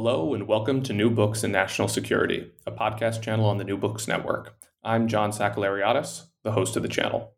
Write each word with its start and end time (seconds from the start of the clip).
Hello, 0.00 0.32
and 0.32 0.46
welcome 0.46 0.80
to 0.84 0.92
New 0.92 1.10
Books 1.10 1.42
in 1.42 1.50
National 1.50 1.88
Security, 1.88 2.52
a 2.64 2.70
podcast 2.70 3.20
channel 3.20 3.46
on 3.46 3.58
the 3.58 3.64
New 3.64 3.76
Books 3.76 4.06
Network. 4.06 4.54
I'm 4.84 5.08
John 5.08 5.32
Sakellariadis, 5.32 6.26
the 6.44 6.52
host 6.52 6.76
of 6.76 6.84
the 6.84 6.88
channel. 6.88 7.32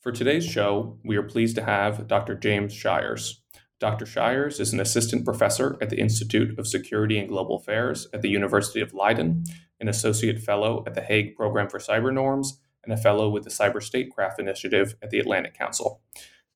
For 0.00 0.10
today's 0.10 0.46
show, 0.46 0.98
we 1.04 1.16
are 1.16 1.22
pleased 1.22 1.54
to 1.56 1.64
have 1.64 2.08
Dr. 2.08 2.34
James 2.34 2.72
Shires. 2.72 3.42
Dr. 3.78 4.06
Shires 4.06 4.58
is 4.58 4.72
an 4.72 4.80
assistant 4.80 5.26
professor 5.26 5.76
at 5.82 5.90
the 5.90 6.00
Institute 6.00 6.58
of 6.58 6.66
Security 6.66 7.18
and 7.18 7.28
Global 7.28 7.56
Affairs 7.56 8.08
at 8.14 8.22
the 8.22 8.30
University 8.30 8.80
of 8.80 8.94
Leiden, 8.94 9.44
an 9.78 9.86
associate 9.86 10.40
fellow 10.40 10.82
at 10.86 10.94
the 10.94 11.02
Hague 11.02 11.36
Program 11.36 11.68
for 11.68 11.78
Cyber 11.78 12.10
Norms, 12.10 12.58
and 12.84 12.94
a 12.94 12.96
fellow 12.96 13.28
with 13.28 13.44
the 13.44 13.50
Cyber 13.50 13.82
Statecraft 13.82 14.40
Initiative 14.40 14.94
at 15.02 15.10
the 15.10 15.18
Atlantic 15.18 15.52
Council. 15.52 16.00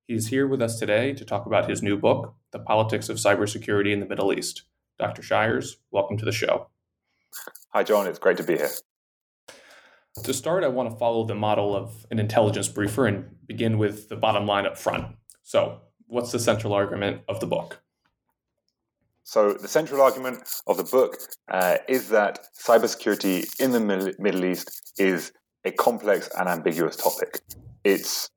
He 0.09 0.15
is 0.15 0.29
here 0.29 0.47
with 0.47 0.63
us 0.63 0.79
today 0.79 1.13
to 1.13 1.27
talk 1.27 1.45
about 1.45 1.69
his 1.69 1.83
new 1.83 1.99
book, 1.99 2.35
The 2.53 2.59
Politics 2.59 3.11
of 3.11 3.19
Cybersecurity 3.19 3.93
in 3.93 4.01
the 4.01 4.07
Middle 4.07 4.33
East. 4.33 4.63
Dr. 4.99 5.23
Shires, 5.23 5.77
welcome 5.91 6.17
to 6.17 6.25
the 6.25 6.33
show. 6.33 6.69
Hi, 7.71 7.83
John. 7.83 8.07
It's 8.07 8.19
great 8.19 8.39
to 8.39 8.43
be 8.43 8.57
here. 8.57 8.71
To 10.25 10.33
start, 10.33 10.65
I 10.65 10.69
want 10.69 10.91
to 10.91 10.97
follow 10.97 11.27
the 11.27 11.35
model 11.35 11.77
of 11.77 12.07
an 12.11 12.19
intelligence 12.19 12.69
briefer 12.69 13.07
and 13.07 13.27
begin 13.47 13.77
with 13.77 14.09
the 14.09 14.17
bottom 14.17 14.47
line 14.47 14.65
up 14.65 14.79
front. 14.79 15.15
So, 15.43 15.81
what's 16.07 16.33
the 16.33 16.39
central 16.39 16.73
argument 16.73 17.21
of 17.29 17.41
the 17.41 17.47
book? 17.47 17.83
So, 19.25 19.53
the 19.53 19.69
central 19.69 20.01
argument 20.01 20.49
of 20.67 20.79
the 20.79 20.85
book 20.85 21.19
uh, 21.49 21.77
is 21.89 22.09
that 22.09 22.47
cybersecurity 22.59 23.61
in 23.61 23.73
the 23.73 23.81
Middle 24.19 24.45
East 24.47 24.95
is 24.99 25.33
a 25.67 25.73
complex 25.73 26.31
and 26.39 26.49
ambiguous 26.49 26.97
topic. 26.97 27.41
It's 27.85 28.31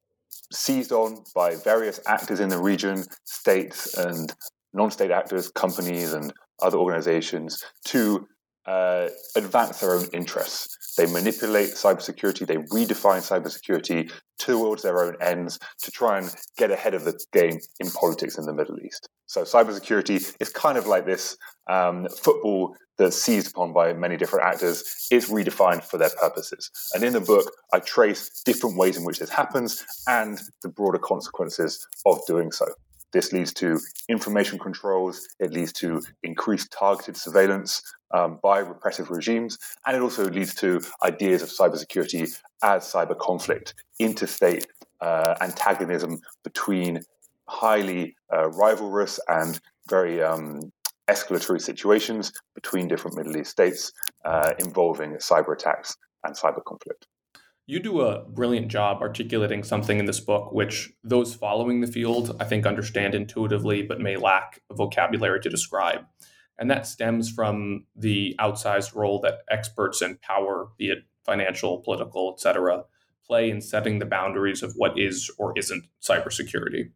seized 0.52 0.92
on 0.92 1.24
by 1.34 1.56
various 1.56 2.02
actors 2.06 2.42
in 2.42 2.50
the 2.50 2.58
region, 2.58 3.06
states 3.24 3.94
and 3.94 4.34
non 4.74 4.92
state 4.92 5.12
actors, 5.12 5.50
companies, 5.50 6.14
and 6.14 6.34
other 6.62 6.78
organizations 6.78 7.64
to 7.86 8.28
uh, 8.66 9.08
advance 9.36 9.80
their 9.80 9.94
own 9.96 10.06
interests. 10.14 10.96
They 10.98 11.12
manipulate 11.12 11.70
cybersecurity, 11.70 12.46
they 12.46 12.58
redefine 12.58 13.22
cybersecurity 13.22 14.12
towards 14.38 14.84
their 14.84 15.04
own 15.04 15.16
ends 15.22 15.60
to 15.84 15.92
try 15.92 16.18
and 16.20 16.34
get 16.58 16.72
ahead 16.72 16.94
of 16.94 17.06
the 17.06 17.20
game 17.32 17.60
in 17.80 17.90
politics 17.92 18.38
in 18.38 18.46
the 18.46 18.54
Middle 18.54 18.80
East. 18.80 19.08
So, 19.28 19.44
cybersecurity 19.44 20.36
is 20.40 20.50
kind 20.50 20.78
of 20.78 20.88
like 20.88 21.06
this 21.06 21.38
um, 21.68 22.08
football 22.10 22.76
that's 22.98 23.20
seized 23.20 23.52
upon 23.52 23.72
by 23.72 23.94
many 23.94 24.18
different 24.18 24.46
actors. 24.46 25.08
It's 25.10 25.30
redefined 25.30 25.84
for 25.84 25.98
their 25.98 26.12
purposes. 26.20 26.70
And 26.94 27.04
in 27.04 27.14
the 27.14 27.22
book, 27.22 27.50
I 27.74 27.80
trace 27.80 28.44
different 28.44 28.78
ways 28.78 28.98
in 28.98 29.06
which 29.06 29.20
this 29.20 29.30
happens 29.30 29.86
and 30.08 30.40
the 30.62 30.70
broader 30.70 31.00
consequences 31.00 31.88
of 32.06 32.20
doing 32.28 32.52
so. 32.52 32.66
This 33.12 33.34
leads 33.34 33.54
to 33.56 33.80
information 34.08 34.60
controls, 34.60 35.28
it 35.40 35.52
leads 35.52 35.74
to 35.74 36.02
increased 36.24 36.72
targeted 36.72 37.18
surveillance 37.18 37.82
um, 38.12 38.40
by 38.44 38.60
repressive 38.60 39.10
regimes, 39.10 39.58
and 39.86 39.96
it 39.96 40.02
also 40.02 40.30
leads 40.30 40.54
to 40.56 40.82
ideas 41.04 41.42
of 41.42 41.50
cybersecurity 41.50 42.32
as 42.64 42.92
cyber 42.92 43.18
conflict, 43.18 43.74
interstate 44.00 44.68
uh, 45.02 45.36
antagonism 45.42 46.20
between 46.44 47.02
highly 47.48 48.16
uh, 48.32 48.50
rivalrous 48.50 49.20
and 49.28 49.60
very 49.90 50.22
um, 50.22 50.60
escalatory 51.10 51.60
situations 51.60 52.32
between 52.54 52.88
different 52.88 53.18
Middle 53.18 53.38
East 53.38 53.52
states 53.52 53.92
uh, 54.26 54.52
involving 54.60 55.14
cyber 55.16 55.54
attacks 55.54 55.98
and 56.24 56.36
cyber 56.36 56.64
conflict. 56.64 57.08
You 57.70 57.80
do 57.80 58.02
a 58.02 58.24
brilliant 58.24 58.70
job 58.70 59.00
articulating 59.00 59.64
something 59.64 60.00
in 60.00 60.06
this 60.06 60.20
book, 60.20 60.52
which 60.52 60.92
those 61.04 61.36
following 61.36 61.82
the 61.82 61.88
field, 61.88 62.36
I 62.40 62.46
think, 62.46 62.66
understand 62.66 63.14
intuitively, 63.14 63.84
but 63.84 64.02
may 64.02 64.18
lack 64.18 64.64
vocabulary 64.72 65.40
to 65.42 65.50
describe. 65.52 66.00
And 66.58 66.72
that 66.72 66.88
stems 66.88 67.30
from 67.30 67.86
the 67.96 68.36
outsized 68.40 68.96
role 68.96 69.22
that 69.22 69.42
experts 69.52 70.02
in 70.02 70.18
power, 70.18 70.70
be 70.80 70.90
it 70.90 71.04
financial, 71.24 71.78
political, 71.82 72.34
etc., 72.34 72.86
play 73.24 73.52
in 73.52 73.62
setting 73.62 74.00
the 74.00 74.06
boundaries 74.08 74.64
of 74.64 74.74
what 74.76 74.98
is 74.98 75.30
or 75.38 75.54
isn't 75.56 75.84
cybersecurity. 76.02 76.90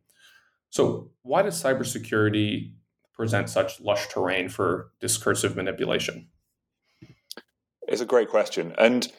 So, 0.71 1.11
why 1.21 1.43
does 1.43 1.61
cybersecurity 1.61 2.73
present 3.13 3.47
such 3.47 3.79
lush 3.79 4.07
terrain 4.07 4.49
for 4.49 4.89
discursive 4.99 5.55
manipulation? 5.55 6.29
It's 7.87 8.01
a 8.01 8.05
great 8.05 8.29
question. 8.29 8.73
And 8.79 9.11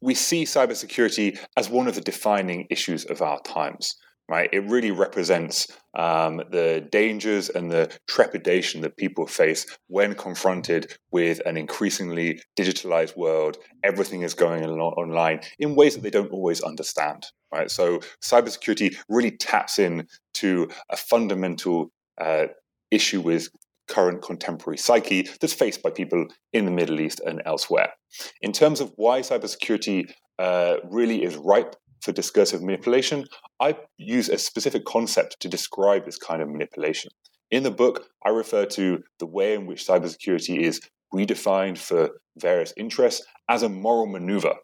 we 0.00 0.14
see 0.14 0.44
cybersecurity 0.44 1.38
as 1.56 1.68
one 1.68 1.88
of 1.88 1.94
the 1.94 2.00
defining 2.00 2.66
issues 2.70 3.04
of 3.04 3.22
our 3.22 3.40
times. 3.42 3.96
Right, 4.28 4.50
it 4.52 4.68
really 4.68 4.90
represents 4.90 5.68
um, 5.96 6.38
the 6.50 6.84
dangers 6.90 7.48
and 7.48 7.70
the 7.70 7.96
trepidation 8.08 8.80
that 8.80 8.96
people 8.96 9.28
face 9.28 9.66
when 9.86 10.16
confronted 10.16 10.92
with 11.12 11.40
an 11.46 11.56
increasingly 11.56 12.42
digitalized 12.58 13.16
world. 13.16 13.56
Everything 13.84 14.22
is 14.22 14.34
going 14.34 14.64
online 14.64 15.42
in 15.60 15.76
ways 15.76 15.94
that 15.94 16.02
they 16.02 16.10
don't 16.10 16.32
always 16.32 16.60
understand. 16.60 17.26
Right, 17.54 17.70
so 17.70 18.00
cybersecurity 18.20 18.96
really 19.08 19.30
taps 19.30 19.78
in 19.78 20.08
to 20.34 20.70
a 20.90 20.96
fundamental 20.96 21.92
uh, 22.20 22.46
issue 22.90 23.20
with 23.20 23.48
current 23.88 24.22
contemporary 24.22 24.78
psyche 24.78 25.28
that's 25.40 25.52
faced 25.52 25.82
by 25.82 25.90
people 25.90 26.26
in 26.52 26.64
the 26.64 26.70
Middle 26.70 27.00
East 27.00 27.20
and 27.24 27.42
elsewhere. 27.44 27.92
In 28.40 28.52
terms 28.52 28.80
of 28.80 28.92
why 28.96 29.20
cybersecurity 29.20 30.10
uh, 30.38 30.76
really 30.90 31.22
is 31.24 31.36
ripe 31.36 31.76
for 32.02 32.12
discursive 32.12 32.62
manipulation, 32.62 33.26
I 33.60 33.76
use 33.96 34.28
a 34.28 34.38
specific 34.38 34.84
concept 34.84 35.40
to 35.40 35.48
describe 35.48 36.04
this 36.04 36.18
kind 36.18 36.42
of 36.42 36.48
manipulation. 36.48 37.10
In 37.50 37.62
the 37.62 37.70
book, 37.70 38.06
I 38.24 38.30
refer 38.30 38.66
to 38.66 39.02
the 39.18 39.26
way 39.26 39.54
in 39.54 39.66
which 39.66 39.86
cybersecurity 39.86 40.60
is 40.60 40.80
redefined 41.14 41.78
for 41.78 42.10
various 42.36 42.72
interests 42.76 43.24
as 43.48 43.62
a 43.62 43.68
moral 43.68 44.06
maneuver. 44.06 44.54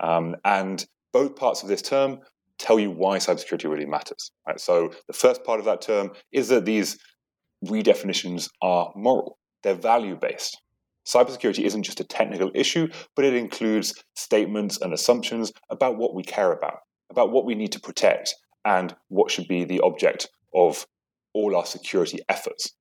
Um, 0.00 0.36
and 0.44 0.84
both 1.12 1.36
parts 1.36 1.62
of 1.62 1.68
this 1.68 1.82
term 1.82 2.18
tell 2.58 2.78
you 2.78 2.90
why 2.90 3.18
cybersecurity 3.18 3.70
really 3.70 3.86
matters. 3.86 4.32
Right? 4.46 4.60
So 4.60 4.92
the 5.06 5.12
first 5.12 5.44
part 5.44 5.60
of 5.60 5.66
that 5.66 5.80
term 5.80 6.10
is 6.32 6.48
that 6.48 6.64
these 6.64 6.98
redefinitions 7.64 8.48
are 8.62 8.92
moral, 8.94 9.38
they're 9.62 9.74
value 9.74 10.16
based. 10.16 10.60
Cybersecurity 11.06 11.64
isn't 11.64 11.84
just 11.84 12.00
a 12.00 12.04
technical 12.04 12.50
issue, 12.54 12.88
but 13.14 13.24
it 13.24 13.34
includes 13.34 13.94
statements 14.16 14.80
and 14.80 14.92
assumptions 14.92 15.52
about 15.70 15.98
what 15.98 16.14
we 16.14 16.24
care 16.24 16.52
about, 16.52 16.78
about 17.10 17.30
what 17.30 17.44
we 17.44 17.54
need 17.54 17.72
to 17.72 17.80
protect, 17.80 18.34
and 18.64 18.94
what 19.08 19.30
should 19.30 19.46
be 19.46 19.64
the 19.64 19.80
object 19.80 20.28
of 20.54 20.84
all 21.32 21.56
our 21.56 21.64
security 21.64 22.18
efforts. 22.28 22.72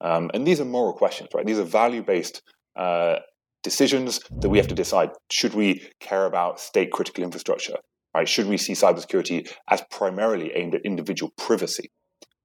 Um, 0.00 0.30
and 0.34 0.46
these 0.46 0.60
are 0.60 0.64
moral 0.64 0.92
questions, 0.92 1.28
right? 1.34 1.46
These 1.46 1.58
are 1.58 1.64
value 1.64 2.02
based 2.02 2.42
uh, 2.76 3.16
decisions 3.62 4.20
that 4.40 4.48
we 4.48 4.58
have 4.58 4.68
to 4.68 4.74
decide. 4.74 5.10
Should 5.30 5.54
we 5.54 5.88
care 6.00 6.26
about 6.26 6.60
state 6.60 6.90
critical 6.90 7.22
infrastructure? 7.24 7.76
Right? 8.14 8.28
Should 8.28 8.46
we 8.46 8.56
see 8.56 8.72
cybersecurity 8.72 9.52
as 9.68 9.82
primarily 9.90 10.52
aimed 10.54 10.74
at 10.74 10.80
individual 10.84 11.32
privacy? 11.36 11.90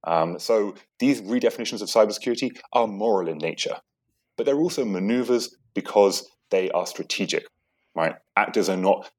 Um, 0.06 0.38
so 0.38 0.74
these 0.98 1.22
redefinitions 1.22 1.82
of 1.82 1.88
cybersecurity 1.88 2.58
are 2.72 2.86
moral 2.86 3.28
in 3.28 3.38
nature, 3.38 3.76
but 4.36 4.46
they're 4.46 4.58
also 4.58 4.84
maneuvers 4.84 5.56
because 5.74 6.28
they 6.50 6.70
are 6.70 6.86
strategic. 6.86 7.46
Right? 7.94 8.14
Actors 8.36 8.68
are 8.68 8.76
not 8.76 9.10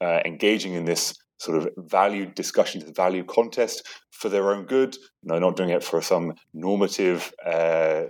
uh, 0.00 0.20
engaging 0.24 0.74
in 0.74 0.84
this 0.84 1.14
sort 1.38 1.58
of 1.58 1.68
value 1.76 2.26
discussion, 2.26 2.92
value 2.94 3.24
contest 3.24 3.86
for 4.10 4.28
their 4.28 4.50
own 4.50 4.64
good. 4.64 4.96
They're 5.22 5.40
not 5.40 5.56
doing 5.56 5.70
it 5.70 5.84
for 5.84 6.00
some 6.02 6.34
normative 6.52 7.32
uh, 7.44 8.04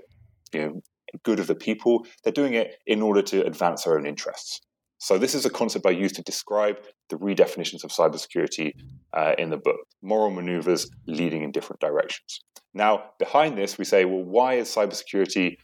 you 0.52 0.60
know, 0.60 0.82
good 1.22 1.40
of 1.40 1.46
the 1.46 1.54
people. 1.54 2.06
They're 2.22 2.32
doing 2.32 2.54
it 2.54 2.76
in 2.86 3.02
order 3.02 3.22
to 3.22 3.44
advance 3.46 3.84
their 3.84 3.98
own 3.98 4.06
interests. 4.06 4.60
So 4.98 5.18
this 5.18 5.34
is 5.34 5.44
a 5.44 5.50
concept 5.50 5.86
I 5.86 5.90
use 5.90 6.12
to 6.12 6.22
describe 6.22 6.76
the 7.10 7.16
redefinitions 7.16 7.84
of 7.84 7.90
cybersecurity 7.90 8.72
uh, 9.12 9.34
in 9.38 9.50
the 9.50 9.56
book. 9.56 9.80
Moral 10.02 10.30
maneuvers 10.30 10.90
leading 11.06 11.42
in 11.42 11.52
different 11.52 11.80
directions. 11.80 12.40
Now, 12.72 13.10
behind 13.18 13.56
this, 13.56 13.78
we 13.78 13.84
say, 13.84 14.04
well, 14.04 14.24
why 14.24 14.54
is 14.54 14.68
cybersecurity 14.68 15.56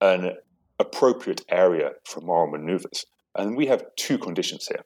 an 0.00 0.32
appropriate 0.78 1.42
area 1.50 1.90
for 2.04 2.20
moral 2.20 2.50
maneuvers? 2.50 3.04
And 3.36 3.56
we 3.56 3.66
have 3.66 3.84
two 3.96 4.18
conditions 4.18 4.66
here. 4.66 4.84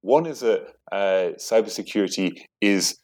One 0.00 0.26
is 0.26 0.40
that 0.40 0.66
uh, 0.90 1.32
cybersecurity 1.38 2.32
is 2.60 2.98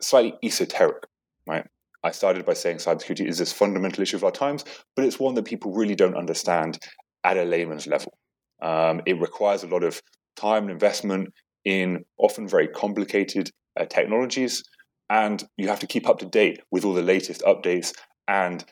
slightly 0.00 0.34
esoteric, 0.42 1.04
right? 1.46 1.66
I 2.04 2.12
started 2.12 2.46
by 2.46 2.54
saying 2.54 2.78
cybersecurity 2.78 3.26
is 3.28 3.38
this 3.38 3.52
fundamental 3.52 4.02
issue 4.02 4.16
of 4.16 4.24
our 4.24 4.30
times, 4.30 4.64
but 4.94 5.04
it's 5.04 5.18
one 5.18 5.34
that 5.34 5.44
people 5.44 5.72
really 5.72 5.96
don't 5.96 6.16
understand 6.16 6.78
at 7.24 7.36
a 7.36 7.44
layman's 7.44 7.86
level. 7.86 8.16
Um, 8.62 9.02
it 9.06 9.20
requires 9.20 9.64
a 9.64 9.66
lot 9.66 9.82
of 9.82 10.00
time 10.36 10.64
and 10.64 10.70
investment 10.70 11.28
in 11.68 12.02
often 12.16 12.48
very 12.48 12.66
complicated 12.66 13.50
uh, 13.78 13.84
technologies, 13.84 14.64
and 15.10 15.46
you 15.58 15.68
have 15.68 15.80
to 15.80 15.86
keep 15.86 16.08
up 16.08 16.18
to 16.18 16.24
date 16.24 16.62
with 16.70 16.82
all 16.82 16.94
the 16.94 17.02
latest 17.02 17.42
updates 17.42 17.92
and 18.26 18.64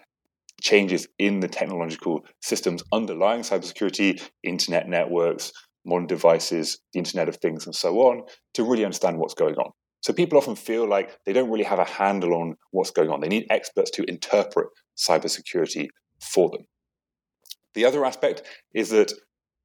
changes 0.62 1.06
in 1.18 1.40
the 1.40 1.48
technological 1.48 2.24
systems 2.40 2.82
underlying 2.94 3.42
cybersecurity, 3.42 4.26
internet 4.42 4.88
networks, 4.88 5.52
modern 5.84 6.06
devices, 6.06 6.78
the 6.94 6.98
Internet 6.98 7.28
of 7.28 7.36
Things, 7.36 7.66
and 7.66 7.74
so 7.74 7.98
on, 7.98 8.22
to 8.54 8.64
really 8.64 8.86
understand 8.86 9.18
what's 9.18 9.34
going 9.34 9.56
on. 9.56 9.72
So 10.00 10.14
people 10.14 10.38
often 10.38 10.56
feel 10.56 10.88
like 10.88 11.18
they 11.26 11.34
don't 11.34 11.50
really 11.50 11.64
have 11.64 11.78
a 11.78 11.84
handle 11.84 12.32
on 12.32 12.56
what's 12.70 12.92
going 12.92 13.10
on. 13.10 13.20
They 13.20 13.28
need 13.28 13.46
experts 13.50 13.90
to 13.92 14.04
interpret 14.04 14.68
cybersecurity 14.96 15.88
for 16.18 16.48
them. 16.48 16.64
The 17.74 17.84
other 17.84 18.06
aspect 18.06 18.42
is 18.72 18.88
that 18.88 19.12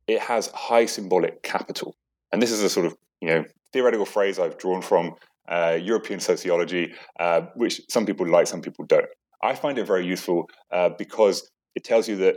it 0.08 0.20
has 0.20 0.48
high 0.48 0.86
symbolic 0.86 1.44
capital. 1.44 1.96
And 2.34 2.42
this 2.42 2.52
is 2.52 2.62
a 2.62 2.70
sort 2.70 2.86
of 2.86 2.98
you 3.22 3.28
know 3.30 3.44
theoretical 3.74 4.06
phrase 4.06 4.40
I've 4.40 4.58
drawn 4.58 4.82
from 4.82 5.14
uh, 5.48 5.78
European 5.82 6.20
sociology, 6.20 6.94
uh, 7.20 7.42
which 7.56 7.82
some 7.90 8.06
people 8.06 8.28
like, 8.28 8.48
some 8.48 8.62
people 8.62 8.86
don't. 8.86 9.06
I 9.44 9.56
find 9.56 9.78
it 9.78 9.88
very 9.88 10.06
useful 10.06 10.50
uh, 10.72 10.90
because 10.98 11.50
it 11.76 11.84
tells 11.84 12.08
you 12.08 12.18
that 12.18 12.36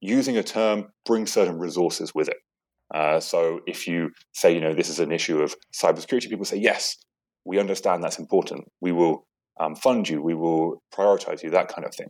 using 0.00 0.36
a 0.36 0.42
term 0.42 0.86
brings 1.04 1.32
certain 1.32 1.58
resources 1.58 2.12
with 2.14 2.28
it. 2.28 2.36
Uh, 2.94 3.20
so 3.20 3.60
if 3.66 3.86
you 3.86 4.10
say, 4.32 4.54
you 4.54 4.60
know, 4.60 4.72
this 4.72 4.88
is 4.88 5.00
an 5.00 5.12
issue 5.12 5.40
of 5.40 5.54
cybersecurity, 5.74 6.28
people 6.28 6.44
say, 6.44 6.56
yes, 6.56 6.96
we 7.44 7.58
understand 7.58 8.02
that's 8.02 8.18
important. 8.18 8.64
We 8.80 8.92
will 8.92 9.26
um, 9.60 9.74
fund 9.74 10.08
you. 10.08 10.22
We 10.22 10.34
will 10.34 10.82
prioritize 10.94 11.42
you, 11.42 11.50
that 11.50 11.68
kind 11.68 11.86
of 11.86 11.94
thing. 11.94 12.08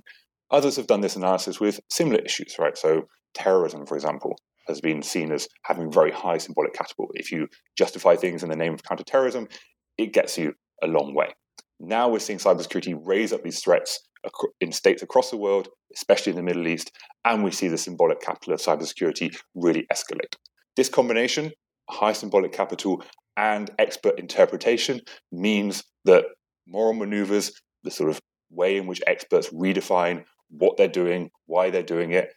Others 0.51 0.77
have 0.77 0.87
done 0.87 1.01
this 1.01 1.17
analysis 1.17 1.59
with 1.61 1.81
similar 1.91 2.21
issues, 2.21 2.57
right? 2.59 2.77
So 2.77 3.03
terrorism, 3.35 3.87
for 3.87 3.97
example, 3.97 4.37
has 4.69 4.81
been 4.81 5.03
seen 5.03 5.33
as 5.33 5.49
having 5.63 5.93
very 5.93 6.11
high 6.11 6.39
symbolic 6.39 6.75
capital. 6.75 7.09
If 7.15 7.31
you 7.33 7.49
justify 7.77 8.17
things 8.17 8.43
in 8.43 8.49
the 8.49 8.57
name 8.57 8.75
of 8.75 8.83
counterterrorism, 8.83 9.49
it 9.99 10.13
gets 10.13 10.37
you 10.37 10.55
a 10.83 10.87
long 10.87 11.15
way. 11.15 11.29
Now 11.79 12.09
we're 12.09 12.21
seeing 12.21 12.39
cybersecurity 12.39 12.99
raise 13.05 13.33
up 13.33 13.43
these 13.43 13.61
threats 13.61 14.01
in 14.61 14.73
states 14.73 15.03
across 15.03 15.31
the 15.31 15.37
world, 15.37 15.69
especially 15.95 16.31
in 16.31 16.37
the 16.37 16.43
Middle 16.43 16.67
East, 16.67 16.91
and 17.25 17.45
we 17.45 17.51
see 17.51 17.69
the 17.69 17.79
symbolic 17.79 18.21
capital 18.21 18.55
of 18.55 18.61
cybersecurity 18.61 19.37
really 19.55 19.87
escalate. 19.93 20.35
This 20.75 20.89
combination, 20.89 21.53
high 21.89 22.13
symbolic 22.13 22.53
capital 22.53 23.03
and 23.37 23.71
expert 23.79 24.19
interpretation, 24.19 25.01
means 25.31 25.85
that 26.07 26.25
moral 26.67 26.95
maneuvers, 26.95 27.53
the 27.85 27.91
sort 27.91 28.11
of 28.11 28.21
way 28.51 28.77
in 28.77 28.87
which 28.87 29.03
experts 29.07 29.51
redefine 29.53 30.25
what 30.51 30.77
they're 30.77 30.89
doing, 30.89 31.31
why 31.47 31.71
they're 31.71 31.83
doing 31.83 32.13
it, 32.13 32.33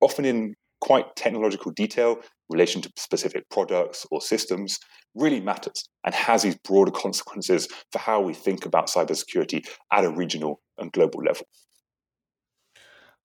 often 0.00 0.24
in 0.24 0.54
quite 0.80 1.16
technological 1.16 1.72
detail, 1.72 2.18
relation 2.48 2.80
to 2.82 2.92
specific 2.96 3.48
products 3.50 4.06
or 4.10 4.20
systems, 4.20 4.78
really 5.14 5.40
matters 5.40 5.88
and 6.04 6.14
has 6.14 6.42
these 6.42 6.56
broader 6.56 6.90
consequences 6.90 7.68
for 7.90 7.98
how 7.98 8.20
we 8.20 8.34
think 8.34 8.66
about 8.66 8.88
cybersecurity 8.88 9.66
at 9.92 10.04
a 10.04 10.10
regional 10.10 10.60
and 10.78 10.92
global 10.92 11.20
level. 11.22 11.46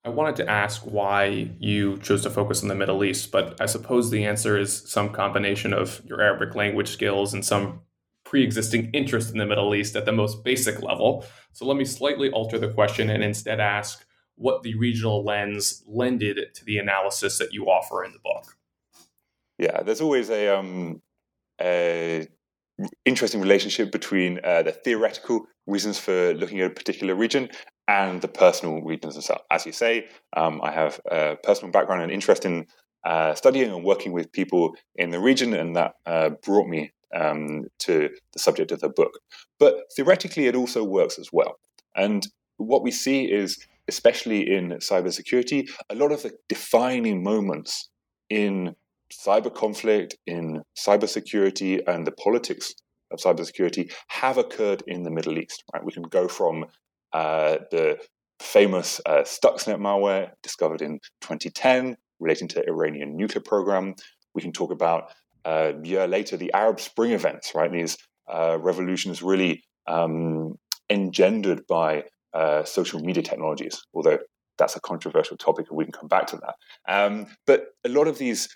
I 0.04 0.08
wanted 0.08 0.34
to 0.36 0.50
ask 0.50 0.82
why 0.82 1.50
you 1.60 1.98
chose 1.98 2.24
to 2.24 2.30
focus 2.30 2.62
on 2.62 2.68
the 2.68 2.74
Middle 2.74 3.04
East, 3.04 3.30
but 3.30 3.60
I 3.60 3.66
suppose 3.66 4.10
the 4.10 4.24
answer 4.24 4.58
is 4.58 4.90
some 4.90 5.10
combination 5.10 5.72
of 5.72 6.02
your 6.04 6.20
Arabic 6.20 6.56
language 6.56 6.90
skills 6.90 7.34
and 7.34 7.44
some 7.44 7.82
pre 8.24 8.42
existing 8.42 8.90
interest 8.92 9.30
in 9.30 9.38
the 9.38 9.46
Middle 9.46 9.74
East 9.76 9.94
at 9.94 10.04
the 10.04 10.12
most 10.12 10.42
basic 10.42 10.82
level. 10.82 11.24
So 11.52 11.66
let 11.66 11.76
me 11.76 11.84
slightly 11.84 12.30
alter 12.30 12.58
the 12.58 12.72
question 12.72 13.10
and 13.10 13.22
instead 13.22 13.60
ask 13.60 14.04
what 14.36 14.62
the 14.62 14.74
regional 14.74 15.24
lens 15.24 15.82
lended 15.86 16.38
to 16.54 16.64
the 16.64 16.78
analysis 16.78 17.38
that 17.38 17.52
you 17.52 17.66
offer 17.66 18.04
in 18.04 18.12
the 18.12 18.18
book. 18.18 18.56
Yeah, 19.58 19.82
there's 19.82 20.00
always 20.00 20.30
a, 20.30 20.48
um, 20.56 21.02
a 21.60 22.26
interesting 23.04 23.40
relationship 23.40 23.92
between 23.92 24.40
uh, 24.42 24.62
the 24.62 24.72
theoretical 24.72 25.46
reasons 25.66 25.98
for 25.98 26.34
looking 26.34 26.60
at 26.60 26.70
a 26.70 26.74
particular 26.74 27.14
region 27.14 27.48
and 27.88 28.20
the 28.20 28.28
personal 28.28 28.80
reasons 28.80 29.14
themselves. 29.14 29.42
As 29.50 29.66
you 29.66 29.72
say, 29.72 30.08
um, 30.36 30.60
I 30.62 30.72
have 30.72 31.00
a 31.10 31.36
personal 31.42 31.70
background 31.70 32.02
and 32.02 32.10
interest 32.10 32.44
in 32.44 32.66
uh, 33.04 33.34
studying 33.34 33.70
and 33.70 33.84
working 33.84 34.12
with 34.12 34.32
people 34.32 34.74
in 34.96 35.10
the 35.10 35.20
region, 35.20 35.54
and 35.54 35.76
that 35.76 35.94
uh, 36.06 36.30
brought 36.44 36.68
me 36.68 36.92
um, 37.14 37.66
to 37.80 38.08
the 38.32 38.38
subject 38.38 38.72
of 38.72 38.80
the 38.80 38.88
book. 38.88 39.18
But 39.58 39.74
theoretically, 39.94 40.46
it 40.46 40.56
also 40.56 40.84
works 40.84 41.18
as 41.18 41.30
well. 41.32 41.58
And 41.94 42.26
what 42.56 42.82
we 42.82 42.90
see 42.90 43.30
is 43.30 43.58
especially 43.92 44.40
in 44.56 44.64
cybersecurity, 44.90 45.68
a 45.90 45.94
lot 45.94 46.12
of 46.12 46.22
the 46.22 46.32
defining 46.48 47.22
moments 47.22 47.90
in 48.30 48.74
cyber 49.26 49.52
conflict, 49.54 50.16
in 50.26 50.62
cybersecurity, 50.86 51.72
and 51.86 52.06
the 52.06 52.12
politics 52.12 52.74
of 53.12 53.20
cybersecurity 53.20 53.92
have 54.08 54.38
occurred 54.38 54.82
in 54.86 55.02
the 55.02 55.10
Middle 55.10 55.38
East. 55.38 55.62
Right, 55.72 55.84
we 55.84 55.92
can 55.92 56.04
go 56.04 56.28
from 56.28 56.66
uh, 57.12 57.58
the 57.70 57.98
famous 58.40 59.00
uh, 59.04 59.22
Stuxnet 59.22 59.78
malware 59.78 60.30
discovered 60.42 60.80
in 60.82 60.98
2010 61.20 61.96
relating 62.18 62.48
to 62.48 62.66
Iranian 62.66 63.16
nuclear 63.16 63.42
program. 63.42 63.94
We 64.34 64.42
can 64.42 64.52
talk 64.52 64.72
about 64.72 65.12
uh, 65.44 65.72
a 65.76 65.86
year 65.86 66.06
later 66.06 66.36
the 66.36 66.52
Arab 66.54 66.80
Spring 66.80 67.12
events. 67.12 67.52
Right, 67.54 67.70
these 67.70 67.98
uh, 68.32 68.56
revolutions 68.58 69.22
really 69.22 69.62
um, 69.86 70.54
engendered 70.88 71.66
by 71.68 72.04
uh, 72.34 72.64
social 72.64 73.00
media 73.00 73.22
technologies, 73.22 73.80
although 73.94 74.18
that's 74.58 74.76
a 74.76 74.80
controversial 74.80 75.36
topic 75.36 75.66
and 75.68 75.76
we 75.76 75.84
can 75.84 75.92
come 75.92 76.08
back 76.08 76.26
to 76.26 76.36
that. 76.36 76.54
Um, 76.88 77.26
but 77.46 77.66
a 77.84 77.88
lot 77.88 78.06
of 78.08 78.18
these 78.18 78.48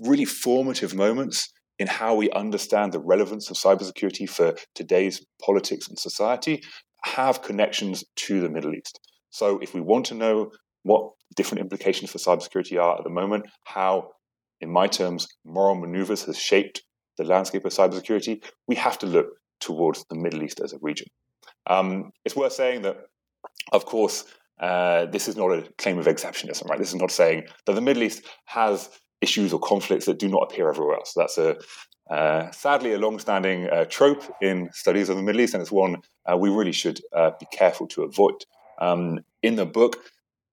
really 0.00 0.24
formative 0.24 0.94
moments 0.94 1.52
in 1.78 1.86
how 1.86 2.14
we 2.14 2.30
understand 2.30 2.92
the 2.92 3.00
relevance 3.00 3.50
of 3.50 3.56
cybersecurity 3.56 4.28
for 4.28 4.54
today's 4.74 5.24
politics 5.44 5.88
and 5.88 5.98
society 5.98 6.62
have 7.04 7.42
connections 7.42 8.04
to 8.16 8.40
the 8.40 8.48
Middle 8.48 8.74
East. 8.74 9.00
So 9.30 9.58
if 9.58 9.74
we 9.74 9.80
want 9.80 10.06
to 10.06 10.14
know 10.14 10.52
what 10.84 11.10
different 11.36 11.60
implications 11.60 12.10
for 12.10 12.18
cybersecurity 12.18 12.80
are 12.80 12.98
at 12.98 13.04
the 13.04 13.10
moment, 13.10 13.46
how, 13.64 14.10
in 14.60 14.70
my 14.70 14.86
terms, 14.86 15.26
moral 15.44 15.74
maneuvers 15.74 16.24
has 16.24 16.38
shaped 16.38 16.82
the 17.18 17.24
landscape 17.24 17.64
of 17.64 17.72
cybersecurity, 17.72 18.44
we 18.68 18.76
have 18.76 18.98
to 18.98 19.06
look 19.06 19.26
towards 19.60 20.04
the 20.08 20.16
Middle 20.16 20.42
East 20.42 20.60
as 20.60 20.72
a 20.72 20.78
region. 20.80 21.08
Um, 21.68 22.10
it's 22.24 22.36
worth 22.36 22.52
saying 22.52 22.82
that 22.82 22.96
of 23.72 23.86
course, 23.86 24.24
uh, 24.60 25.06
this 25.06 25.28
is 25.28 25.36
not 25.36 25.50
a 25.50 25.62
claim 25.78 25.98
of 25.98 26.06
exceptionism, 26.06 26.68
right? 26.68 26.78
This 26.78 26.90
is 26.90 27.00
not 27.00 27.10
saying 27.10 27.44
that 27.66 27.74
the 27.74 27.80
Middle 27.80 28.02
East 28.02 28.22
has 28.46 28.90
issues 29.20 29.52
or 29.52 29.60
conflicts 29.60 30.06
that 30.06 30.18
do 30.18 30.28
not 30.28 30.42
appear 30.42 30.68
everywhere 30.68 30.96
else. 30.96 31.14
That's 31.16 31.38
a 31.38 31.56
uh, 32.10 32.50
sadly 32.50 32.92
a 32.92 32.98
long-standing 32.98 33.68
uh, 33.70 33.84
trope 33.86 34.22
in 34.42 34.68
studies 34.72 35.08
of 35.08 35.16
the 35.16 35.22
Middle 35.22 35.40
East, 35.40 35.54
and 35.54 35.62
it's 35.62 35.72
one 35.72 35.96
uh, 36.30 36.36
we 36.36 36.50
really 36.50 36.72
should 36.72 37.00
uh, 37.16 37.30
be 37.40 37.46
careful 37.52 37.86
to 37.88 38.02
avoid. 38.02 38.44
Um, 38.80 39.20
in 39.42 39.56
the 39.56 39.66
book, 39.66 39.96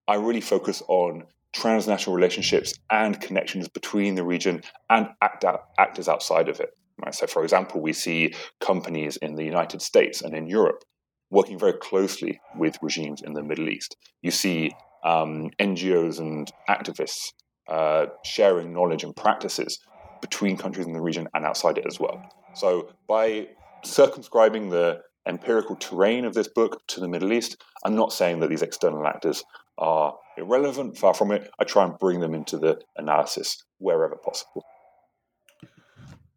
I 0.08 0.16
really 0.16 0.42
focus 0.42 0.82
on 0.88 1.24
transnational 1.52 2.16
relationships 2.16 2.74
and 2.92 3.20
connections 3.20 3.68
between 3.68 4.16
the 4.16 4.24
region 4.24 4.62
and 4.90 5.10
act 5.22 5.44
out, 5.44 5.62
actors 5.78 6.08
outside 6.08 6.48
of 6.48 6.60
it. 6.60 6.70
Right? 7.04 7.14
So, 7.14 7.28
for 7.28 7.44
example, 7.44 7.82
we 7.82 7.94
see 7.94 8.34
companies 8.60 9.18
in 9.18 9.36
the 9.36 9.44
United 9.44 9.82
States 9.82 10.22
and 10.22 10.36
in 10.36 10.48
Europe 10.48 10.84
working 11.30 11.60
very 11.60 11.74
closely 11.74 12.42
with 12.56 12.78
regimes 12.82 13.22
in 13.22 13.34
the 13.34 13.44
Middle 13.44 13.70
East. 13.70 13.96
You 14.22 14.32
see 14.32 14.74
um, 15.04 15.52
NGOs 15.60 16.20
and 16.20 16.52
activists 16.70 17.34
uh, 17.68 18.08
sharing 18.24 18.74
knowledge 18.74 19.04
and 19.04 19.16
practices 19.16 19.80
between 20.22 20.58
countries 20.58 20.86
in 20.86 20.94
the 20.94 21.02
region 21.02 21.28
and 21.34 21.46
outside 21.46 21.78
it 21.78 21.86
as 21.88 22.00
well. 22.00 22.22
So, 22.54 22.90
by 23.08 23.50
circumscribing 23.84 24.70
the 24.70 25.02
empirical 25.26 25.76
terrain 25.76 26.26
of 26.26 26.34
this 26.34 26.48
book 26.48 26.82
to 26.88 27.00
the 27.00 27.08
Middle 27.08 27.32
East, 27.32 27.62
I'm 27.86 27.96
not 27.96 28.12
saying 28.12 28.40
that 28.40 28.50
these 28.50 28.64
external 28.64 29.06
actors 29.06 29.44
are 29.78 30.16
irrelevant, 30.38 30.98
far 30.98 31.14
from 31.14 31.32
it. 31.32 31.50
I 31.60 31.64
try 31.64 31.86
and 31.86 31.98
bring 31.98 32.20
them 32.20 32.34
into 32.34 32.58
the 32.58 32.82
analysis 32.98 33.64
wherever 33.78 34.16
possible. 34.16 34.66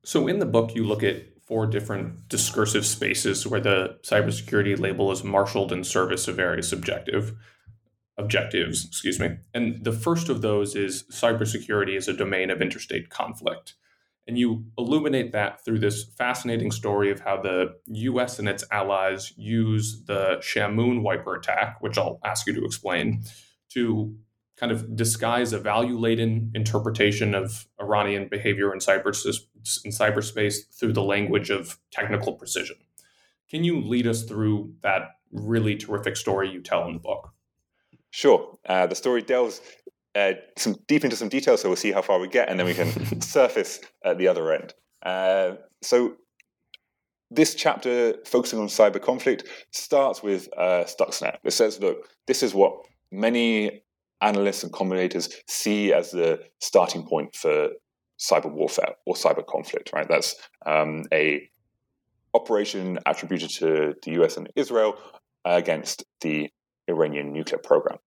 So, 0.04 0.28
in 0.28 0.38
the 0.38 0.46
book, 0.46 0.74
you 0.74 0.84
look 0.84 1.02
at 1.02 1.22
four 1.52 1.66
different 1.66 2.26
discursive 2.30 2.86
spaces 2.86 3.46
where 3.46 3.60
the 3.60 3.94
cybersecurity 4.04 4.78
label 4.78 5.12
is 5.12 5.22
marshaled 5.22 5.70
in 5.70 5.84
service 5.84 6.26
of 6.26 6.34
various 6.34 6.72
objective. 6.72 7.34
objectives, 8.16 8.86
excuse 8.86 9.20
me. 9.20 9.36
And 9.52 9.84
the 9.84 9.92
first 9.92 10.30
of 10.30 10.40
those 10.40 10.74
is 10.74 11.04
cybersecurity 11.12 11.94
is 11.94 12.08
a 12.08 12.14
domain 12.14 12.48
of 12.48 12.62
interstate 12.62 13.10
conflict. 13.10 13.74
And 14.26 14.38
you 14.38 14.64
illuminate 14.78 15.32
that 15.32 15.62
through 15.62 15.80
this 15.80 16.04
fascinating 16.16 16.70
story 16.70 17.10
of 17.10 17.20
how 17.20 17.42
the 17.42 17.74
US 17.86 18.38
and 18.38 18.48
its 18.48 18.64
allies 18.70 19.34
use 19.36 20.04
the 20.06 20.38
Shamoon 20.40 21.02
wiper 21.02 21.34
attack, 21.34 21.82
which 21.82 21.98
I'll 21.98 22.18
ask 22.24 22.46
you 22.46 22.54
to 22.54 22.64
explain, 22.64 23.24
to 23.74 24.16
kind 24.56 24.72
of 24.72 24.96
disguise 24.96 25.52
a 25.52 25.58
value 25.58 25.98
laden 25.98 26.50
interpretation 26.54 27.34
of 27.34 27.66
Iranian 27.78 28.28
behavior 28.28 28.72
in, 28.72 28.78
cyber, 28.78 29.14
in 29.84 29.90
cyberspace 29.90 30.72
through 30.78 30.92
the 30.92 31.02
language 31.02 31.50
of 31.50 31.78
technical 31.90 32.32
precision. 32.34 32.76
Can 33.50 33.64
you 33.64 33.80
lead 33.80 34.06
us 34.06 34.22
through 34.22 34.74
that 34.82 35.02
really 35.30 35.76
terrific 35.76 36.16
story 36.16 36.50
you 36.50 36.62
tell 36.62 36.86
in 36.86 36.94
the 36.94 36.98
book? 36.98 37.30
Sure. 38.10 38.58
Uh, 38.66 38.86
the 38.86 38.94
story 38.94 39.22
delves 39.22 39.60
uh, 40.14 40.32
some 40.56 40.76
deep 40.86 41.04
into 41.04 41.16
some 41.16 41.28
detail, 41.28 41.56
so 41.56 41.68
we'll 41.68 41.76
see 41.76 41.92
how 41.92 42.02
far 42.02 42.18
we 42.18 42.28
get, 42.28 42.48
and 42.48 42.58
then 42.58 42.66
we 42.66 42.74
can 42.74 43.20
surface 43.20 43.80
at 44.04 44.18
the 44.18 44.28
other 44.28 44.52
end. 44.52 44.74
Uh, 45.04 45.56
so, 45.80 46.14
this 47.30 47.54
chapter, 47.54 48.14
focusing 48.26 48.58
on 48.58 48.66
cyber 48.66 49.00
conflict, 49.00 49.44
starts 49.70 50.22
with 50.22 50.48
uh, 50.56 50.84
Stuxnet. 50.84 51.38
It 51.44 51.52
says, 51.52 51.80
look, 51.80 52.08
this 52.26 52.42
is 52.42 52.54
what 52.54 52.74
many 53.10 53.82
analysts 54.20 54.62
and 54.62 54.72
commentators 54.72 55.30
see 55.48 55.92
as 55.92 56.10
the 56.10 56.40
starting 56.60 57.04
point 57.04 57.34
for 57.34 57.70
cyber 58.30 58.50
warfare 58.50 58.94
or 59.06 59.14
cyber 59.14 59.44
conflict. 59.46 59.90
Right? 59.92 60.06
That's 60.08 60.34
um, 60.64 61.04
a 61.12 61.48
operation 62.34 62.98
attributed 63.06 63.50
to 63.50 63.94
the 64.02 64.22
US 64.22 64.36
and 64.36 64.48
Israel 64.56 64.94
against 65.44 66.04
the 66.20 66.50
Iranian 66.88 67.32
nuclear 67.32 67.58
program. 67.58 67.98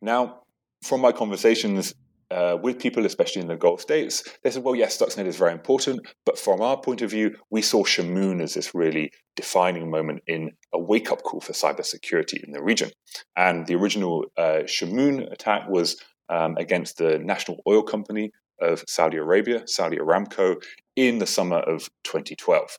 Now, 0.00 0.42
from 0.82 1.00
my 1.00 1.12
conversations 1.12 1.94
uh, 2.30 2.56
with 2.60 2.78
people, 2.78 3.04
especially 3.04 3.42
in 3.42 3.48
the 3.48 3.56
Gulf 3.56 3.80
states, 3.80 4.24
they 4.42 4.50
said, 4.50 4.64
well, 4.64 4.74
yes, 4.74 4.96
Stuxnet 4.96 5.26
is 5.26 5.36
very 5.36 5.52
important, 5.52 6.00
but 6.24 6.38
from 6.38 6.60
our 6.62 6.80
point 6.80 7.02
of 7.02 7.10
view, 7.10 7.36
we 7.50 7.62
saw 7.62 7.84
Shamoon 7.84 8.42
as 8.42 8.54
this 8.54 8.74
really 8.74 9.12
defining 9.36 9.90
moment 9.90 10.22
in 10.26 10.50
a 10.72 10.78
wake 10.78 11.12
up 11.12 11.22
call 11.22 11.40
for 11.40 11.52
cybersecurity 11.52 12.42
in 12.42 12.52
the 12.52 12.62
region. 12.62 12.90
And 13.36 13.66
the 13.66 13.74
original 13.74 14.24
uh, 14.36 14.62
Shamoon 14.64 15.30
attack 15.30 15.68
was 15.68 16.00
um, 16.28 16.56
against 16.56 16.96
the 16.96 17.18
national 17.18 17.62
oil 17.68 17.82
company 17.82 18.32
of 18.60 18.84
Saudi 18.88 19.16
Arabia, 19.16 19.62
Saudi 19.66 19.96
Aramco, 19.98 20.62
in 20.96 21.18
the 21.18 21.26
summer 21.26 21.58
of 21.58 21.88
2012. 22.04 22.76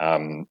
Um, 0.00 0.46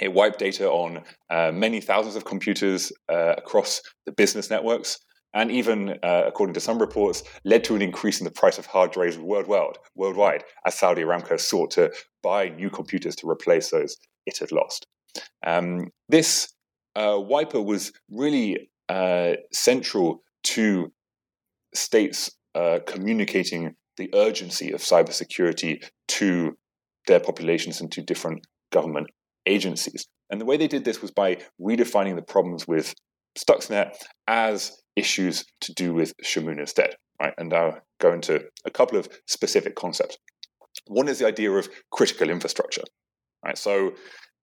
it 0.00 0.12
wiped 0.12 0.38
data 0.38 0.70
on 0.70 1.04
uh, 1.30 1.52
many 1.52 1.80
thousands 1.80 2.16
of 2.16 2.24
computers 2.24 2.92
uh, 3.08 3.34
across 3.36 3.80
the 4.06 4.12
business 4.12 4.50
networks, 4.50 4.98
and 5.34 5.50
even, 5.50 5.98
uh, 6.02 6.22
according 6.26 6.54
to 6.54 6.60
some 6.60 6.78
reports, 6.78 7.24
led 7.44 7.64
to 7.64 7.74
an 7.74 7.82
increase 7.82 8.20
in 8.20 8.24
the 8.24 8.30
price 8.30 8.58
of 8.58 8.66
hard 8.66 8.92
drives 8.92 9.18
worldwide, 9.18 9.78
worldwide 9.96 10.44
as 10.66 10.74
Saudi 10.74 11.02
Aramco 11.02 11.38
sought 11.38 11.72
to 11.72 11.92
buy 12.22 12.48
new 12.50 12.70
computers 12.70 13.16
to 13.16 13.28
replace 13.28 13.70
those 13.70 13.96
it 14.26 14.38
had 14.38 14.52
lost. 14.52 14.86
Um, 15.46 15.90
this 16.08 16.52
uh, 16.96 17.18
wiper 17.20 17.60
was 17.60 17.92
really 18.10 18.70
uh, 18.88 19.34
central 19.52 20.22
to 20.44 20.92
states 21.74 22.30
uh, 22.54 22.78
communicating 22.86 23.74
the 23.96 24.10
urgency 24.14 24.72
of 24.72 24.80
cybersecurity 24.80 25.84
to 26.08 26.56
their 27.06 27.20
populations 27.20 27.80
and 27.80 27.90
to 27.92 28.02
different 28.02 28.46
government 28.72 29.08
agencies. 29.46 30.06
And 30.30 30.40
the 30.40 30.44
way 30.44 30.56
they 30.56 30.68
did 30.68 30.84
this 30.84 31.02
was 31.02 31.10
by 31.10 31.38
redefining 31.60 32.16
the 32.16 32.22
problems 32.22 32.66
with 32.66 32.94
Stuxnet 33.38 33.94
as 34.26 34.82
issues 34.96 35.44
to 35.60 35.72
do 35.74 35.92
with 35.92 36.14
Shamoon 36.24 36.58
instead. 36.58 36.96
Right? 37.20 37.34
And 37.38 37.52
I'll 37.52 37.80
go 38.00 38.12
into 38.12 38.44
a 38.64 38.70
couple 38.70 38.98
of 38.98 39.08
specific 39.26 39.76
concepts. 39.76 40.16
One 40.86 41.08
is 41.08 41.18
the 41.18 41.26
idea 41.26 41.50
of 41.52 41.68
critical 41.90 42.30
infrastructure. 42.30 42.82
Right? 43.44 43.58
So 43.58 43.92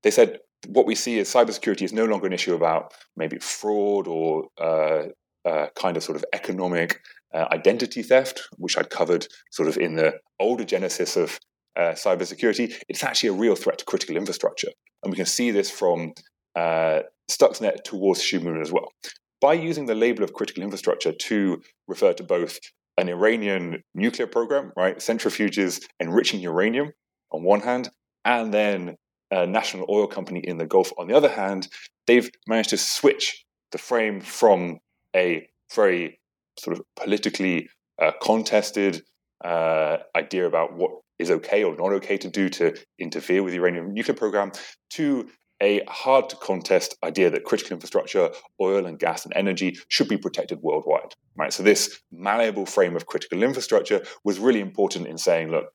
they 0.04 0.12
said 0.12 0.40
what 0.68 0.86
we 0.86 0.96
see 0.96 1.18
is 1.20 1.34
cybersecurity 1.34 1.84
is 1.84 1.94
no 1.94 2.06
longer 2.06 2.28
an 2.28 2.34
issue 2.34 2.54
about 2.54 2.94
maybe 3.18 3.38
fraud 3.40 4.08
or 4.08 4.46
uh, 4.60 5.04
uh, 5.46 5.68
kind 5.76 5.98
of 5.98 6.04
sort 6.04 6.18
of 6.18 6.26
economic 6.34 7.00
uh, 7.34 7.46
identity 7.52 8.04
theft, 8.04 8.42
which 8.58 8.78
I'd 8.78 8.90
covered 8.90 9.28
sort 9.52 9.68
of 9.68 9.78
in 9.78 9.96
the 9.96 10.14
older 10.40 10.64
genesis 10.64 11.16
of 11.16 11.40
uh, 11.78 11.92
cybersecurity. 11.92 12.74
It's 12.90 13.04
actually 13.04 13.30
a 13.30 13.34
real 13.34 13.56
threat 13.56 13.80
to 13.80 13.86
critical 13.86 14.18
infrastructure. 14.18 14.70
And 15.04 15.12
we 15.12 15.18
can 15.18 15.26
see 15.26 15.52
this 15.52 15.72
from 15.72 16.14
uh, 16.56 17.02
Stuxnet 17.30 17.84
towards 17.84 18.22
Shamoon 18.22 18.62
as 18.62 18.72
well. 18.72 18.92
By 19.40 19.54
using 19.54 19.86
the 19.86 19.96
label 19.96 20.24
of 20.24 20.34
critical 20.34 20.64
infrastructure 20.64 21.12
to 21.12 21.62
refer 21.88 22.14
to 22.14 22.24
both 22.24 22.60
an 22.98 23.10
Iranian 23.10 23.82
nuclear 23.96 24.28
program, 24.28 24.72
right, 24.76 24.98
centrifuges 24.98 25.82
enriching 26.00 26.42
uranium 26.42 26.92
on 27.32 27.44
one 27.44 27.62
hand, 27.62 27.90
and 28.26 28.54
then 28.54 28.96
a 29.32 29.48
national 29.48 29.88
oil 29.90 30.08
company 30.08 30.42
in 30.42 30.58
the 30.58 30.68
Gulf 30.68 30.92
on 30.98 31.08
the 31.08 31.16
other 31.16 31.30
hand, 31.30 31.68
they've 32.06 32.30
managed 32.48 32.72
to 32.72 32.78
switch 32.78 33.46
the 33.72 33.78
frame 33.78 34.20
from 34.22 34.80
a 35.16 35.48
very 35.74 36.20
sort 36.62 36.78
of 36.78 36.84
politically 36.96 37.68
uh, 38.02 38.12
contested 38.22 39.04
uh, 39.44 39.98
idea 40.16 40.46
about 40.46 40.74
what 40.76 40.92
is 41.18 41.32
okay 41.32 41.64
or 41.64 41.76
not 41.76 41.92
okay 41.94 42.18
to 42.18 42.30
do 42.30 42.50
to 42.50 42.76
interfere 43.00 43.44
with 43.44 43.54
the 43.54 43.60
Iranian 43.60 43.94
nuclear 43.94 44.16
program 44.16 44.52
to 44.92 45.28
a 45.62 45.84
hard 45.88 46.28
to 46.30 46.36
contest 46.38 46.98
idea 47.04 47.30
that 47.30 47.44
critical 47.44 47.74
infrastructure, 47.74 48.32
oil 48.60 48.86
and 48.86 48.98
gas 48.98 49.26
and 49.26 49.34
energy 49.36 49.78
should 49.90 50.08
be 50.08 50.18
protected 50.18 50.60
worldwide. 50.62 51.14
Right? 51.38 51.54
So 51.54 51.62
this 51.64 52.02
malleable 52.12 52.66
frame 52.66 52.96
of 52.96 53.06
critical 53.06 53.44
infrastructure 53.44 54.04
was 54.24 54.40
really 54.40 54.60
important 54.60 55.08
in 55.08 55.18
saying, 55.18 55.52
look, 55.52 55.66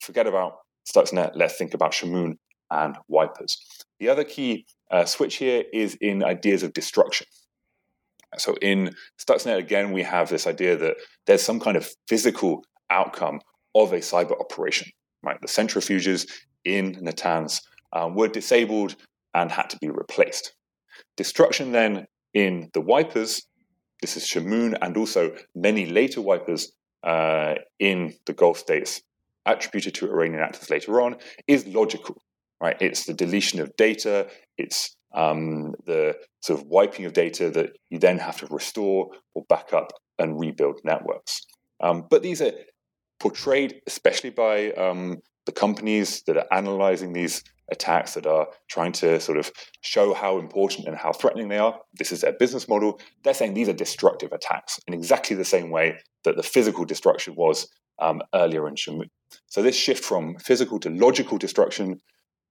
forget 0.00 0.26
about 0.26 0.54
Stuxnet, 0.92 1.32
let's 1.34 1.56
think 1.56 1.74
about 1.74 1.92
Shamoon 1.92 2.38
and 2.70 2.96
wipers. 3.06 3.56
The 4.00 4.08
other 4.08 4.24
key 4.24 4.66
uh, 4.90 5.04
switch 5.04 5.36
here 5.36 5.64
is 5.72 5.96
in 6.00 6.24
ideas 6.24 6.62
of 6.62 6.72
destruction. 6.72 7.26
So 8.36 8.54
in 8.60 8.94
Stuxnet, 9.18 9.56
again, 9.56 9.92
we 9.92 10.02
have 10.02 10.28
this 10.28 10.46
idea 10.46 10.76
that 10.76 10.96
there's 11.26 11.42
some 11.42 11.60
kind 11.60 11.76
of 11.76 11.88
physical 12.06 12.64
outcome 12.90 13.40
of 13.74 13.92
a 13.92 13.98
cyber 13.98 14.38
operation. 14.38 14.90
Right, 15.22 15.40
the 15.40 15.48
centrifuges 15.48 16.28
in 16.64 16.94
Natanz 16.96 17.60
um, 17.92 18.14
were 18.14 18.28
disabled 18.28 18.94
and 19.34 19.50
had 19.50 19.70
to 19.70 19.78
be 19.78 19.90
replaced. 19.90 20.54
Destruction 21.16 21.72
then 21.72 22.06
in 22.34 22.70
the 22.74 22.80
wipers, 22.80 23.42
this 24.00 24.16
is 24.16 24.24
Shamoon 24.24 24.76
and 24.80 24.96
also 24.96 25.34
many 25.54 25.86
later 25.86 26.20
wipers 26.20 26.72
uh, 27.02 27.54
in 27.78 28.14
the 28.26 28.32
Gulf 28.32 28.58
states 28.58 29.02
attributed 29.46 29.94
to 29.94 30.06
Iranian 30.06 30.42
actors 30.42 30.70
later 30.70 31.00
on, 31.00 31.16
is 31.46 31.66
logical. 31.66 32.22
Right? 32.60 32.76
It's 32.80 33.04
the 33.04 33.14
deletion 33.14 33.60
of 33.60 33.74
data, 33.76 34.28
it's 34.56 34.96
um, 35.14 35.74
the 35.86 36.16
sort 36.40 36.60
of 36.60 36.66
wiping 36.66 37.04
of 37.04 37.12
data 37.12 37.50
that 37.50 37.76
you 37.90 37.98
then 37.98 38.18
have 38.18 38.38
to 38.38 38.46
restore 38.46 39.10
or 39.34 39.44
back 39.48 39.72
up 39.72 39.92
and 40.18 40.38
rebuild 40.38 40.80
networks. 40.84 41.40
Um, 41.80 42.04
but 42.10 42.22
these 42.22 42.42
are 42.42 42.52
portrayed, 43.20 43.80
especially 43.86 44.30
by 44.30 44.72
um, 44.72 45.18
the 45.46 45.52
companies 45.52 46.22
that 46.26 46.36
are 46.36 46.46
analyzing 46.52 47.12
these 47.12 47.42
attacks 47.70 48.14
that 48.14 48.26
are 48.26 48.48
trying 48.68 48.92
to 48.92 49.20
sort 49.20 49.38
of 49.38 49.50
show 49.82 50.14
how 50.14 50.38
important 50.38 50.86
and 50.86 50.96
how 50.96 51.12
threatening 51.12 51.48
they 51.48 51.58
are. 51.58 51.78
This 51.94 52.12
is 52.12 52.22
their 52.22 52.32
business 52.32 52.68
model. 52.68 53.00
They're 53.24 53.34
saying 53.34 53.54
these 53.54 53.68
are 53.68 53.74
destructive 53.74 54.32
attacks 54.32 54.80
in 54.86 54.94
exactly 54.94 55.36
the 55.36 55.44
same 55.44 55.70
way 55.70 55.98
that 56.24 56.36
the 56.36 56.42
physical 56.42 56.84
destruction 56.84 57.34
was 57.36 57.68
um, 57.98 58.22
earlier 58.34 58.66
in 58.68 58.74
Shamoon. 58.74 59.08
So 59.46 59.62
this 59.62 59.76
shift 59.76 60.04
from 60.04 60.36
physical 60.38 60.78
to 60.80 60.90
logical 60.90 61.36
destruction, 61.36 62.00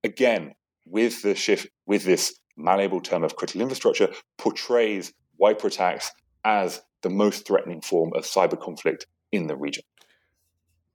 again, 0.04 0.54
with 0.86 1.22
the 1.22 1.36
shift 1.36 1.68
with 1.86 2.06
this 2.06 2.40
malleable 2.56 3.02
term 3.02 3.24
of 3.24 3.36
critical 3.36 3.62
infrastructure, 3.62 4.10
portrays 4.38 5.14
wiper 5.38 5.68
attacks 5.68 6.12
as 6.44 6.82
the 7.04 7.10
most 7.10 7.46
threatening 7.46 7.82
form 7.82 8.12
of 8.16 8.24
cyber 8.24 8.60
conflict 8.60 9.06
in 9.32 9.48
the 9.48 9.56
region. 9.56 9.84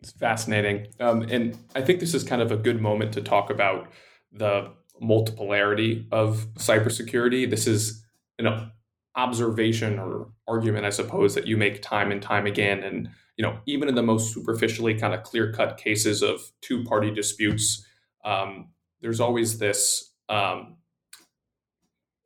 It's 0.01 0.13
fascinating. 0.13 0.89
Um, 0.99 1.23
and 1.23 1.57
I 1.77 1.83
think 1.83 2.01
this 2.01 2.15
is 2.15 2.25
kind 2.25 2.43
of 2.43 2.51
a 2.51 2.57
good 2.57 2.81
moment 2.81 3.13
to 3.13 3.21
talk 3.21 3.51
about 3.51 3.89
the 4.33 4.73
multipolarity 5.01 6.07
of 6.11 6.47
cybersecurity. 6.55 7.49
This 7.49 7.67
is 7.67 8.05
an 8.39 8.73
observation 9.15 9.99
or 9.99 10.33
argument, 10.49 10.87
I 10.87 10.91
suppose, 10.91 11.35
that 11.35 11.47
you 11.47 11.57
make 11.57 11.83
time 11.83 12.11
and 12.11 12.21
time 12.21 12.47
again. 12.47 12.83
And 12.83 13.11
you 13.37 13.43
know, 13.43 13.59
even 13.67 13.89
in 13.89 13.95
the 13.95 14.03
most 14.03 14.35
superficially 14.35 14.95
kind 14.95 15.15
of 15.15 15.23
clear 15.23 15.53
cut 15.53 15.79
cases 15.79 16.23
of 16.23 16.53
two 16.61 16.85
party 16.85 17.11
disputes, 17.11 17.87
um, 18.25 18.71
there's 19.03 19.21
always 19.21 19.59
this 19.59 20.13
um, 20.29 20.77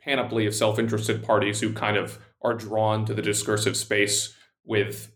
panoply 0.01 0.47
of 0.47 0.55
self 0.55 0.79
interested 0.79 1.25
parties 1.25 1.61
who 1.61 1.73
kind 1.73 1.97
of 1.97 2.19
are 2.43 2.55
drawn 2.55 3.05
to 3.07 3.15
the 3.15 3.23
discursive 3.23 3.77
space 3.77 4.35
with 4.65 5.11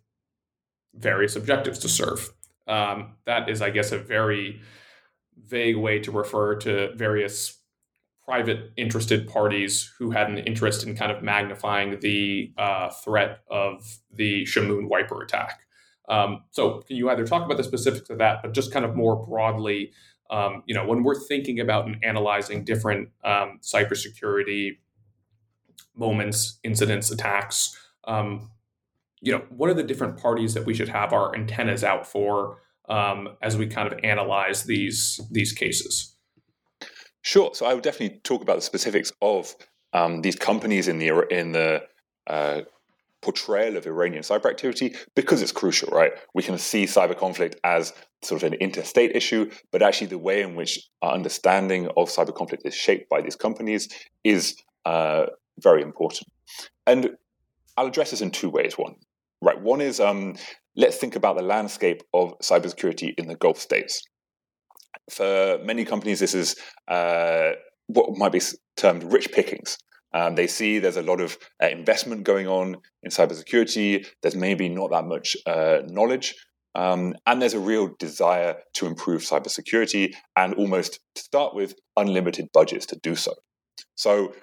various 0.95 1.37
objectives 1.37 1.79
to 1.79 1.89
serve. 1.89 2.31
Um, 2.67 3.15
that 3.27 3.49
is, 3.49 3.63
I 3.63 3.71
guess, 3.71 3.93
a 3.93 3.99
very 3.99 4.61
vague 5.47 5.77
way 5.77 5.99
to 6.01 6.11
refer 6.11 6.57
to 6.57 6.95
various 6.97 7.59
private 8.25 8.73
interested 8.77 9.29
parties 9.29 9.93
who 9.99 10.11
had 10.11 10.29
an 10.29 10.39
interest 10.39 10.87
in 10.87 10.95
kind 10.95 11.11
of 11.11 11.23
magnifying 11.23 11.99
the 12.01 12.53
uh, 12.57 12.91
threat 12.91 13.41
of 13.51 13.99
the 14.13 14.45
Shamoon 14.45 14.89
wiper 14.89 15.23
attack. 15.23 15.61
Um, 16.09 16.43
so, 16.51 16.81
can 16.81 16.97
you 16.97 17.11
either 17.11 17.27
talk 17.27 17.45
about 17.45 17.57
the 17.57 17.65
specifics 17.65 18.11
of 18.11 18.19
that, 18.19 18.41
but 18.43 18.53
just 18.53 18.73
kind 18.73 18.85
of 18.85 18.97
more 18.97 19.25
broadly, 19.27 19.93
um, 20.31 20.63
you 20.67 20.75
know, 20.75 20.87
when 20.87 21.03
we're 21.03 21.19
thinking 21.19 21.61
about 21.61 21.87
and 21.87 22.03
analyzing 22.05 22.65
different 22.65 23.09
um, 23.25 23.59
cybersecurity 23.63 24.79
moments, 25.97 26.59
incidents, 26.63 27.11
attacks, 27.11 27.77
um, 28.05 28.51
you 29.21 29.33
know, 29.33 29.45
what 29.51 29.69
are 29.69 29.75
the 29.75 29.83
different 29.83 30.19
parties 30.19 30.55
that 30.55 30.65
we 30.65 30.73
should 30.73 30.89
have 30.89 31.13
our 31.13 31.35
antennas 31.35 31.85
out 31.85 32.07
for 32.07 32.63
um, 32.89 33.29
as 33.43 33.57
we 33.57 33.67
kind 33.67 33.93
of 33.93 33.99
analyze 34.03 34.65
these 34.65 35.21
these 35.31 35.53
cases? 35.53 36.17
Sure. 37.23 37.51
So 37.53 37.67
I 37.67 37.75
would 37.75 37.85
definitely 37.85 38.21
talk 38.21 38.41
about 38.41 38.57
the 38.57 38.63
specifics 38.63 39.13
of 39.21 39.55
um, 39.93 40.23
these 40.23 40.37
companies 40.37 40.89
in 40.89 40.99
the 40.99 41.27
in 41.29 41.53
the 41.53 41.83
uh, 42.27 42.63
portrayal 43.23 43.77
of 43.77 43.87
Iranian 43.87 44.23
cyber 44.23 44.51
activity 44.51 44.95
because 45.15 45.43
it's 45.43 45.53
crucial, 45.53 45.91
right? 45.91 46.13
We 46.35 46.43
can 46.43 46.59
see 46.59 46.85
cyber 46.85 47.17
conflict 47.17 47.57
as 47.65 47.93
sort 48.23 48.43
of 48.43 48.53
an 48.53 48.59
interstate 48.61 49.15
issue, 49.15 49.51
but 49.71 49.83
actually 49.83 50.09
the 50.09 50.19
way 50.19 50.43
in 50.43 50.55
which 50.55 50.79
our 51.03 51.13
understanding 51.13 51.87
of 51.97 52.09
cyber 52.09 52.35
conflict 52.35 52.63
is 52.67 52.75
shaped 52.75 53.09
by 53.09 53.21
these 53.21 53.37
companies 53.37 53.89
is 54.25 54.57
uh, 54.85 55.27
very 55.59 55.83
important. 55.83 56.29
And 56.87 57.11
I'll 57.77 57.87
address 57.87 58.11
this 58.11 58.21
in 58.21 58.31
two 58.31 58.51
ways. 58.51 58.75
One, 58.77 58.95
right, 59.43 59.61
one 59.61 59.81
is 59.81 60.01
um, 60.01 60.37
let's 60.77 60.97
think 60.97 61.17
about 61.17 61.37
the 61.37 61.43
landscape 61.43 62.03
of 62.13 62.39
cybersecurity 62.41 63.15
in 63.17 63.27
the 63.29 63.37
Gulf 63.37 63.59
states. 63.59 64.03
For 65.11 65.59
many 65.63 65.85
companies, 65.85 66.21
this 66.21 66.35
is 66.35 66.57
uh, 66.89 67.51
what 67.87 68.17
might 68.17 68.33
be 68.33 68.41
termed 68.77 69.13
rich 69.13 69.33
pickings. 69.33 69.79
Um, 70.13 70.35
they 70.35 70.47
see 70.47 70.79
there's 70.79 70.97
a 70.97 71.03
lot 71.03 71.21
of 71.21 71.39
uh, 71.63 71.69
investment 71.69 72.25
going 72.25 72.49
on 72.49 72.77
in 73.03 73.11
cybersecurity. 73.11 74.07
There's 74.23 74.37
maybe 74.37 74.69
not 74.69 74.91
that 74.91 75.05
much 75.05 75.37
uh, 75.47 75.81
knowledge. 75.87 76.35
Um, 76.75 77.15
and 77.27 77.41
there's 77.41 77.55
a 77.55 77.61
real 77.61 77.95
desire 77.99 78.57
to 78.75 78.87
improve 78.87 79.23
cybersecurity 79.23 80.15
and 80.37 80.55
almost 80.55 81.01
to 81.15 81.23
start 81.23 81.55
with 81.55 81.75
unlimited 81.97 82.49
budgets 82.53 82.87
to 82.87 82.97
do 83.03 83.17
so. 83.17 83.35
So 83.97 84.35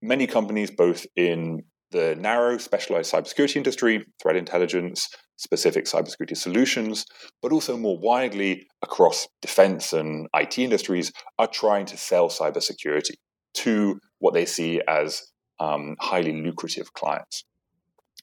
many 0.00 0.26
companies, 0.26 0.70
both 0.70 1.06
in 1.16 1.62
the 1.90 2.16
narrow 2.16 2.58
specialized 2.58 3.12
cybersecurity 3.12 3.56
industry, 3.56 4.04
threat 4.20 4.36
intelligence, 4.36 5.08
specific 5.36 5.84
cybersecurity 5.84 6.36
solutions, 6.36 7.06
but 7.42 7.52
also 7.52 7.76
more 7.76 7.98
widely 7.98 8.66
across 8.82 9.28
defense 9.42 9.92
and 9.92 10.28
IT 10.34 10.58
industries, 10.58 11.12
are 11.38 11.48
trying 11.48 11.86
to 11.86 11.96
sell 11.96 12.28
cybersecurity 12.28 13.14
to 13.54 14.00
what 14.18 14.34
they 14.34 14.46
see 14.46 14.80
as 14.88 15.32
um, 15.60 15.96
highly 16.00 16.42
lucrative 16.42 16.92
clients. 16.92 17.44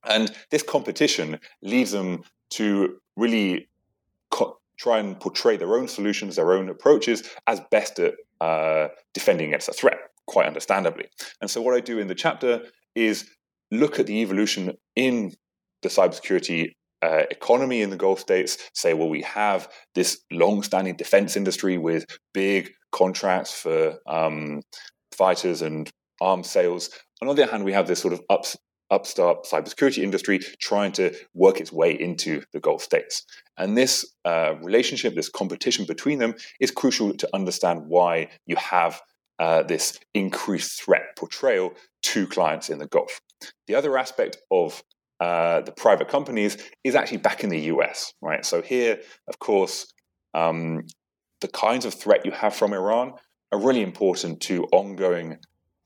And 0.05 0.31
this 0.50 0.63
competition 0.63 1.39
leads 1.62 1.91
them 1.91 2.24
to 2.51 3.00
really 3.15 3.67
co- 4.31 4.57
try 4.77 5.00
and 5.00 5.19
portray 5.19 5.57
their 5.57 5.75
own 5.75 5.88
solutions, 5.88 6.36
their 6.36 6.53
own 6.53 6.69
approaches 6.69 7.24
as 7.48 7.62
best 7.71 8.00
at 8.00 8.15
uh, 8.41 8.88
defending 9.13 9.48
against 9.50 9.69
a 9.69 9.74
threat, 9.74 10.00
quite 10.25 10.48
understandably. 10.48 11.05
And 11.41 11.50
so, 11.50 11.62
what 11.62 11.75
I 11.75 11.81
do 11.81 12.00
in 12.00 12.07
the 12.07 12.15
chapter 12.15 12.62
is 12.95 13.29
look 13.71 14.00
at 14.00 14.07
the 14.07 14.21
evolution 14.21 14.77
in 14.95 15.33
the 15.81 15.89
cybersecurity 15.89 16.71
uh, 17.01 17.24
economy 17.31 17.81
in 17.81 17.89
the 17.89 17.98
Gulf 17.98 18.19
states 18.19 18.57
say, 18.74 18.93
well, 18.93 19.09
we 19.09 19.21
have 19.21 19.69
this 19.95 20.21
long-standing 20.31 20.98
defense 20.98 21.38
industry 21.38 21.77
with 21.77 22.05
big 22.33 22.71
contracts 22.91 23.53
for 23.53 23.98
um, 24.07 24.62
fighters 25.20 25.62
and 25.62 25.90
arms 26.22 26.50
sales. 26.50 26.90
On 27.22 27.28
the 27.28 27.34
other 27.34 27.52
hand, 27.52 27.66
we 27.66 27.74
have 27.74 27.88
this 27.88 28.00
sort 28.00 28.14
of 28.14 28.22
ups, 28.30 28.58
upstart 28.90 29.46
cybersecurity 29.46 30.02
industry 30.02 30.40
trying 30.60 30.94
to 30.94 31.14
work 31.34 31.60
its 31.60 31.72
way 31.72 31.92
into 31.92 32.42
the 32.54 32.60
Gulf 32.60 32.82
states. 32.82 33.26
And 33.58 33.78
this 33.78 34.06
uh, 34.26 34.56
relationship, 34.64 35.14
this 35.14 35.29
competition 35.29 35.86
between 35.86 36.20
them, 36.20 36.34
is 36.60 36.72
crucial 36.72 37.14
to 37.14 37.29
understand 37.34 37.84
why 37.88 38.29
you 38.48 38.55
have 38.55 39.01
uh, 39.38 39.64
this 39.64 40.00
increased 40.14 40.82
threat 40.82 41.03
portrayal 41.18 41.74
to 42.01 42.25
clients 42.27 42.70
in 42.70 42.79
the 42.79 42.88
Gulf. 42.88 43.22
The 43.68 43.75
other 43.75 43.98
aspect 43.98 44.38
of 44.50 44.82
uh, 45.20 45.62
the 45.62 45.74
private 45.74 46.08
companies 46.08 46.58
is 46.86 46.96
actually 46.96 47.18
back 47.18 47.44
in 47.44 47.50
the 47.50 47.60
US, 47.74 48.14
right? 48.22 48.46
So 48.46 48.62
here, 48.62 49.00
of 49.27 49.40
course, 49.40 49.94
um, 50.34 50.86
the 51.42 51.50
kinds 51.50 51.86
of 51.86 51.94
threat 51.94 52.25
you 52.25 52.32
have 52.32 52.55
from 52.55 52.74
Iran 52.74 53.14
are 53.51 53.59
really 53.59 53.81
important 53.81 54.42
to 54.42 54.66
ongoing 54.72 55.38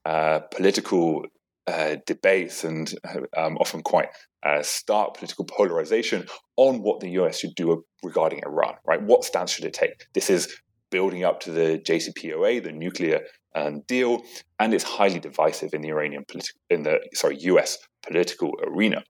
uh, 0.06 0.40
political 0.52 1.24
uh, 1.68 1.96
debates 2.06 2.64
and 2.64 2.94
um, 3.38 3.58
often 3.58 3.82
quite 3.82 4.10
uh, 4.44 4.62
stark 4.62 5.14
political 5.16 5.46
polarization 5.46 6.26
on 6.58 6.82
what 6.82 7.00
the 7.00 7.12
US 7.12 7.40
should 7.40 7.56
do 7.56 7.84
regarding 8.04 8.42
Iran, 8.46 8.76
right? 8.86 9.02
What 9.02 9.24
stance 9.24 9.52
should 9.52 9.66
it 9.66 9.74
take? 9.74 10.06
This 10.14 10.30
is 10.30 10.54
building 10.92 11.24
up 11.24 11.40
to 11.42 11.52
the 11.52 11.80
JCPOA, 11.80 12.64
the 12.64 12.72
nuclear 12.72 13.22
um, 13.56 13.82
deal, 13.88 14.24
and 14.60 14.74
it's 14.74 14.84
highly 14.84 15.20
divisive 15.20 15.74
in 15.74 15.82
the 15.82 15.90
Iranian 15.90 16.26
political, 16.28 16.60
in 16.70 16.84
the 16.84 17.00
sorry 17.14 17.38
US 17.40 17.78
political 18.06 18.52
arena. 18.68 19.04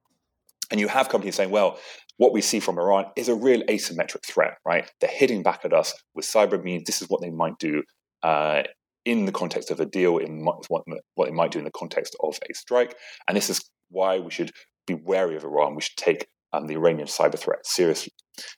And 0.70 0.80
you 0.80 0.88
have 0.88 1.08
companies 1.08 1.34
saying, 1.34 1.50
well, 1.50 1.78
what 2.16 2.32
we 2.32 2.40
see 2.40 2.60
from 2.60 2.78
Iran 2.78 3.06
is 3.16 3.28
a 3.28 3.34
real 3.34 3.62
asymmetric 3.64 4.24
threat, 4.24 4.58
right? 4.64 4.90
They're 5.00 5.10
hitting 5.10 5.42
back 5.42 5.64
at 5.64 5.72
us 5.72 5.92
with 6.14 6.24
cyber 6.24 6.62
means. 6.62 6.84
This 6.84 7.02
is 7.02 7.08
what 7.08 7.20
they 7.20 7.30
might 7.30 7.58
do 7.58 7.82
uh, 8.24 8.62
in 9.04 9.26
the 9.26 9.32
context 9.32 9.70
of 9.70 9.78
a 9.80 9.86
deal, 9.86 10.18
in 10.18 10.44
what, 10.44 10.84
what 11.14 11.26
they 11.26 11.30
might 11.30 11.52
do 11.52 11.58
in 11.58 11.64
the 11.64 11.70
context 11.70 12.16
of 12.20 12.38
a 12.50 12.54
strike. 12.54 12.96
And 13.28 13.36
this 13.36 13.50
is 13.50 13.60
why 13.90 14.18
we 14.18 14.30
should 14.30 14.50
be 14.86 14.94
wary 14.94 15.36
of 15.36 15.44
Iran. 15.44 15.74
We 15.74 15.82
should 15.82 15.96
take 15.96 16.26
um, 16.52 16.66
the 16.66 16.74
Iranian 16.74 17.06
cyber 17.06 17.38
threat 17.38 17.66
seriously. 17.66 18.12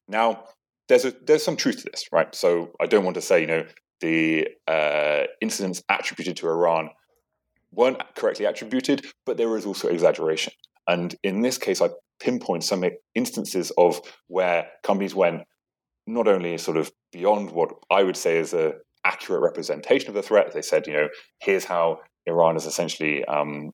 Now, 0.08 0.44
there's 0.88 1.04
a, 1.04 1.12
there's 1.26 1.42
some 1.42 1.56
truth 1.56 1.78
to 1.78 1.88
this, 1.90 2.04
right? 2.12 2.32
So 2.34 2.70
I 2.80 2.86
don't 2.86 3.04
want 3.04 3.16
to 3.16 3.20
say, 3.20 3.40
you 3.40 3.48
know, 3.48 3.64
the 4.00 4.48
uh, 4.68 5.24
incidents 5.40 5.82
attributed 5.90 6.36
to 6.38 6.48
Iran 6.48 6.90
weren't 7.72 8.00
correctly 8.14 8.46
attributed, 8.46 9.04
but 9.24 9.36
there 9.36 9.56
is 9.56 9.66
also 9.66 9.88
exaggeration. 9.88 10.52
And 10.86 11.14
in 11.24 11.42
this 11.42 11.58
case, 11.58 11.82
I 11.82 11.90
pinpoint 12.20 12.62
some 12.62 12.84
instances 13.16 13.72
of 13.76 14.00
where 14.28 14.68
companies 14.84 15.14
went 15.14 15.42
not 16.06 16.28
only 16.28 16.56
sort 16.56 16.76
of 16.76 16.92
beyond 17.12 17.50
what 17.50 17.72
I 17.90 18.04
would 18.04 18.16
say 18.16 18.38
is 18.38 18.54
a 18.54 18.74
accurate 19.06 19.42
representation 19.42 20.08
of 20.08 20.14
the 20.14 20.22
threat. 20.22 20.52
They 20.52 20.62
said, 20.62 20.86
you 20.86 20.92
know, 20.92 21.08
here's 21.38 21.64
how 21.64 22.00
Iran 22.26 22.56
is 22.56 22.66
essentially 22.66 23.24
um, 23.24 23.70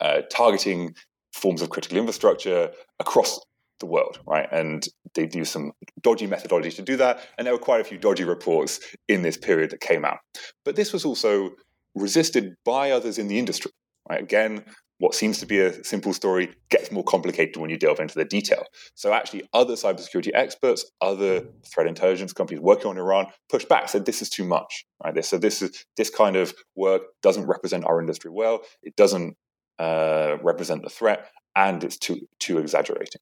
uh, 0.00 0.20
targeting 0.30 0.94
forms 1.32 1.62
of 1.62 1.70
critical 1.70 1.98
infrastructure 1.98 2.70
across 3.00 3.40
the 3.80 3.86
world, 3.86 4.20
right? 4.26 4.48
And 4.52 4.86
they 5.14 5.28
use 5.32 5.50
some 5.50 5.72
dodgy 6.00 6.26
methodology 6.26 6.70
to 6.72 6.82
do 6.82 6.96
that. 6.98 7.20
And 7.36 7.46
there 7.46 7.54
were 7.54 7.58
quite 7.58 7.80
a 7.80 7.84
few 7.84 7.98
dodgy 7.98 8.24
reports 8.24 8.80
in 9.08 9.22
this 9.22 9.36
period 9.36 9.70
that 9.70 9.80
came 9.80 10.04
out. 10.04 10.18
But 10.64 10.76
this 10.76 10.92
was 10.92 11.04
also 11.04 11.50
resisted 11.94 12.54
by 12.64 12.90
others 12.90 13.18
in 13.18 13.28
the 13.28 13.38
industry, 13.38 13.72
right? 14.08 14.22
Again, 14.22 14.64
what 14.98 15.14
seems 15.14 15.38
to 15.38 15.46
be 15.46 15.60
a 15.60 15.84
simple 15.84 16.12
story 16.12 16.54
gets 16.70 16.92
more 16.92 17.02
complicated 17.04 17.56
when 17.56 17.68
you 17.68 17.76
delve 17.76 17.98
into 17.98 18.14
the 18.14 18.24
detail. 18.24 18.64
So, 18.94 19.12
actually, 19.12 19.48
other 19.52 19.74
cybersecurity 19.74 20.30
experts, 20.34 20.84
other 21.00 21.46
threat 21.66 21.86
intelligence 21.86 22.32
companies 22.32 22.60
working 22.60 22.86
on 22.86 22.98
Iran 22.98 23.26
pushed 23.48 23.68
back, 23.68 23.88
said 23.88 24.06
this 24.06 24.22
is 24.22 24.30
too 24.30 24.44
much. 24.44 24.84
Right? 25.02 25.24
So, 25.24 25.38
this 25.38 25.62
is 25.62 25.84
this 25.96 26.10
kind 26.10 26.36
of 26.36 26.54
work 26.76 27.02
doesn't 27.22 27.46
represent 27.46 27.84
our 27.84 28.00
industry 28.00 28.30
well. 28.30 28.60
It 28.82 28.96
doesn't 28.96 29.36
uh, 29.78 30.36
represent 30.42 30.82
the 30.82 30.90
threat, 30.90 31.28
and 31.56 31.82
it's 31.82 31.98
too 31.98 32.20
too 32.38 32.58
exaggerating. 32.58 33.20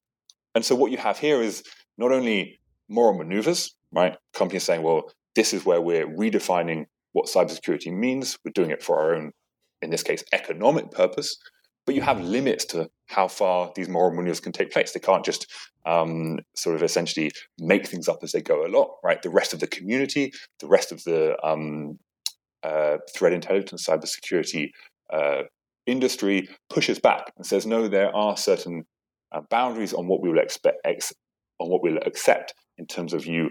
And 0.55 0.63
so, 0.63 0.75
what 0.75 0.91
you 0.91 0.97
have 0.97 1.17
here 1.17 1.41
is 1.41 1.63
not 1.97 2.11
only 2.11 2.59
moral 2.89 3.17
maneuvers, 3.17 3.75
right? 3.91 4.15
Companies 4.33 4.63
saying, 4.63 4.83
well, 4.83 5.11
this 5.35 5.53
is 5.53 5.65
where 5.65 5.81
we're 5.81 6.07
redefining 6.07 6.85
what 7.13 7.27
cybersecurity 7.27 7.91
means. 7.91 8.37
We're 8.43 8.51
doing 8.51 8.71
it 8.71 8.83
for 8.83 8.99
our 8.99 9.15
own, 9.15 9.31
in 9.81 9.89
this 9.89 10.03
case, 10.03 10.23
economic 10.31 10.91
purpose. 10.91 11.37
But 11.85 11.95
you 11.95 12.01
have 12.01 12.21
limits 12.21 12.65
to 12.65 12.89
how 13.07 13.27
far 13.27 13.71
these 13.75 13.89
moral 13.89 14.15
maneuvers 14.15 14.39
can 14.39 14.53
take 14.53 14.71
place. 14.71 14.91
They 14.91 14.99
can't 14.99 15.25
just 15.25 15.47
um, 15.85 16.39
sort 16.55 16.75
of 16.75 16.83
essentially 16.83 17.31
make 17.59 17.87
things 17.87 18.07
up 18.07 18.19
as 18.23 18.31
they 18.31 18.41
go 18.41 18.65
along, 18.65 18.89
right? 19.03 19.21
The 19.21 19.29
rest 19.29 19.53
of 19.53 19.59
the 19.59 19.67
community, 19.67 20.31
the 20.59 20.67
rest 20.67 20.91
of 20.91 21.03
the 21.03 21.35
um, 21.45 21.99
uh, 22.63 22.97
threat 23.15 23.33
intelligence, 23.33 23.85
cybersecurity 23.85 24.69
uh, 25.11 25.43
industry 25.85 26.47
pushes 26.69 26.99
back 26.99 27.33
and 27.35 27.45
says, 27.45 27.65
no, 27.65 27.87
there 27.87 28.15
are 28.15 28.37
certain 28.37 28.85
uh, 29.33 29.41
boundaries 29.49 29.93
on 29.93 30.07
what 30.07 30.21
we 30.21 30.29
will 30.29 30.39
expect, 30.39 30.77
ex- 30.85 31.13
on 31.59 31.69
what 31.69 31.83
we'll 31.83 31.97
accept 32.05 32.53
in 32.77 32.85
terms 32.87 33.13
of 33.13 33.25
you 33.25 33.49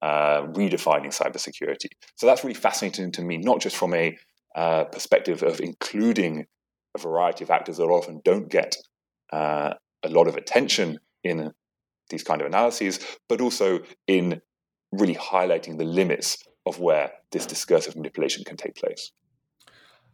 uh, 0.00 0.42
redefining 0.52 1.14
cybersecurity. 1.14 1.88
So 2.16 2.26
that's 2.26 2.44
really 2.44 2.54
fascinating 2.54 3.12
to 3.12 3.22
me, 3.22 3.38
not 3.38 3.60
just 3.60 3.76
from 3.76 3.94
a 3.94 4.16
uh, 4.54 4.84
perspective 4.84 5.42
of 5.42 5.60
including 5.60 6.46
a 6.94 6.98
variety 6.98 7.44
of 7.44 7.50
actors 7.50 7.76
that 7.78 7.84
often 7.84 8.20
don't 8.24 8.48
get 8.48 8.76
uh, 9.32 9.74
a 10.02 10.08
lot 10.08 10.28
of 10.28 10.36
attention 10.36 10.98
in 11.22 11.52
these 12.10 12.22
kind 12.22 12.40
of 12.40 12.46
analyses, 12.46 13.00
but 13.28 13.40
also 13.40 13.80
in 14.06 14.40
really 14.92 15.14
highlighting 15.14 15.78
the 15.78 15.84
limits 15.84 16.38
of 16.66 16.78
where 16.78 17.12
this 17.32 17.46
discursive 17.46 17.96
manipulation 17.96 18.44
can 18.44 18.56
take 18.56 18.74
place. 18.76 19.12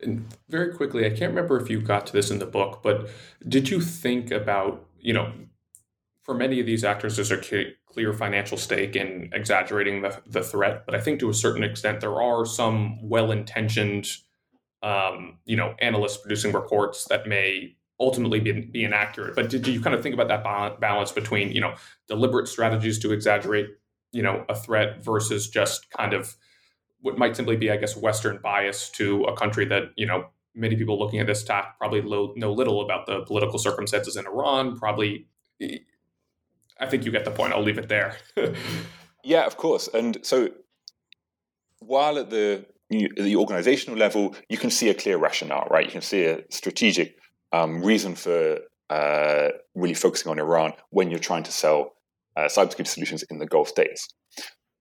And 0.00 0.26
very 0.48 0.74
quickly, 0.74 1.04
I 1.04 1.10
can't 1.10 1.34
remember 1.34 1.60
if 1.60 1.68
you 1.68 1.80
got 1.80 2.06
to 2.06 2.12
this 2.12 2.30
in 2.30 2.38
the 2.38 2.46
book, 2.46 2.80
but 2.82 3.10
did 3.46 3.68
you 3.68 3.80
think 3.80 4.30
about, 4.30 4.86
you 4.98 5.12
know, 5.12 5.32
for 6.22 6.34
many 6.34 6.60
of 6.60 6.66
these 6.66 6.84
actors, 6.84 7.16
there's 7.16 7.32
a 7.32 7.38
clear 7.92 8.12
financial 8.12 8.56
stake 8.56 8.94
in 8.96 9.30
exaggerating 9.32 10.02
the, 10.02 10.16
the 10.26 10.42
threat. 10.42 10.84
But 10.86 10.94
I 10.94 11.00
think 11.00 11.18
to 11.20 11.30
a 11.30 11.34
certain 11.34 11.64
extent, 11.64 12.00
there 12.00 12.20
are 12.22 12.46
some 12.46 12.98
well 13.02 13.32
intentioned, 13.32 14.06
um, 14.82 15.38
you 15.44 15.56
know, 15.56 15.74
analysts 15.80 16.16
producing 16.16 16.52
reports 16.52 17.06
that 17.08 17.26
may 17.26 17.76
ultimately 17.98 18.40
be, 18.40 18.52
be 18.52 18.84
inaccurate. 18.84 19.34
But 19.34 19.50
did 19.50 19.66
you 19.66 19.80
kind 19.80 19.94
of 19.94 20.02
think 20.02 20.14
about 20.14 20.28
that 20.28 20.80
balance 20.80 21.12
between, 21.12 21.52
you 21.52 21.60
know, 21.60 21.74
deliberate 22.08 22.48
strategies 22.48 22.98
to 23.00 23.12
exaggerate, 23.12 23.68
you 24.12 24.22
know, 24.22 24.44
a 24.48 24.54
threat 24.54 25.04
versus 25.04 25.48
just 25.48 25.90
kind 25.90 26.14
of 26.14 26.34
what 27.02 27.18
might 27.18 27.36
simply 27.36 27.56
be, 27.56 27.70
I 27.70 27.76
guess, 27.76 27.96
Western 27.96 28.38
bias 28.42 28.90
to 28.92 29.24
a 29.24 29.36
country 29.36 29.66
that, 29.66 29.90
you 29.96 30.06
know, 30.06 30.26
many 30.54 30.76
people 30.76 30.98
looking 30.98 31.20
at 31.20 31.26
this 31.26 31.44
talk 31.44 31.78
probably 31.78 32.02
lo- 32.02 32.34
know 32.36 32.52
little 32.52 32.82
about 32.82 33.06
the 33.06 33.20
political 33.20 33.58
circumstances 33.58 34.16
in 34.16 34.26
Iran, 34.26 34.78
probably 34.78 35.26
I 36.80 36.86
think 36.86 37.04
you 37.04 37.12
get 37.12 37.24
the 37.24 37.30
point. 37.30 37.52
I'll 37.52 37.62
leave 37.62 37.78
it 37.78 37.88
there. 37.88 38.16
yeah, 39.24 39.44
of 39.44 39.56
course. 39.56 39.88
And 39.92 40.18
so 40.22 40.48
while 41.80 42.18
at 42.18 42.30
the 42.30 42.64
the 42.90 43.36
organizational 43.36 43.96
level, 43.96 44.34
you 44.48 44.58
can 44.58 44.70
see 44.70 44.88
a 44.88 44.94
clear 44.94 45.16
rationale, 45.16 45.66
right? 45.70 45.86
You 45.86 45.92
can 45.92 46.00
see 46.00 46.24
a 46.24 46.42
strategic 46.50 47.16
um, 47.52 47.82
reason 47.82 48.14
for 48.14 48.58
uh, 48.90 49.48
really 49.74 49.94
focusing 49.94 50.30
on 50.30 50.38
Iran 50.38 50.72
when 50.90 51.10
you're 51.10 51.20
trying 51.20 51.44
to 51.44 51.52
sell 51.52 51.92
uh, 52.36 52.42
cybersecurity 52.42 52.88
solutions 52.88 53.24
in 53.30 53.38
the 53.38 53.46
Gulf 53.46 53.68
states. 53.68 54.08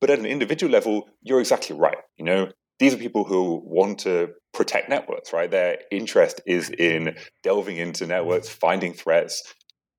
But 0.02 0.10
at 0.10 0.19
an 0.19 0.26
individual 0.26 0.72
level, 0.72 1.10
you're 1.22 1.39
exactly 1.39 1.76
right. 1.76 1.98
You 2.17 2.26
know, 2.26 2.52
these 2.80 2.93
are 2.93 2.98
people 2.98 3.26
who 3.26 3.62
want 3.63 4.00
to 4.00 4.30
protect 4.54 4.89
networks, 4.89 5.34
right? 5.34 5.52
Their 5.52 5.80
interest 5.91 6.41
is 6.45 6.69
in 6.69 7.15
delving 7.43 7.78
into 7.78 8.08
networks, 8.08 8.50
finding 8.50 8.93
threats, 8.93 9.43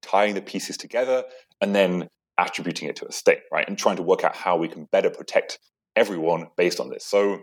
tying 0.03 0.35
the 0.35 0.43
pieces 0.43 0.77
together, 0.77 1.25
and 1.61 1.75
then 1.75 2.09
attributing 2.39 2.89
it 2.89 2.97
to 2.97 3.07
a 3.07 3.13
state, 3.13 3.41
right? 3.53 3.69
And 3.69 3.79
trying 3.79 3.97
to 3.97 4.03
work 4.03 4.25
out 4.25 4.35
how 4.35 4.57
we 4.57 4.69
can 4.69 4.87
better 4.91 5.11
protect 5.11 5.59
everyone 5.95 6.47
based 6.57 6.81
on 6.81 6.89
this. 6.89 7.05
So, 7.05 7.41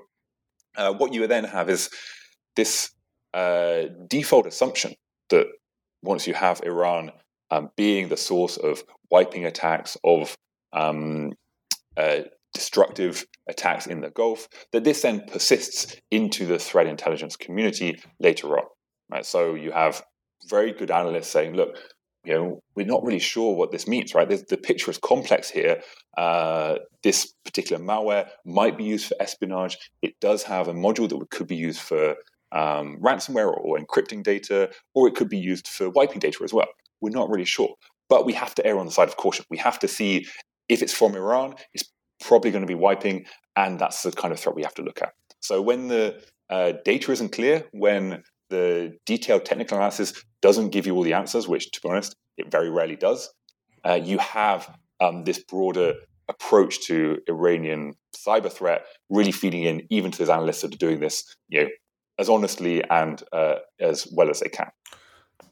uh, 0.78 0.94
what 0.94 1.14
you 1.14 1.28
then 1.28 1.44
have 1.44 1.70
is 1.70 1.90
this 2.56 2.92
uh, 3.34 3.84
default 4.08 4.46
assumption 4.46 4.96
that 5.30 5.48
once 6.02 6.28
you 6.28 6.34
have 6.34 6.62
Iran 6.64 7.12
um, 7.52 7.70
being 7.76 8.10
the 8.10 8.18
source 8.18 8.58
of 8.58 8.84
wiping 9.10 9.46
attacks, 9.46 9.98
of 10.04 10.38
um, 10.74 11.34
uh, 11.96 12.20
destructive 12.54 13.26
attacks 13.48 13.88
in 13.88 14.02
the 14.02 14.10
Gulf, 14.10 14.48
that 14.72 14.84
this 14.84 15.02
then 15.02 15.24
persists 15.28 15.96
into 16.12 16.46
the 16.46 16.60
threat 16.60 16.88
intelligence 16.88 17.36
community 17.36 18.02
later 18.20 18.58
on. 18.58 18.66
Right? 19.10 19.26
So 19.26 19.56
you 19.56 19.72
have 19.72 20.04
very 20.50 20.72
good 20.72 20.92
analysts 20.92 21.30
saying, 21.30 21.56
look, 21.56 21.78
you 22.28 22.34
know, 22.34 22.64
we're 22.76 22.86
not 22.86 23.04
really 23.04 23.20
sure 23.20 23.56
what 23.56 23.72
this 23.72 23.88
means, 23.88 24.14
right? 24.14 24.28
The, 24.28 24.44
the 24.50 24.58
picture 24.58 24.92
is 24.92 24.98
complex 24.98 25.50
here. 25.50 25.82
Uh, 26.18 26.76
this 27.02 27.34
particular 27.46 27.82
malware 27.82 28.28
might 28.46 28.78
be 28.78 28.84
used 28.84 29.08
for 29.08 29.16
espionage. 29.22 29.78
It 30.02 30.20
does 30.20 30.44
have 30.44 30.68
a 30.68 30.74
module 30.74 31.08
that 31.08 31.30
could 31.32 31.48
be 31.48 31.56
used 31.56 31.80
for 31.80 32.16
um, 32.52 32.98
ransomware 33.02 33.48
or, 33.48 33.80
encrypting 33.80 34.24
data, 34.24 34.70
or 34.94 35.08
it 35.08 35.16
could 35.16 35.30
be 35.30 35.38
used 35.38 35.70
for 35.70 35.90
wiping 35.90 36.20
data 36.20 36.44
as 36.44 36.54
well. 36.54 36.68
We're 37.00 37.12
not 37.12 37.30
really 37.30 37.46
sure. 37.46 37.76
But 38.10 38.26
we 38.26 38.34
have 38.34 38.54
to 38.56 38.66
err 38.66 38.78
on 38.78 38.88
the 38.88 38.92
side 38.92 39.08
of 39.08 39.16
caution. 39.16 39.46
We 39.50 39.58
have 39.60 39.80
to 39.80 39.88
see 39.88 40.28
if 40.68 40.82
it's 40.82 40.94
from 40.94 41.16
Iran, 41.16 41.56
it's 41.74 41.90
probably 42.22 42.52
going 42.52 42.62
to 42.62 42.68
be 42.68 42.76
wiping, 42.76 43.26
and 43.56 43.80
that's 43.80 44.04
the 44.04 44.12
kind 44.12 44.34
of 44.34 44.40
threat 44.40 44.56
we 44.56 44.64
have 44.64 44.76
to 44.76 44.82
look 44.82 45.02
at. 45.02 45.14
So 45.40 45.62
when 45.62 45.88
the 45.88 46.22
uh, 46.50 46.74
data 46.84 47.14
isn't 47.14 47.32
clear, 47.32 47.66
when 47.72 48.24
the 48.50 48.98
detailed 49.06 49.46
technical 49.46 49.78
analysis 49.78 50.14
doesn't 50.42 50.70
give 50.70 50.86
you 50.86 50.96
all 50.96 51.04
the 51.04 51.14
answers, 51.14 51.48
which, 51.48 51.72
to 51.72 51.82
be 51.82 51.90
honest, 51.90 52.16
it 52.38 52.52
very 52.52 52.70
rarely 52.70 52.96
does. 52.96 53.30
Uh, 53.86 54.00
you 54.02 54.18
have 54.18 54.78
um, 55.00 55.24
this 55.24 55.44
broader 55.44 55.94
approach 56.28 56.82
to 56.88 57.20
Iranian 57.30 57.94
cyber 58.16 58.52
threat 58.52 58.86
really 59.10 59.32
feeding 59.32 59.64
in 59.64 59.82
even 59.90 60.12
to 60.12 60.18
those 60.18 60.30
analysts 60.30 60.62
that 60.62 60.74
are 60.74 60.78
doing 60.78 61.00
this, 61.00 61.24
you 61.48 61.64
know, 61.64 61.70
as 62.20 62.30
honestly 62.30 62.84
and 62.90 63.24
uh, 63.32 63.56
as 63.80 64.08
well 64.12 64.30
as 64.30 64.40
they 64.40 64.50
can. 64.50 64.70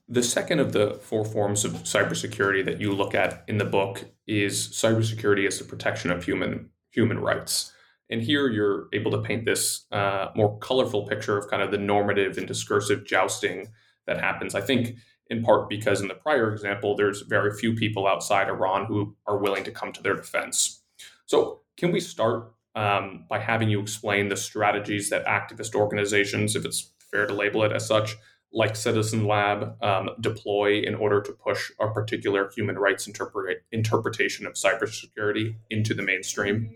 The 0.08 0.24
second 0.24 0.60
of 0.60 0.74
the 0.74 1.00
four 1.02 1.26
forms 1.26 1.66
of 1.66 1.72
cybersecurity 1.84 2.64
that 2.66 2.80
you 2.80 2.92
look 2.92 3.16
at 3.16 3.44
in 3.48 3.58
the 3.58 3.66
book 3.66 4.04
is 4.28 4.68
cybersecurity 4.70 5.48
as 5.48 5.58
the 5.58 5.66
protection 5.66 6.12
of 6.12 6.24
human 6.24 6.70
human 6.92 7.20
rights. 7.20 7.72
And 8.10 8.22
here 8.22 8.50
you're 8.50 8.88
able 8.94 9.12
to 9.12 9.22
paint 9.22 9.46
this 9.46 9.86
uh, 9.92 10.28
more 10.36 10.58
colorful 10.60 11.08
picture 11.08 11.38
of 11.38 11.50
kind 11.50 11.64
of 11.64 11.72
the 11.72 11.78
normative 11.78 12.38
and 12.38 12.48
discursive 12.48 13.06
jousting 13.06 13.68
that 14.06 14.20
happens. 14.20 14.54
I 14.54 14.62
think 14.62 14.96
in 15.30 15.44
part 15.44 15.70
because 15.70 16.02
in 16.02 16.08
the 16.08 16.16
prior 16.16 16.52
example, 16.52 16.96
there's 16.96 17.22
very 17.22 17.52
few 17.58 17.74
people 17.74 18.08
outside 18.08 18.48
Iran 18.48 18.86
who 18.86 19.16
are 19.28 19.38
willing 19.38 19.64
to 19.64 19.72
come 19.72 19.92
to 19.94 20.04
their 20.04 20.16
defense. 20.16 20.84
So, 21.26 21.62
can 21.78 21.92
we 21.92 22.00
start 22.00 22.54
um, 22.76 23.26
by 23.30 23.40
having 23.40 23.70
you 23.70 23.80
explain 23.80 24.30
the 24.30 24.38
strategies 24.38 25.10
that 25.10 25.26
activist 25.26 25.76
organizations, 25.76 26.56
if 26.56 26.66
it's 26.66 26.92
fair 27.12 27.26
to 27.26 27.34
label 27.34 27.64
it 27.64 27.72
as 27.72 27.88
such, 27.88 28.16
like 28.54 28.76
Citizen 28.76 29.26
Lab, 29.28 29.82
um, 29.84 30.10
deploy 30.22 30.82
in 30.82 30.96
order 30.96 31.22
to 31.22 31.32
push 31.34 31.72
a 31.80 31.90
particular 31.90 32.50
human 32.56 32.78
rights 32.78 33.08
interpret- 33.08 33.64
interpretation 33.72 34.46
of 34.46 34.54
cybersecurity 34.54 35.56
into 35.70 35.94
the 35.94 36.04
mainstream? 36.04 36.74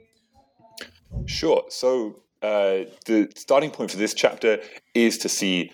Sure. 1.25 1.63
So 1.69 2.21
uh, 2.41 2.85
the 3.05 3.29
starting 3.35 3.71
point 3.71 3.91
for 3.91 3.97
this 3.97 4.13
chapter 4.13 4.59
is 4.93 5.17
to 5.19 5.29
see 5.29 5.71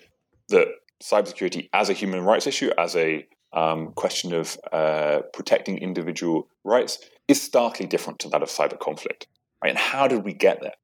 that 0.48 0.68
cybersecurity 1.02 1.68
as 1.72 1.88
a 1.88 1.92
human 1.92 2.22
rights 2.22 2.46
issue, 2.46 2.70
as 2.78 2.96
a 2.96 3.26
um, 3.52 3.92
question 3.92 4.34
of 4.34 4.58
uh, 4.72 5.20
protecting 5.32 5.78
individual 5.78 6.48
rights, 6.64 6.98
is 7.28 7.40
starkly 7.40 7.86
different 7.86 8.18
to 8.20 8.28
that 8.28 8.42
of 8.42 8.48
cyber 8.48 8.78
conflict. 8.78 9.28
Right? 9.62 9.70
And 9.70 9.78
how 9.78 10.08
did 10.08 10.24
we 10.24 10.32
get 10.32 10.60
there? 10.60 10.74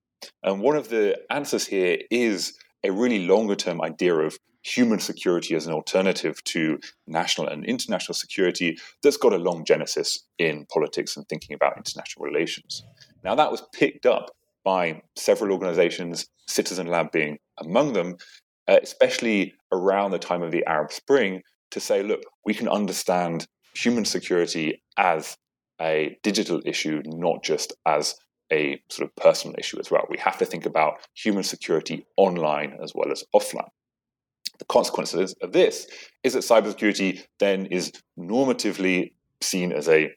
And 0.42 0.60
one 0.60 0.76
of 0.76 0.88
the 0.88 1.18
answers 1.30 1.66
here 1.66 1.98
is 2.10 2.56
a 2.84 2.90
really 2.90 3.26
longer 3.26 3.54
term 3.54 3.82
idea 3.82 4.14
of 4.14 4.38
human 4.64 5.00
security 5.00 5.56
as 5.56 5.66
an 5.66 5.72
alternative 5.72 6.42
to 6.44 6.78
national 7.06 7.48
and 7.48 7.64
international 7.64 8.14
security 8.14 8.78
that's 9.02 9.16
got 9.16 9.32
a 9.32 9.38
long 9.38 9.64
genesis 9.64 10.24
in 10.38 10.66
politics 10.72 11.16
and 11.16 11.28
thinking 11.28 11.54
about 11.54 11.76
international 11.76 12.24
relations. 12.24 12.84
Now, 13.24 13.34
that 13.34 13.50
was 13.50 13.62
picked 13.72 14.06
up 14.06 14.30
by 14.64 15.02
several 15.16 15.52
organizations, 15.52 16.26
Citizen 16.46 16.86
Lab 16.86 17.12
being 17.12 17.38
among 17.58 17.92
them, 17.92 18.16
uh, 18.68 18.78
especially 18.82 19.54
around 19.72 20.10
the 20.10 20.18
time 20.18 20.42
of 20.42 20.52
the 20.52 20.64
Arab 20.66 20.92
Spring, 20.92 21.42
to 21.70 21.80
say, 21.80 22.02
look, 22.02 22.20
we 22.44 22.54
can 22.54 22.68
understand 22.68 23.46
human 23.74 24.04
security 24.04 24.82
as 24.96 25.36
a 25.80 26.16
digital 26.22 26.60
issue, 26.64 27.02
not 27.06 27.42
just 27.42 27.72
as 27.86 28.14
a 28.52 28.80
sort 28.90 29.08
of 29.08 29.16
personal 29.16 29.56
issue 29.58 29.80
as 29.80 29.90
well. 29.90 30.04
We 30.10 30.18
have 30.18 30.38
to 30.38 30.44
think 30.44 30.66
about 30.66 30.94
human 31.14 31.42
security 31.42 32.06
online 32.16 32.76
as 32.82 32.92
well 32.94 33.10
as 33.10 33.24
offline. 33.34 33.68
The 34.58 34.66
consequences 34.66 35.34
of 35.42 35.52
this 35.52 35.86
is 36.22 36.34
that 36.34 36.40
cybersecurity 36.40 37.24
then 37.40 37.66
is 37.66 37.90
normatively 38.18 39.12
seen 39.40 39.72
as 39.72 39.88
a 39.88 40.12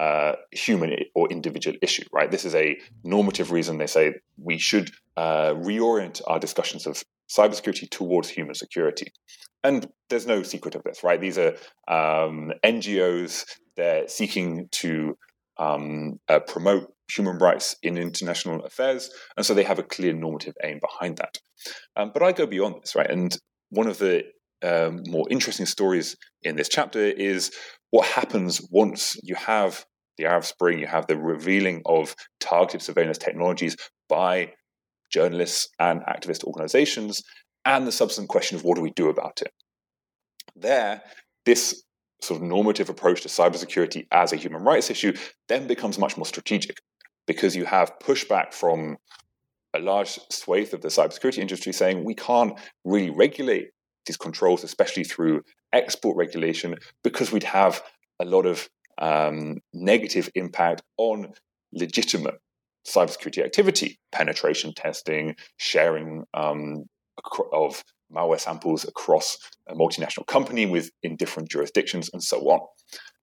uh, 0.00 0.32
human 0.50 0.96
or 1.14 1.30
individual 1.30 1.76
issue, 1.82 2.04
right? 2.12 2.30
This 2.30 2.44
is 2.44 2.54
a 2.54 2.76
normative 3.04 3.52
reason 3.52 3.78
they 3.78 3.86
say 3.86 4.14
we 4.36 4.58
should 4.58 4.90
uh, 5.16 5.54
reorient 5.54 6.20
our 6.26 6.38
discussions 6.38 6.86
of 6.86 7.02
cybersecurity 7.30 7.88
towards 7.90 8.28
human 8.28 8.54
security. 8.54 9.12
And 9.62 9.88
there's 10.10 10.26
no 10.26 10.42
secret 10.42 10.74
of 10.74 10.82
this, 10.82 11.02
right? 11.02 11.20
These 11.20 11.38
are 11.38 11.54
um, 11.88 12.52
NGOs, 12.64 13.44
they're 13.76 14.08
seeking 14.08 14.68
to 14.72 15.16
um, 15.58 16.20
uh, 16.28 16.40
promote 16.40 16.92
human 17.10 17.38
rights 17.38 17.76
in 17.82 17.96
international 17.96 18.64
affairs, 18.64 19.10
and 19.36 19.46
so 19.46 19.54
they 19.54 19.62
have 19.62 19.78
a 19.78 19.84
clear 19.84 20.12
normative 20.12 20.54
aim 20.62 20.80
behind 20.80 21.18
that. 21.18 21.38
Um, 21.96 22.10
but 22.12 22.22
I 22.22 22.32
go 22.32 22.46
beyond 22.46 22.76
this, 22.82 22.94
right? 22.94 23.10
And 23.10 23.36
one 23.70 23.86
of 23.86 23.98
the 23.98 24.24
um, 24.62 25.02
more 25.08 25.26
interesting 25.30 25.66
stories 25.66 26.16
in 26.42 26.56
this 26.56 26.68
chapter 26.68 27.00
is 27.00 27.52
what 27.94 28.08
happens 28.08 28.60
once 28.72 29.16
you 29.22 29.36
have 29.36 29.86
the 30.18 30.24
Arab 30.24 30.44
Spring, 30.44 30.80
you 30.80 30.86
have 30.88 31.06
the 31.06 31.16
revealing 31.16 31.80
of 31.86 32.16
targeted 32.40 32.82
surveillance 32.82 33.18
technologies 33.18 33.76
by 34.08 34.52
journalists 35.12 35.68
and 35.78 36.00
activist 36.00 36.42
organizations, 36.42 37.22
and 37.64 37.86
the 37.86 37.92
subsequent 37.92 38.28
question 38.28 38.56
of 38.56 38.64
what 38.64 38.74
do 38.74 38.82
we 38.82 38.90
do 38.90 39.10
about 39.10 39.42
it. 39.42 39.52
There, 40.56 41.02
this 41.46 41.84
sort 42.20 42.40
of 42.42 42.48
normative 42.48 42.88
approach 42.88 43.20
to 43.22 43.28
cybersecurity 43.28 44.08
as 44.10 44.32
a 44.32 44.36
human 44.36 44.64
rights 44.64 44.90
issue 44.90 45.16
then 45.46 45.68
becomes 45.68 45.96
much 45.96 46.16
more 46.16 46.26
strategic 46.26 46.78
because 47.28 47.54
you 47.54 47.64
have 47.64 48.00
pushback 48.02 48.52
from 48.52 48.96
a 49.72 49.78
large 49.78 50.18
swathe 50.32 50.74
of 50.74 50.80
the 50.80 50.88
cybersecurity 50.88 51.38
industry 51.38 51.72
saying 51.72 52.02
we 52.02 52.16
can't 52.16 52.58
really 52.84 53.10
regulate 53.10 53.68
these 54.06 54.16
controls, 54.16 54.64
especially 54.64 55.04
through 55.04 55.42
export 55.72 56.16
regulation, 56.16 56.76
because 57.02 57.32
we'd 57.32 57.42
have 57.42 57.82
a 58.20 58.24
lot 58.24 58.46
of 58.46 58.68
um, 58.98 59.58
negative 59.72 60.30
impact 60.34 60.82
on 60.96 61.32
legitimate 61.72 62.36
cybersecurity 62.86 63.44
activity, 63.44 63.98
penetration 64.12 64.72
testing, 64.74 65.34
sharing 65.56 66.24
um, 66.34 66.84
of 67.52 67.82
malware 68.14 68.40
samples 68.40 68.84
across 68.84 69.38
a 69.68 69.74
multinational 69.74 70.26
company 70.26 70.66
with 70.66 70.90
in 71.02 71.16
different 71.16 71.50
jurisdictions 71.50 72.10
and 72.12 72.22
so 72.22 72.38
on. 72.40 72.60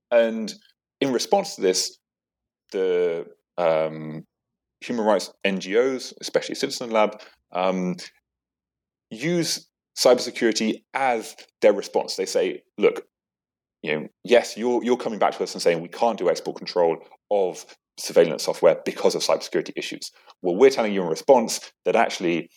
And 0.10 0.54
in 1.00 1.14
response 1.14 1.56
to 1.56 1.62
this, 1.62 1.98
the 2.72 3.26
um, 3.58 4.26
human 4.82 5.06
rights 5.06 5.32
NGOs, 5.46 6.14
especially 6.20 6.56
Citizen 6.56 6.90
Lab, 6.90 7.22
um, 7.52 7.96
use 9.10 9.68
cybersecurity 9.98 10.84
as 10.94 11.36
their 11.62 11.74
response. 11.74 12.16
They 12.16 12.26
say, 12.26 12.64
look, 12.78 13.06
you 13.82 13.96
know, 13.96 14.08
yes, 14.24 14.58
you're 14.58 14.84
you're 14.84 14.98
coming 14.98 15.20
back 15.20 15.36
to 15.38 15.44
us 15.44 15.54
and 15.54 15.62
saying 15.62 15.82
we 15.82 15.88
can't 15.88 16.18
do 16.18 16.30
export 16.30 16.58
control 16.58 16.98
of 17.30 17.66
surveillance 17.98 18.44
software 18.44 18.80
because 18.86 19.16
of 19.16 19.22
cybersecurity 19.22 19.72
issues. 19.76 20.12
Well, 20.42 20.56
we're 20.56 20.70
telling 20.70 20.94
you 20.94 21.02
in 21.02 21.08
response 21.08 21.72
that 21.86 21.96
actually 21.96 22.50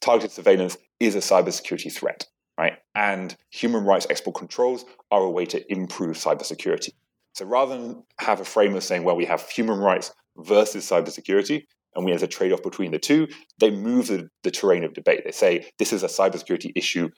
targeted 0.00 0.32
surveillance 0.32 0.76
is 1.00 1.14
a 1.14 1.18
cybersecurity 1.18 1.92
threat, 1.92 2.26
right? 2.58 2.74
And 2.94 3.36
human 3.50 3.84
rights 3.84 4.06
export 4.10 4.36
controls 4.36 4.84
are 5.10 5.22
a 5.22 5.30
way 5.30 5.46
to 5.46 5.72
improve 5.72 6.16
cybersecurity. 6.16 6.90
So 7.34 7.44
rather 7.44 7.78
than 7.78 8.02
have 8.18 8.40
a 8.40 8.44
frame 8.44 8.74
of 8.74 8.82
saying, 8.82 9.04
well, 9.04 9.16
we 9.16 9.24
have 9.26 9.48
human 9.48 9.78
rights 9.78 10.12
versus 10.36 10.88
cybersecurity, 10.88 11.64
and 11.94 12.08
have 12.10 12.22
a 12.22 12.28
trade 12.28 12.52
off 12.52 12.62
between 12.62 12.92
the 12.92 12.98
two, 12.98 13.28
they 13.58 13.70
move 13.70 14.08
the, 14.08 14.28
the 14.42 14.50
terrain 14.50 14.84
of 14.84 14.94
debate. 14.94 15.22
They 15.24 15.32
say 15.32 15.70
this 15.78 15.92
is 15.92 16.02
a 16.02 16.06
cybersecurity 16.06 16.72
issue 16.74 17.08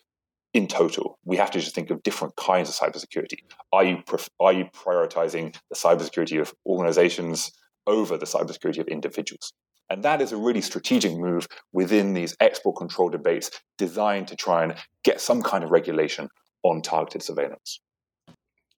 in 0.52 0.66
total. 0.66 1.18
We 1.24 1.36
have 1.36 1.50
to 1.52 1.60
just 1.60 1.74
think 1.74 1.90
of 1.90 2.02
different 2.02 2.36
kinds 2.36 2.68
of 2.68 2.74
cybersecurity. 2.74 3.38
Are 3.72 3.84
you, 3.84 4.02
are 4.40 4.52
you 4.52 4.64
prioritizing 4.66 5.56
the 5.70 5.76
cybersecurity 5.76 6.40
of 6.40 6.52
organizations 6.66 7.52
over 7.86 8.16
the 8.16 8.26
cybersecurity 8.26 8.78
of 8.78 8.88
individuals? 8.88 9.52
And 9.88 10.04
that 10.04 10.20
is 10.20 10.32
a 10.32 10.36
really 10.36 10.60
strategic 10.60 11.12
move 11.12 11.48
within 11.72 12.14
these 12.14 12.36
export 12.40 12.76
control 12.76 13.08
debates 13.08 13.50
designed 13.76 14.28
to 14.28 14.36
try 14.36 14.62
and 14.62 14.74
get 15.02 15.20
some 15.20 15.42
kind 15.42 15.64
of 15.64 15.70
regulation 15.70 16.28
on 16.62 16.80
targeted 16.80 17.22
surveillance. 17.22 17.80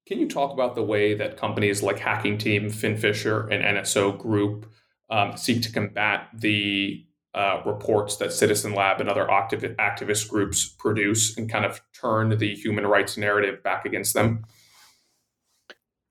Can 0.09 0.18
you 0.18 0.28
talk 0.28 0.52
about 0.52 0.74
the 0.74 0.83
way 0.83 1.14
that 1.14 1.37
companies 1.37 1.83
like 1.83 1.98
Hacking 1.98 2.38
Team, 2.38 2.70
FinFisher, 2.70 3.48
and 3.52 3.62
NSO 3.62 4.18
Group 4.18 4.66
um, 5.12 5.37
seek 5.37 5.62
to 5.62 5.70
combat 5.70 6.29
the 6.35 7.05
uh, 7.35 7.61
reports 7.66 8.16
that 8.16 8.33
Citizen 8.33 8.75
Lab 8.75 8.98
and 8.98 9.09
other 9.09 9.27
activ- 9.27 9.77
activist 9.77 10.29
groups 10.29 10.66
produce 10.66 11.37
and 11.37 11.51
kind 11.51 11.64
of 11.64 11.81
turn 11.98 12.37
the 12.38 12.55
human 12.55 12.87
rights 12.87 13.16
narrative 13.16 13.62
back 13.62 13.85
against 13.85 14.14
them? 14.14 14.44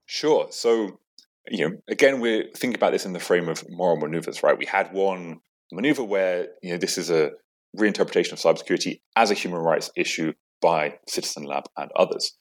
Sure. 0.06 0.46
So, 0.50 1.00
you 1.48 1.68
know, 1.68 1.76
again, 1.88 2.20
we're 2.20 2.44
thinking 2.56 2.76
about 2.76 2.92
this 2.92 3.04
in 3.04 3.12
the 3.12 3.20
frame 3.20 3.48
of 3.48 3.64
moral 3.68 3.96
maneuvers, 3.96 4.42
right? 4.42 4.56
We 4.56 4.66
had 4.66 4.92
one 4.92 5.40
maneuver 5.72 6.04
where, 6.04 6.48
you 6.62 6.72
know, 6.72 6.78
this 6.78 6.96
is 6.96 7.10
a 7.10 7.32
reinterpretation 7.76 8.32
of 8.32 8.38
cybersecurity 8.38 9.00
as 9.16 9.30
a 9.30 9.34
human 9.34 9.60
rights 9.60 9.90
issue 9.96 10.32
by 10.60 10.98
Citizen 11.08 11.44
Lab 11.44 11.64
and 11.76 11.90
others. 11.96 12.32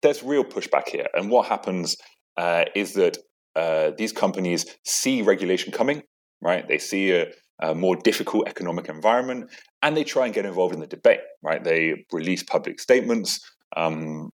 There's 0.00 0.22
real 0.22 0.42
pushback 0.42 0.88
here. 0.88 1.06
And 1.14 1.30
what 1.30 1.46
happens 1.46 1.96
uh, 2.36 2.64
is 2.74 2.94
that 2.94 3.18
uh, 3.54 3.90
these 3.96 4.12
companies 4.12 4.66
see 4.84 5.22
regulation 5.22 5.72
coming, 5.72 6.02
right? 6.40 6.66
They 6.66 6.78
see 6.78 7.12
a, 7.12 7.26
a, 7.60 7.74
more 7.74 7.96
difficult 7.96 8.48
economic 8.48 8.88
environment, 8.88 9.50
and 9.82 9.96
they 9.96 10.04
try 10.04 10.26
and 10.26 10.34
get 10.34 10.46
involved 10.46 10.74
in 10.74 10.80
the 10.80 10.86
debate, 10.86 11.20
right? 11.42 11.62
They 11.62 12.04
release 12.12 12.42
public 12.42 12.80
statements. 12.80 13.40
Um, 13.76 14.30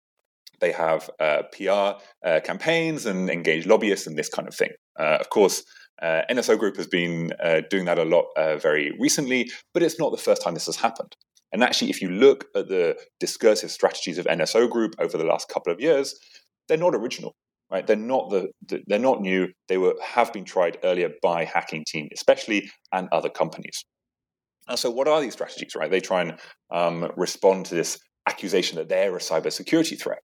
they 0.61 0.73
have 0.73 1.11
uh, 1.21 1.43
PR 1.53 2.01
uh, 2.27 2.41
campaigns 2.43 3.07
and 3.07 3.29
engage 3.29 3.67
lobbyists 3.67 4.07
and 4.07 4.17
this 4.17 4.29
kind 4.29 4.49
of 4.49 4.55
thing. 4.55 4.71
Uh, 4.99 5.19
of 5.21 5.29
course, 5.31 5.63
uh, 6.03 6.23
NSO 6.31 6.59
Group 6.59 6.77
has 6.77 6.87
been 6.87 7.33
doing 7.71 7.87
that 7.87 7.99
a 7.99 8.05
lot 8.05 8.27
very 8.61 8.93
recently, 8.99 9.51
but 9.73 9.83
it's 9.83 9.99
not 9.99 10.13
the 10.13 10.19
first 10.19 10.43
time 10.43 10.55
this 10.55 10.67
has 10.67 10.77
happened. 10.77 11.17
And 11.53 11.63
actually, 11.63 11.91
if 11.91 12.03
you 12.03 12.11
look 12.11 12.47
at 12.55 12.69
the 12.69 12.97
discursive 13.19 13.71
strategies 13.71 14.19
of 14.19 14.27
NSO 14.27 14.69
Group 14.69 14.95
over 14.99 15.17
the 15.17 15.25
last 15.25 15.49
couple 15.49 15.73
of 15.73 15.81
years, 15.81 16.19
they're 16.69 16.77
not 16.77 16.95
original 16.95 17.35
right? 17.71 17.87
They're 17.87 17.97
not 17.97 18.31
the, 18.31 18.49
the, 18.67 18.83
they're 18.87 18.99
not 18.99 19.21
new. 19.21 19.49
They 19.69 19.79
were 19.79 19.95
have 20.03 20.33
been 20.33 20.45
tried 20.45 20.79
earlier 20.85 21.11
by 21.23 21.45
Hacking 21.45 21.85
Team, 21.87 22.09
especially 22.13 22.71
and 22.93 23.09
other 23.13 23.29
companies. 23.29 23.85
And 24.69 24.79
so, 24.79 24.91
what 24.91 25.09
are 25.09 25.21
these 25.21 25.35
strategies? 25.35 25.75
Right? 25.75 25.91
They 25.91 26.01
try 26.01 26.23
and 26.23 26.39
um, 26.71 27.13
respond 27.17 27.67
to 27.67 27.75
this 27.75 27.99
accusation 28.29 28.77
that 28.77 28.89
they're 28.89 29.15
a 29.15 29.21
cybersecurity 29.21 30.01
threat. 30.01 30.21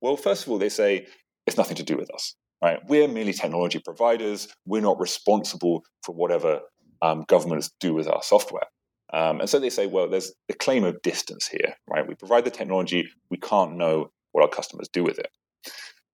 Well, 0.00 0.16
first 0.16 0.44
of 0.44 0.50
all, 0.50 0.58
they 0.58 0.68
say 0.68 1.06
it's 1.46 1.56
nothing 1.56 1.76
to 1.76 1.82
do 1.82 1.96
with 1.96 2.12
us. 2.12 2.34
Right? 2.62 2.78
We're 2.88 3.08
merely 3.08 3.32
technology 3.32 3.80
providers. 3.84 4.48
We're 4.66 4.82
not 4.82 4.98
responsible 4.98 5.82
for 6.04 6.14
whatever 6.14 6.60
um, 7.02 7.24
governments 7.28 7.70
do 7.80 7.92
with 7.94 8.08
our 8.08 8.22
software. 8.22 8.66
Um, 9.12 9.40
and 9.40 9.48
so 9.48 9.60
they 9.60 9.70
say, 9.70 9.86
well, 9.86 10.08
there's 10.08 10.32
a 10.48 10.54
claim 10.54 10.82
of 10.82 11.00
distance 11.02 11.46
here, 11.46 11.74
right? 11.88 12.06
We 12.06 12.14
provide 12.14 12.44
the 12.44 12.50
technology, 12.50 13.08
we 13.30 13.36
can't 13.36 13.76
know 13.76 14.10
what 14.32 14.42
our 14.42 14.48
customers 14.48 14.88
do 14.92 15.04
with 15.04 15.18
it. 15.18 15.28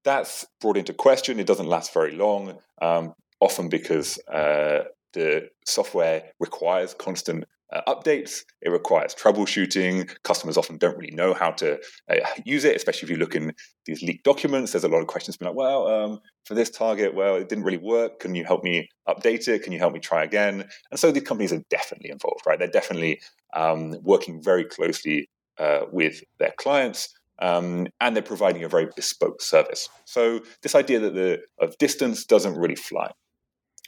That's 0.04 0.46
brought 0.60 0.76
into 0.76 0.94
question. 0.94 1.38
It 1.38 1.46
doesn't 1.46 1.66
last 1.66 1.92
very 1.92 2.12
long, 2.12 2.58
um, 2.80 3.14
often 3.40 3.68
because 3.68 4.18
uh, 4.28 4.84
the 5.12 5.48
software 5.66 6.24
requires 6.38 6.94
constant 6.94 7.44
uh, 7.72 7.82
updates. 7.86 8.42
It 8.62 8.70
requires 8.70 9.14
troubleshooting. 9.14 10.10
Customers 10.22 10.56
often 10.56 10.76
don't 10.78 10.96
really 10.96 11.14
know 11.14 11.34
how 11.34 11.50
to 11.52 11.78
uh, 12.08 12.16
use 12.44 12.64
it, 12.64 12.76
especially 12.76 13.06
if 13.06 13.10
you 13.10 13.16
look 13.16 13.34
in 13.34 13.52
these 13.86 14.02
leaked 14.02 14.24
documents. 14.24 14.72
There's 14.72 14.84
a 14.84 14.88
lot 14.88 15.00
of 15.00 15.06
questions 15.06 15.36
being 15.36 15.48
like, 15.48 15.56
well, 15.56 15.86
um, 15.86 16.20
for 16.44 16.54
this 16.54 16.70
target, 16.70 17.14
well, 17.14 17.36
it 17.36 17.48
didn't 17.48 17.64
really 17.64 17.78
work. 17.78 18.20
Can 18.20 18.34
you 18.34 18.44
help 18.44 18.64
me 18.64 18.88
update 19.08 19.46
it? 19.48 19.62
Can 19.62 19.72
you 19.72 19.78
help 19.78 19.92
me 19.92 20.00
try 20.00 20.24
again? 20.24 20.64
And 20.90 20.98
so 20.98 21.12
these 21.12 21.22
companies 21.22 21.52
are 21.52 21.62
definitely 21.70 22.10
involved, 22.10 22.46
right? 22.46 22.58
They're 22.58 22.68
definitely 22.68 23.20
um, 23.54 23.96
working 24.02 24.42
very 24.42 24.64
closely 24.64 25.28
uh, 25.58 25.82
with 25.92 26.22
their 26.38 26.52
clients 26.58 27.14
um, 27.40 27.88
and 28.00 28.14
they're 28.14 28.22
providing 28.22 28.64
a 28.64 28.68
very 28.68 28.88
bespoke 28.94 29.40
service. 29.40 29.88
So 30.04 30.40
this 30.62 30.74
idea 30.74 31.00
that 31.00 31.14
the 31.14 31.40
of 31.60 31.76
distance 31.78 32.24
doesn't 32.24 32.56
really 32.56 32.76
fly. 32.76 33.10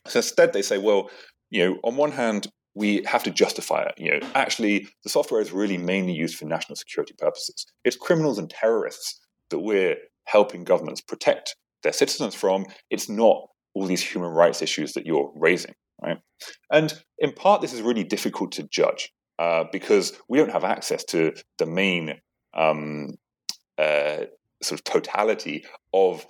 So 0.07 0.19
instead, 0.19 0.53
they 0.53 0.63
say, 0.63 0.79
well, 0.79 1.11
you 1.51 1.65
know, 1.65 1.79
on 1.85 1.97
one 1.97 2.13
hand, 2.13 2.49
we 2.75 3.03
have 3.07 3.23
to 3.25 3.31
justify 3.31 3.83
it. 3.83 3.95
You 3.99 4.13
know, 4.13 4.27
actually, 4.35 4.89
the 5.05 5.11
software 5.11 5.41
is 5.41 5.53
really 5.53 5.77
mainly 5.77 6.13
used 6.13 6.37
for 6.37 6.47
national 6.47 6.77
security 6.77 7.15
purposes. 7.17 7.67
It's 7.85 7.97
criminals 7.97 8.39
and 8.39 8.49
terrorists 8.49 9.21
that 9.51 9.61
we're 9.61 9.97
helping 10.25 10.65
governments 10.65 11.01
protect 11.01 11.57
their 11.83 11.93
citizens 11.93 12.35
from. 12.35 12.67
It's 12.91 13.09
not 13.09 13.49
all 13.75 13.87
these 13.87 14.03
human 14.03 14.31
rights 14.31 14.63
issues 14.63 14.93
that 14.95 15.07
you're 15.07 15.31
raising, 15.37 15.75
right? 16.03 16.19
And 16.71 16.93
in 17.19 17.33
part, 17.33 17.61
this 17.61 17.73
is 17.73 17.83
really 17.83 18.05
difficult 18.05 18.53
to 18.53 18.69
judge 18.71 19.13
uh, 19.39 19.65
because 19.71 20.19
we 20.29 20.39
don't 20.39 20.53
have 20.53 20.65
access 20.65 21.05
to 21.07 21.33
the 21.59 21.67
main 21.67 22.21
um, 22.55 23.11
uh, 23.79 24.25
sort 24.63 24.81
of 24.81 24.85
totality 24.85 25.65
of 25.93 26.27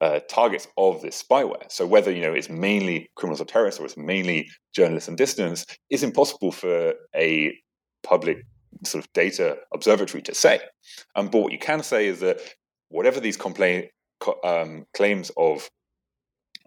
uh, 0.00 0.20
targets 0.28 0.66
of 0.76 1.00
this 1.02 1.22
spyware. 1.22 1.70
So 1.70 1.86
whether 1.86 2.10
you 2.10 2.20
know 2.20 2.32
it's 2.32 2.48
mainly 2.48 3.08
criminals 3.16 3.40
or 3.40 3.46
terrorists 3.46 3.80
or 3.80 3.86
it's 3.86 3.96
mainly 3.96 4.48
journalists 4.74 5.08
and 5.08 5.16
dissidents 5.16 5.66
is 5.90 6.02
impossible 6.02 6.52
for 6.52 6.94
a 7.14 7.56
public 8.02 8.44
sort 8.84 9.04
of 9.04 9.12
data 9.12 9.56
observatory 9.72 10.22
to 10.22 10.34
say. 10.34 10.60
Um, 11.16 11.28
but 11.28 11.40
what 11.40 11.52
you 11.52 11.58
can 11.58 11.82
say 11.82 12.06
is 12.06 12.20
that 12.20 12.40
whatever 12.88 13.20
these 13.20 13.36
complaint, 13.36 13.86
um, 14.42 14.86
claims 14.94 15.30
of 15.36 15.70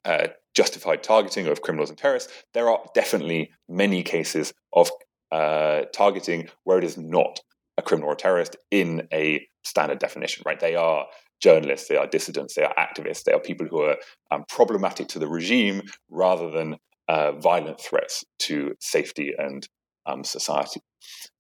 uh, 0.05 0.27
justified 0.55 1.03
targeting 1.03 1.47
of 1.47 1.61
criminals 1.61 1.89
and 1.89 1.97
terrorists, 1.97 2.31
there 2.53 2.69
are 2.69 2.79
definitely 2.95 3.51
many 3.67 4.03
cases 4.03 4.53
of 4.73 4.89
uh, 5.31 5.81
targeting 5.93 6.49
where 6.63 6.77
it 6.77 6.83
is 6.83 6.97
not 6.97 7.39
a 7.77 7.81
criminal 7.81 8.09
or 8.09 8.15
terrorist 8.15 8.55
in 8.71 9.07
a 9.13 9.47
standard 9.67 9.99
definition, 9.99 10.43
right? 10.45 10.59
They 10.59 10.75
are 10.75 11.05
journalists, 11.41 11.87
they 11.87 11.97
are 11.97 12.07
dissidents, 12.07 12.55
they 12.55 12.63
are 12.63 12.73
activists, 12.75 13.23
they 13.23 13.33
are 13.33 13.39
people 13.39 13.67
who 13.69 13.81
are 13.81 13.97
um, 14.31 14.43
problematic 14.49 15.07
to 15.09 15.19
the 15.19 15.27
regime 15.27 15.81
rather 16.09 16.49
than 16.49 16.77
uh, 17.07 17.33
violent 17.33 17.79
threats 17.79 18.23
to 18.39 18.73
safety 18.79 19.33
and 19.37 19.67
um, 20.05 20.23
society. 20.23 20.81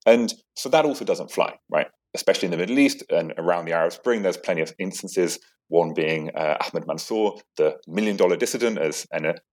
And 0.05 0.33
so 0.55 0.69
that 0.69 0.85
also 0.85 1.05
doesn't 1.05 1.31
fly, 1.31 1.55
right? 1.69 1.87
Especially 2.13 2.45
in 2.45 2.51
the 2.51 2.57
Middle 2.57 2.79
East 2.79 3.03
and 3.09 3.33
around 3.37 3.65
the 3.65 3.73
Arab 3.73 3.91
Spring, 3.93 4.21
there's 4.21 4.37
plenty 4.37 4.61
of 4.61 4.73
instances. 4.79 5.39
One 5.69 5.93
being 5.93 6.31
uh, 6.33 6.55
Ahmed 6.61 6.87
Mansour, 6.87 7.31
the 7.57 7.75
million 7.87 8.15
dollar 8.15 8.37
dissident, 8.37 8.77
as, 8.77 9.05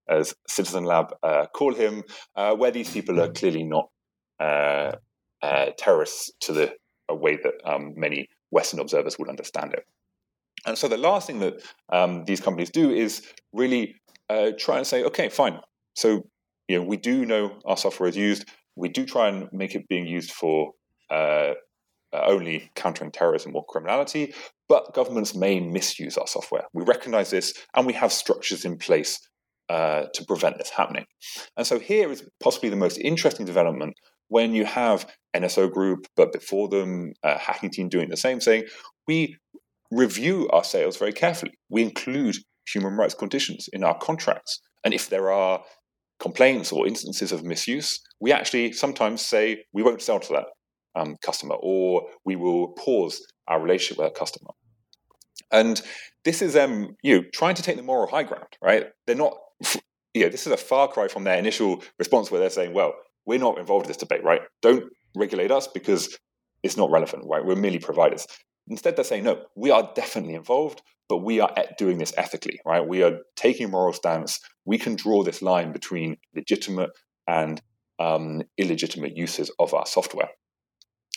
as 0.08 0.34
Citizen 0.46 0.84
Lab 0.84 1.06
uh, 1.24 1.46
call 1.52 1.74
him, 1.74 2.04
uh, 2.36 2.54
where 2.54 2.70
these 2.70 2.90
people 2.90 3.20
are 3.20 3.32
clearly 3.32 3.64
not 3.64 3.88
uh, 4.38 4.92
uh, 5.42 5.66
terrorists 5.76 6.30
to 6.40 6.52
the 6.52 6.72
way 7.10 7.36
that 7.42 7.54
um, 7.64 7.94
many 7.96 8.28
Western 8.54 8.80
observers 8.80 9.18
would 9.18 9.28
understand 9.28 9.74
it. 9.74 9.84
And 10.66 10.78
so 10.78 10.88
the 10.88 10.96
last 11.08 11.26
thing 11.26 11.40
that 11.40 11.54
um, 11.92 12.24
these 12.24 12.40
companies 12.40 12.70
do 12.70 12.90
is 12.90 13.22
really 13.52 13.96
uh, 14.30 14.52
try 14.58 14.76
and 14.78 14.86
say, 14.86 15.04
okay, 15.04 15.28
fine. 15.28 15.60
So 15.94 16.22
you 16.68 16.78
know, 16.78 16.84
we 16.84 16.96
do 16.96 17.26
know 17.26 17.58
our 17.66 17.76
software 17.76 18.08
is 18.08 18.16
used. 18.16 18.44
We 18.76 18.88
do 18.88 19.04
try 19.04 19.28
and 19.28 19.48
make 19.52 19.74
it 19.74 19.88
being 19.88 20.06
used 20.06 20.30
for 20.30 20.72
uh, 21.10 21.52
uh, 22.14 22.22
only 22.26 22.70
countering 22.74 23.10
terrorism 23.10 23.54
or 23.54 23.64
criminality, 23.66 24.32
but 24.68 24.94
governments 24.94 25.34
may 25.34 25.60
misuse 25.60 26.16
our 26.16 26.26
software. 26.26 26.64
We 26.72 26.84
recognize 26.84 27.30
this, 27.30 27.54
and 27.74 27.86
we 27.86 27.92
have 27.94 28.12
structures 28.12 28.64
in 28.64 28.78
place 28.78 29.18
uh, 29.68 30.04
to 30.14 30.24
prevent 30.24 30.58
this 30.58 30.70
happening. 30.70 31.06
And 31.56 31.66
so 31.66 31.78
here 31.78 32.10
is 32.10 32.28
possibly 32.42 32.70
the 32.70 32.76
most 32.76 32.98
interesting 32.98 33.46
development 33.46 33.94
when 34.28 34.54
you 34.54 34.64
have 34.64 35.06
NSO 35.36 35.70
Group, 35.70 36.06
but 36.16 36.32
before 36.32 36.68
them, 36.68 37.12
a 37.22 37.38
Hacking 37.38 37.70
Team 37.70 37.88
doing 37.88 38.08
the 38.08 38.16
same, 38.16 38.40
saying 38.40 38.64
we 39.06 39.36
review 39.90 40.48
our 40.50 40.64
sales 40.64 40.96
very 40.96 41.12
carefully. 41.12 41.52
We 41.68 41.82
include 41.82 42.36
human 42.68 42.94
rights 42.94 43.14
conditions 43.14 43.68
in 43.72 43.84
our 43.84 43.96
contracts. 43.98 44.60
And 44.84 44.94
if 44.94 45.08
there 45.08 45.30
are 45.30 45.62
complaints 46.20 46.72
or 46.72 46.86
instances 46.86 47.32
of 47.32 47.44
misuse, 47.44 48.00
we 48.20 48.32
actually 48.32 48.72
sometimes 48.72 49.22
say 49.22 49.64
we 49.72 49.82
won't 49.82 50.02
sell 50.02 50.20
to 50.20 50.32
that 50.32 50.46
um, 50.96 51.16
customer 51.22 51.56
or 51.60 52.08
we 52.24 52.36
will 52.36 52.68
pause 52.72 53.20
our 53.48 53.60
relationship 53.60 53.98
with 53.98 54.06
that 54.06 54.18
customer. 54.18 54.50
And 55.50 55.80
this 56.24 56.40
is 56.42 56.56
um, 56.56 56.96
you 57.02 57.16
know, 57.16 57.24
trying 57.32 57.54
to 57.56 57.62
take 57.62 57.76
the 57.76 57.82
moral 57.82 58.06
high 58.06 58.22
ground, 58.22 58.48
right? 58.62 58.86
They're 59.06 59.16
not, 59.16 59.36
you 60.14 60.22
know, 60.22 60.28
this 60.28 60.46
is 60.46 60.52
a 60.52 60.56
far 60.56 60.88
cry 60.88 61.08
from 61.08 61.24
their 61.24 61.38
initial 61.38 61.82
response 61.98 62.30
where 62.30 62.40
they're 62.40 62.50
saying, 62.50 62.72
well, 62.72 62.94
we're 63.26 63.38
not 63.38 63.58
involved 63.58 63.86
in 63.86 63.88
this 63.88 63.96
debate, 63.96 64.24
right? 64.24 64.42
Don't 64.62 64.84
regulate 65.16 65.50
us 65.50 65.68
because 65.68 66.16
it's 66.62 66.76
not 66.76 66.90
relevant, 66.90 67.24
right? 67.26 67.44
We're 67.44 67.56
merely 67.56 67.78
providers. 67.78 68.26
Instead, 68.68 68.96
they're 68.96 69.04
saying, 69.04 69.24
no, 69.24 69.42
we 69.56 69.70
are 69.70 69.90
definitely 69.94 70.34
involved, 70.34 70.82
but 71.08 71.18
we 71.18 71.40
are 71.40 71.52
doing 71.78 71.98
this 71.98 72.14
ethically, 72.16 72.60
right? 72.64 72.86
We 72.86 73.02
are 73.02 73.18
taking 73.36 73.66
a 73.66 73.68
moral 73.68 73.92
stance. 73.92 74.40
We 74.64 74.78
can 74.78 74.96
draw 74.96 75.22
this 75.22 75.42
line 75.42 75.72
between 75.72 76.16
legitimate 76.34 76.90
and 77.28 77.60
um, 77.98 78.42
illegitimate 78.58 79.16
uses 79.16 79.50
of 79.58 79.74
our 79.74 79.86
software. 79.86 80.30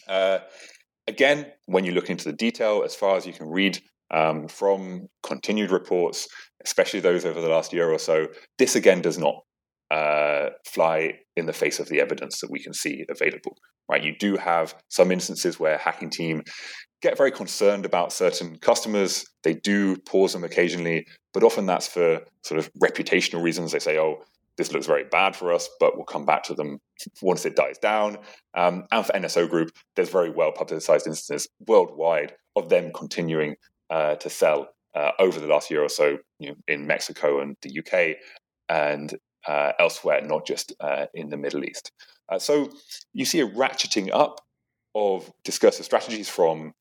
Uh, 0.08 0.40
again, 1.08 1.48
when 1.66 1.86
you 1.86 1.94
look 1.94 2.10
into 2.10 2.26
the 2.26 2.36
detail, 2.36 2.84
as 2.86 2.96
far 2.96 3.16
as 3.18 3.26
you 3.26 3.34
can 3.34 3.48
read 3.48 3.80
um, 4.12 4.48
from 4.48 5.08
continued 5.24 5.72
reports, 5.72 6.28
especially 6.64 7.00
those 7.00 7.26
over 7.26 7.42
the 7.42 7.50
last 7.50 7.74
year 7.74 7.92
or 7.92 8.00
so, 8.00 8.28
this 8.58 8.76
again 8.76 9.02
does 9.02 9.18
not 9.18 9.44
uh, 9.92 10.50
fly 10.66 11.20
in 11.36 11.46
the 11.46 11.54
face 11.54 11.80
of 11.80 11.90
the 11.90 12.02
evidence 12.02 12.42
that 12.42 12.52
we 12.52 12.60
can 12.60 12.74
see 12.74 13.06
available. 13.10 13.58
Right, 13.90 14.04
you 14.04 14.16
do 14.18 14.36
have 14.36 14.76
some 14.90 15.12
instances 15.12 15.60
where 15.60 15.78
Hacking 15.78 16.10
Team 16.10 16.44
get 17.02 17.18
very 17.18 17.32
concerned 17.32 17.86
about 17.86 18.12
certain 18.12 18.58
customers. 18.58 19.26
They 19.44 19.54
do 19.54 19.96
pause 19.98 20.34
them 20.34 20.44
occasionally, 20.44 21.06
but 21.34 21.44
often 21.44 21.66
that's 21.66 21.88
for 21.88 22.22
sort 22.44 22.60
of 22.60 22.70
reputational 22.74 23.42
reasons. 23.42 23.72
They 23.72 23.80
say, 23.80 23.98
"Oh, 23.98 24.24
this 24.58 24.72
looks 24.72 24.88
very 24.88 25.06
bad 25.06 25.36
for 25.36 25.54
us, 25.54 25.70
but 25.80 25.96
we'll 25.96 26.06
come 26.06 26.26
back 26.26 26.44
to 26.44 26.54
them 26.54 26.80
once 27.22 27.46
it 27.46 27.56
dies 27.56 27.78
down. 27.78 28.18
Um, 28.56 28.86
and 28.92 29.06
for 29.06 29.14
NSO 29.14 29.50
Group, 29.50 29.70
there's 29.96 30.10
very 30.10 30.32
well 30.32 30.52
publicized 30.52 31.08
instances 31.08 31.48
worldwide 31.68 32.34
of 32.56 32.70
them 32.70 32.92
continuing 32.94 33.56
uh, 33.90 34.16
to 34.16 34.30
sell 34.30 34.70
uh, 34.96 35.12
over 35.20 35.40
the 35.40 35.48
last 35.48 35.70
year 35.70 35.84
or 35.84 35.90
so 35.90 36.18
you 36.40 36.50
know, 36.50 36.56
in 36.68 36.88
Mexico 36.88 37.40
and 37.40 37.56
the 37.62 37.80
UK 37.80 38.18
and 38.68 39.16
uh, 39.48 39.74
elsewhere, 39.80 40.22
not 40.22 40.46
just 40.46 40.74
uh, 40.80 41.06
in 41.14 41.30
the 41.30 41.38
Middle 41.38 41.64
East. 41.64 41.92
Uh, 42.30 42.40
so 42.40 42.70
you 43.14 43.26
see 43.26 43.40
a 43.40 43.48
ratcheting 43.48 44.10
up 44.14 44.42
of 44.96 45.32
discursive 45.44 45.86
strategies 45.86 46.28
from 46.28 46.74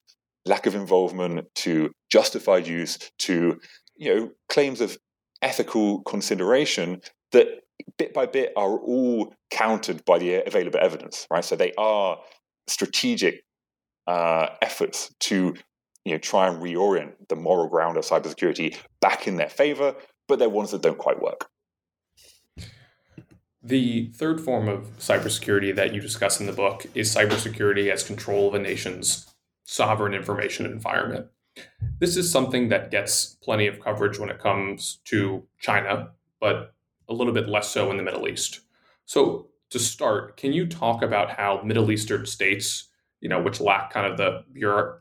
lack 0.47 0.67
of 0.67 0.75
involvement 0.75 1.47
to 1.55 1.91
justified 2.11 2.67
use 2.67 2.99
to 3.19 3.59
you 3.97 4.15
know 4.15 4.31
claims 4.49 4.81
of 4.81 4.97
ethical 5.43 6.03
consideration 6.03 7.01
that 7.33 7.47
bit 7.99 8.15
by 8.15 8.25
bit 8.27 8.53
are 8.57 8.79
all 8.79 9.35
countered 9.51 10.05
by 10.05 10.19
the 10.19 10.37
available 10.47 10.79
evidence 10.81 11.27
right 11.31 11.45
so 11.45 11.57
they 11.57 11.73
are 11.77 12.19
strategic 12.69 13.43
uh, 14.07 14.47
efforts 14.63 15.13
to 15.21 15.55
you 16.05 16.13
know 16.13 16.19
try 16.19 16.49
and 16.49 16.63
reorient 16.63 17.13
the 17.29 17.37
moral 17.37 17.69
ground 17.69 17.97
of 17.97 18.05
cybersecurity 18.05 18.77
back 19.01 19.27
in 19.27 19.37
their 19.37 19.49
favor 19.49 19.95
but 20.29 20.39
they're 20.39 20.49
ones 20.49 20.71
that 20.71 20.81
don't 20.81 20.99
quite 20.99 21.21
work 21.21 21.49
the 23.67 24.07
third 24.15 24.41
form 24.41 24.69
of 24.69 24.97
cybersecurity 24.99 25.75
that 25.75 25.93
you 25.93 26.01
discuss 26.01 26.39
in 26.39 26.47
the 26.47 26.53
book 26.53 26.87
is 26.95 27.13
cybersecurity 27.13 27.91
as 27.91 28.05
control 28.05 28.47
of 28.49 28.55
a 28.55 28.61
nation's 28.61 29.35
sovereign 29.65 30.15
information 30.15 30.67
environment. 30.67 31.27
This 31.99 32.17
is 32.17 32.31
something 32.31 32.69
that 32.69 32.93
gets 32.93 33.37
plenty 33.43 33.67
of 33.67 33.81
coverage 33.81 34.21
when 34.21 34.31
it 34.31 34.39
comes 34.39 35.01
to 35.07 35.43
China, 35.59 36.11
but 36.41 36.75
a 37.09 37.15
little 37.15 37.33
bit 37.33 37.49
less 37.49 37.69
so 37.69 37.91
in 37.91 37.97
the 37.97 38.05
Middle 38.05 38.29
East. 38.29 38.61
So, 39.05 39.49
to 39.71 39.81
start, 39.81 40.37
can 40.37 40.53
you 40.53 40.69
talk 40.69 41.03
about 41.03 41.31
how 41.31 41.61
Middle 41.65 41.91
Eastern 41.91 42.25
states, 42.25 42.89
you 43.21 43.29
know, 43.29 43.43
which 43.43 43.61
lack 43.61 43.93
kind 43.93 44.07
of 44.07 44.17
the 44.17 44.45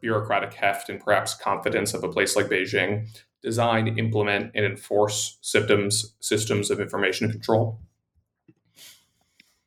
bureaucratic 0.02 0.54
heft 0.54 0.90
and 0.90 1.00
perhaps 1.00 1.36
confidence 1.36 1.94
of 1.94 2.04
a 2.04 2.10
place 2.10 2.36
like 2.36 2.48
Beijing, 2.48 3.08
design, 3.44 4.00
implement, 4.00 4.52
and 4.56 4.66
enforce 4.66 5.38
systems 5.42 6.16
systems 6.20 6.72
of 6.72 6.80
information 6.80 7.30
control? 7.30 7.80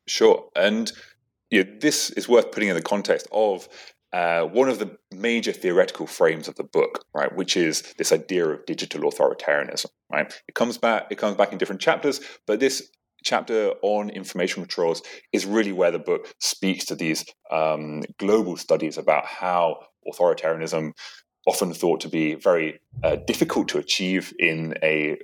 Sure. 0.09 0.49
And 0.57 0.91
you 1.51 1.65
know, 1.65 1.71
this 1.81 2.11
is 2.11 2.29
worth 2.29 2.51
putting 2.53 2.69
in 2.69 2.75
the 2.75 2.83
context 2.83 3.27
of 3.33 3.69
uh, 4.13 4.43
one 4.43 4.69
of 4.69 4.79
the 4.79 4.97
major 5.13 5.53
theoretical 5.53 6.07
frames 6.07 6.49
of 6.49 6.55
the 6.57 6.65
book, 6.65 7.05
right, 7.15 7.35
which 7.35 7.57
is 7.57 7.83
this 7.99 8.13
idea 8.13 8.47
of 8.47 8.65
digital 8.67 9.11
authoritarianism, 9.11 9.87
right? 10.11 10.33
It 10.49 10.55
comes 10.55 10.79
back, 10.79 11.07
it 11.11 11.19
comes 11.19 11.37
back 11.37 11.53
in 11.53 11.59
different 11.59 11.81
chapters, 11.81 12.21
but 12.47 12.59
this 12.59 12.91
chapter 13.23 13.73
on 13.83 14.09
information 14.11 14.63
controls 14.63 15.03
is 15.33 15.45
really 15.45 15.73
where 15.73 15.91
the 15.91 15.99
book 15.99 16.33
speaks 16.41 16.87
to 16.87 16.95
these 16.95 17.25
um, 17.51 18.03
global 18.19 18.57
studies 18.57 18.97
about 18.97 19.27
how 19.27 19.79
authoritarianism, 20.11 20.93
often 21.47 21.73
thought 21.73 22.01
to 22.01 22.09
be 22.09 22.35
very 22.35 22.79
uh, 23.03 23.17
difficult 23.27 23.69
to 23.69 23.79
achieve 23.79 24.35
in 24.39 24.75
a 24.83 25.17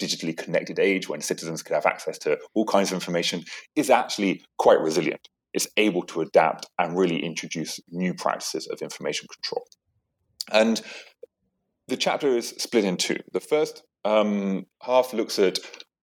digitally 0.00 0.36
connected 0.36 0.78
age 0.78 1.08
when 1.08 1.20
citizens 1.20 1.62
could 1.62 1.74
have 1.74 1.86
access 1.86 2.18
to 2.18 2.38
all 2.54 2.64
kinds 2.64 2.90
of 2.90 2.94
information 2.94 3.44
is 3.76 3.90
actually 3.90 4.42
quite 4.58 4.80
resilient. 4.80 5.28
It's 5.52 5.68
able 5.76 6.02
to 6.06 6.20
adapt 6.20 6.66
and 6.78 6.96
really 6.96 7.24
introduce 7.24 7.80
new 7.90 8.14
practices 8.14 8.68
of 8.68 8.80
information 8.80 9.26
control. 9.32 9.64
And 10.52 10.80
the 11.88 11.96
chapter 11.96 12.28
is 12.28 12.50
split 12.50 12.84
in 12.84 12.96
two. 12.96 13.18
The 13.32 13.40
first 13.40 13.82
um, 14.04 14.66
half 14.82 15.12
looks 15.12 15.38
at 15.38 15.58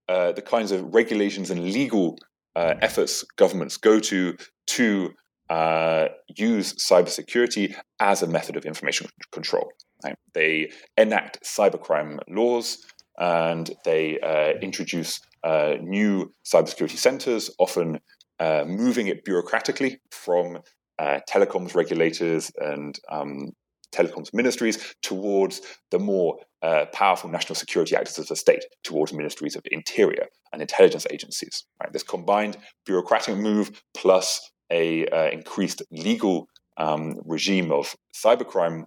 uh, 0.07 0.33
the 0.33 0.41
kinds 0.41 0.71
of 0.71 0.93
regulations 0.93 1.49
and 1.49 1.71
legal 1.71 2.17
uh, 2.55 2.75
efforts 2.81 3.23
governments 3.37 3.77
go 3.77 3.99
to 3.99 4.35
to 4.67 5.09
uh, 5.49 6.07
use 6.35 6.73
cybersecurity 6.73 7.75
as 7.99 8.21
a 8.21 8.27
method 8.27 8.57
of 8.57 8.65
information 8.65 9.07
control. 9.31 9.69
Right? 10.03 10.15
They 10.33 10.71
enact 10.97 11.43
cybercrime 11.43 12.19
laws 12.27 12.85
and 13.17 13.71
they 13.83 14.19
uh, 14.19 14.59
introduce 14.61 15.19
uh, 15.43 15.75
new 15.81 16.31
cybersecurity 16.45 16.97
centers, 16.97 17.49
often 17.57 17.99
uh, 18.39 18.63
moving 18.67 19.07
it 19.07 19.25
bureaucratically 19.25 19.97
from 20.11 20.59
uh, 20.99 21.19
telecoms 21.29 21.75
regulators 21.75 22.51
and 22.57 22.99
um, 23.09 23.51
telecoms 23.93 24.33
ministries 24.33 24.95
towards 25.01 25.61
the 25.91 25.99
more 25.99 26.37
uh, 26.61 26.85
powerful 26.91 27.29
national 27.29 27.55
security 27.55 27.95
actors 27.95 28.17
of 28.19 28.27
the 28.27 28.35
state, 28.35 28.63
towards 28.83 29.13
ministries 29.13 29.55
of 29.55 29.63
interior 29.71 30.25
and 30.51 30.61
intelligence 30.61 31.05
agencies. 31.11 31.63
Right? 31.81 31.93
This 31.93 32.03
combined 32.03 32.57
bureaucratic 32.85 33.37
move 33.37 33.83
plus 33.95 34.51
a 34.71 35.07
uh, 35.07 35.29
increased 35.29 35.81
legal 35.91 36.47
um, 36.77 37.21
regime 37.25 37.71
of 37.71 37.95
cybercrime 38.13 38.85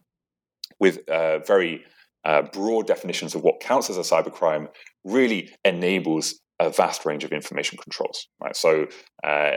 with 0.78 1.00
very 1.06 1.84
uh, 2.24 2.42
broad 2.52 2.86
definitions 2.86 3.34
of 3.34 3.42
what 3.42 3.60
counts 3.60 3.90
as 3.90 3.96
a 3.96 4.00
cybercrime 4.00 4.68
really 5.04 5.50
enables 5.64 6.40
a 6.58 6.70
vast 6.70 7.06
range 7.06 7.24
of 7.24 7.32
information 7.32 7.78
controls. 7.78 8.26
Right, 8.42 8.56
so 8.56 8.86
uh, 9.24 9.56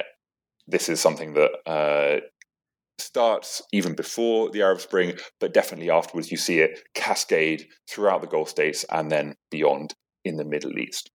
this 0.68 0.90
is 0.90 1.00
something 1.00 1.34
that 1.34 1.52
uh, 1.66 2.22
starts 3.00 3.62
even 3.72 3.96
before 3.96 4.50
the 4.52 4.62
Arab 4.62 4.80
Spring, 4.80 5.18
but 5.40 5.54
definitely 5.54 5.90
afterwards. 5.90 6.32
You 6.32 6.38
see 6.38 6.60
it 6.60 6.80
cascade 6.96 7.66
throughout 7.90 8.22
the 8.22 8.28
Gulf 8.28 8.50
states 8.50 8.86
and 8.90 9.12
then 9.12 9.36
beyond 9.52 9.94
in 10.24 10.38
the 10.38 10.46
Middle 10.46 10.78
East. 10.78 11.10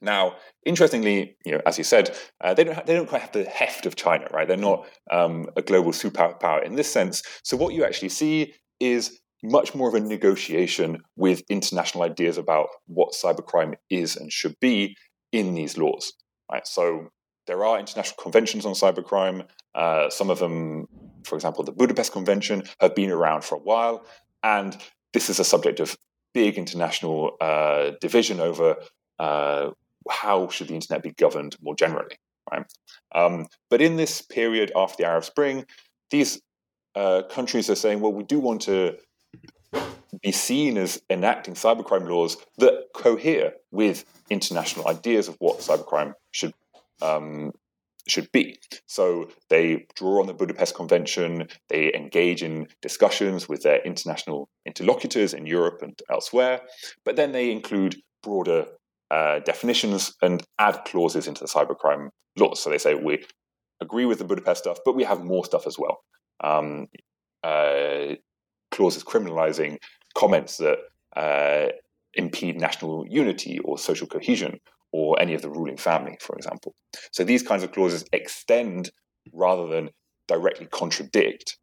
Now, 0.00 0.36
interestingly, 0.66 1.36
you 1.44 1.52
know, 1.52 1.60
as 1.66 1.78
you 1.78 1.84
said, 1.84 2.16
uh, 2.42 2.54
they 2.54 2.64
don't 2.64 2.74
have, 2.74 2.86
they 2.86 2.94
don't 2.94 3.08
quite 3.08 3.22
have 3.22 3.32
the 3.32 3.44
heft 3.44 3.86
of 3.86 3.94
China, 3.94 4.26
right? 4.32 4.48
They're 4.48 4.56
not 4.56 4.86
um, 5.10 5.46
a 5.56 5.62
global 5.62 5.92
superpower 5.92 6.64
in 6.64 6.74
this 6.74 6.90
sense. 6.90 7.22
So 7.44 7.56
what 7.56 7.74
you 7.74 7.84
actually 7.84 8.08
see 8.08 8.54
is 8.80 9.20
much 9.42 9.74
more 9.74 9.88
of 9.88 9.94
a 9.94 10.00
negotiation 10.00 11.02
with 11.16 11.42
international 11.48 12.04
ideas 12.04 12.38
about 12.38 12.68
what 12.86 13.12
cybercrime 13.12 13.74
is 13.90 14.16
and 14.16 14.32
should 14.32 14.54
be 14.60 14.96
in 15.32 15.54
these 15.54 15.76
laws. 15.76 16.12
Right? 16.50 16.66
So 16.66 17.08
there 17.46 17.64
are 17.64 17.78
international 17.78 18.22
conventions 18.22 18.64
on 18.64 18.74
cybercrime. 18.74 19.46
Uh, 19.74 20.10
some 20.10 20.30
of 20.30 20.38
them, 20.38 20.86
for 21.24 21.34
example, 21.34 21.64
the 21.64 21.72
Budapest 21.72 22.12
Convention, 22.12 22.62
have 22.80 22.94
been 22.94 23.10
around 23.10 23.42
for 23.44 23.56
a 23.56 23.60
while, 23.60 24.04
and 24.42 24.76
this 25.12 25.28
is 25.28 25.40
a 25.40 25.44
subject 25.44 25.80
of 25.80 25.96
big 26.34 26.56
international 26.56 27.36
uh, 27.40 27.92
division 28.00 28.40
over 28.40 28.76
uh, 29.18 29.70
how 30.08 30.48
should 30.48 30.68
the 30.68 30.74
internet 30.74 31.02
be 31.02 31.12
governed 31.12 31.56
more 31.60 31.74
generally. 31.74 32.16
Right? 32.50 32.64
Um, 33.14 33.46
but 33.70 33.80
in 33.80 33.96
this 33.96 34.22
period 34.22 34.72
after 34.76 35.02
the 35.02 35.08
Arab 35.08 35.24
Spring, 35.24 35.64
these 36.10 36.40
uh, 36.94 37.22
countries 37.30 37.70
are 37.70 37.74
saying, 37.74 38.00
well, 38.00 38.12
we 38.12 38.24
do 38.24 38.38
want 38.38 38.62
to 38.62 38.96
be 40.22 40.32
seen 40.32 40.76
as 40.76 41.02
enacting 41.10 41.54
cybercrime 41.54 42.08
laws 42.08 42.36
that 42.58 42.84
cohere 42.94 43.54
with 43.70 44.04
international 44.30 44.86
ideas 44.88 45.28
of 45.28 45.36
what 45.38 45.58
cybercrime 45.58 46.14
should 46.30 46.54
um, 47.00 47.52
should 48.08 48.30
be. 48.32 48.58
So 48.86 49.28
they 49.48 49.86
draw 49.94 50.20
on 50.20 50.26
the 50.26 50.34
Budapest 50.34 50.74
Convention, 50.74 51.48
they 51.68 51.92
engage 51.94 52.42
in 52.42 52.66
discussions 52.80 53.48
with 53.48 53.62
their 53.62 53.80
international 53.82 54.48
interlocutors 54.66 55.34
in 55.34 55.46
Europe 55.46 55.82
and 55.82 55.98
elsewhere, 56.10 56.62
but 57.04 57.16
then 57.16 57.32
they 57.32 57.50
include 57.50 57.96
broader 58.22 58.66
uh, 59.10 59.40
definitions 59.40 60.14
and 60.22 60.42
add 60.58 60.84
clauses 60.84 61.28
into 61.28 61.42
the 61.42 61.48
cybercrime 61.48 62.08
laws. 62.36 62.60
So 62.60 62.70
they 62.70 62.78
say 62.78 62.94
we 62.94 63.24
agree 63.80 64.04
with 64.04 64.18
the 64.18 64.24
Budapest 64.24 64.62
stuff, 64.62 64.78
but 64.84 64.96
we 64.96 65.04
have 65.04 65.22
more 65.22 65.44
stuff 65.44 65.66
as 65.66 65.78
well. 65.78 66.00
Um, 66.42 66.88
uh, 67.44 68.14
clauses 68.72 69.04
criminalizing 69.04 69.76
comments 70.14 70.56
that 70.56 70.78
uh, 71.14 71.68
impede 72.14 72.60
national 72.60 73.06
unity 73.08 73.58
or 73.60 73.78
social 73.78 74.06
cohesion 74.06 74.58
or 74.92 75.20
any 75.20 75.34
of 75.34 75.42
the 75.42 75.48
ruling 75.48 75.76
family, 75.76 76.18
for 76.20 76.36
example. 76.36 76.74
So 77.12 77.24
these 77.24 77.42
kinds 77.42 77.62
of 77.62 77.72
clauses 77.72 78.04
extend 78.12 78.90
rather 79.32 79.66
than 79.68 79.90
directly 80.28 80.66
contradict 80.66 81.58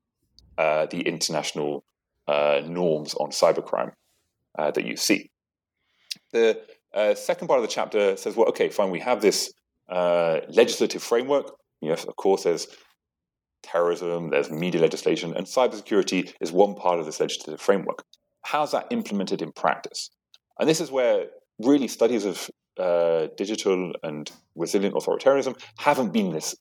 uh, 0.57 0.87
the 0.87 1.01
international 1.01 1.83
uh, 2.27 2.61
norms 2.65 3.13
on 3.15 3.31
cybercrime 3.31 3.91
uh, 4.57 4.71
that 4.71 4.85
you 4.85 4.95
see. 4.95 5.29
The 6.31 6.61
uh, 6.93 7.15
second 7.15 7.47
part 7.47 7.59
of 7.59 7.63
the 7.63 7.73
chapter 7.73 8.17
says, 8.17 8.35
well, 8.35 8.47
okay, 8.49 8.69
fine, 8.69 8.91
we 8.91 8.99
have 8.99 9.21
this 9.21 9.53
uh, 9.89 10.39
legislative 10.49 11.03
framework. 11.03 11.51
Yes, 11.81 12.03
of 12.05 12.15
course, 12.15 12.43
there's 12.43 12.67
terrorism, 13.63 14.29
there's 14.29 14.49
media 14.49 14.81
legislation, 14.81 15.35
and 15.35 15.45
cybersecurity 15.45 16.33
is 16.39 16.51
one 16.51 16.75
part 16.75 16.99
of 16.99 17.05
this 17.05 17.19
legislative 17.19 17.61
framework. 17.61 18.03
How's 18.43 18.71
that 18.71 18.87
implemented 18.91 19.41
in 19.41 19.51
practice? 19.51 20.09
And 20.59 20.67
this 20.67 20.81
is 20.81 20.91
where 20.91 21.27
really 21.59 21.87
studies 21.87 22.25
of 22.25 22.49
uh, 22.77 23.27
digital 23.37 23.93
and 24.03 24.31
resilient 24.55 24.95
authoritarianism 24.95 25.59
haven't 25.77 26.13
been 26.13 26.31
this 26.31 26.55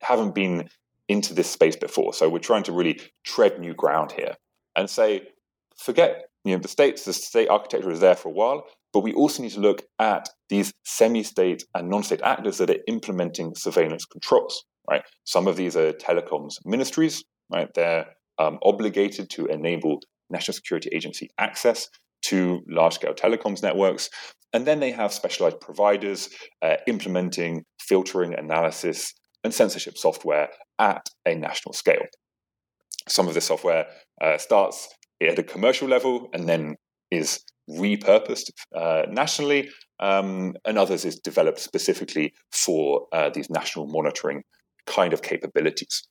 haven't 0.00 0.34
been 0.34 0.68
into 1.08 1.32
this 1.32 1.48
space 1.48 1.76
before. 1.76 2.12
So 2.12 2.28
we're 2.28 2.40
trying 2.40 2.64
to 2.64 2.72
really 2.72 3.00
tread 3.24 3.58
new 3.58 3.72
ground 3.72 4.12
here 4.12 4.36
and 4.76 4.90
say, 4.90 5.28
forget 5.76 6.28
you 6.44 6.54
know 6.54 6.60
the 6.60 6.68
states. 6.68 7.04
The 7.04 7.12
state 7.12 7.48
architecture 7.48 7.90
is 7.90 8.00
there 8.00 8.16
for 8.16 8.28
a 8.28 8.32
while, 8.32 8.64
but 8.92 9.00
we 9.00 9.12
also 9.12 9.42
need 9.42 9.52
to 9.52 9.60
look 9.60 9.82
at 9.98 10.28
these 10.48 10.72
semi-state 10.84 11.64
and 11.74 11.88
non-state 11.88 12.22
actors 12.22 12.58
that 12.58 12.70
are 12.70 12.78
implementing 12.86 13.54
surveillance 13.54 14.04
controls. 14.04 14.64
Right, 14.90 15.02
some 15.24 15.46
of 15.46 15.56
these 15.56 15.76
are 15.76 15.92
telecoms 15.92 16.54
ministries. 16.64 17.24
Right, 17.50 17.68
they're 17.74 18.06
um, 18.38 18.58
obligated 18.62 19.30
to 19.30 19.46
enable 19.46 20.00
national 20.30 20.54
security 20.54 20.88
agency 20.92 21.30
access 21.38 21.88
to 22.22 22.60
large 22.68 22.94
scale 22.94 23.14
telecoms 23.14 23.62
networks. 23.62 24.08
And 24.52 24.66
then 24.66 24.80
they 24.80 24.90
have 24.92 25.12
specialized 25.12 25.60
providers 25.60 26.28
uh, 26.62 26.76
implementing 26.86 27.64
filtering, 27.80 28.34
analysis, 28.34 29.12
and 29.44 29.52
censorship 29.52 29.96
software 29.96 30.48
at 30.78 31.08
a 31.26 31.34
national 31.34 31.72
scale. 31.72 32.02
Some 33.08 33.28
of 33.28 33.34
this 33.34 33.46
software 33.46 33.86
uh, 34.20 34.38
starts 34.38 34.88
at 35.20 35.38
a 35.38 35.42
commercial 35.42 35.88
level 35.88 36.28
and 36.32 36.48
then 36.48 36.76
is 37.10 37.40
repurposed 37.70 38.50
uh, 38.76 39.02
nationally, 39.08 39.68
um, 40.00 40.54
and 40.64 40.78
others 40.78 41.04
is 41.04 41.18
developed 41.18 41.58
specifically 41.58 42.32
for 42.50 43.06
uh, 43.12 43.30
these 43.30 43.48
national 43.50 43.86
monitoring 43.86 44.42
kind 44.86 45.12
of 45.12 45.22
capabilities. 45.22 46.02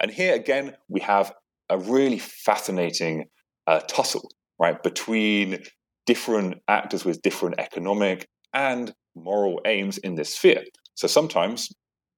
And 0.00 0.10
here 0.10 0.34
again, 0.34 0.74
we 0.88 1.00
have 1.00 1.32
a 1.68 1.78
really 1.78 2.18
fascinating 2.18 3.26
uh, 3.66 3.80
tussle 3.80 4.28
right, 4.60 4.80
between 4.82 5.58
different 6.06 6.56
actors 6.68 7.04
with 7.04 7.22
different 7.22 7.56
economic 7.58 8.28
and 8.52 8.92
moral 9.16 9.60
aims 9.64 9.98
in 9.98 10.14
this 10.14 10.34
sphere. 10.34 10.62
So 10.94 11.08
sometimes, 11.08 11.68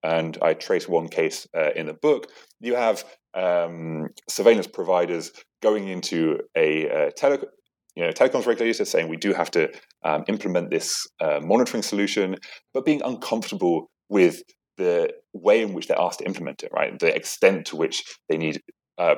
and 0.02 0.36
I 0.42 0.54
trace 0.54 0.88
one 0.88 1.08
case 1.08 1.46
uh, 1.56 1.70
in 1.76 1.86
the 1.86 1.94
book, 1.94 2.26
you 2.60 2.74
have 2.74 3.04
um, 3.34 4.08
surveillance 4.28 4.66
providers 4.66 5.30
going 5.62 5.88
into 5.88 6.38
a 6.56 6.88
uh, 6.90 7.10
tele- 7.16 7.46
you 7.94 8.04
know, 8.04 8.10
telecoms 8.10 8.46
regulator 8.46 8.84
saying 8.84 9.08
we 9.08 9.16
do 9.16 9.32
have 9.32 9.50
to 9.52 9.70
um, 10.04 10.24
implement 10.26 10.70
this 10.70 11.06
uh, 11.20 11.40
monitoring 11.42 11.82
solution, 11.82 12.36
but 12.74 12.84
being 12.84 13.02
uncomfortable 13.04 13.90
with 14.08 14.42
the 14.76 15.12
way 15.32 15.62
in 15.62 15.72
which 15.72 15.88
they're 15.88 16.00
asked 16.00 16.20
to 16.20 16.26
implement 16.26 16.62
it, 16.62 16.70
right? 16.72 16.98
The 16.98 17.14
extent 17.14 17.66
to 17.66 17.76
which 17.76 18.04
they 18.28 18.36
need 18.36 18.62
uh, 18.98 19.16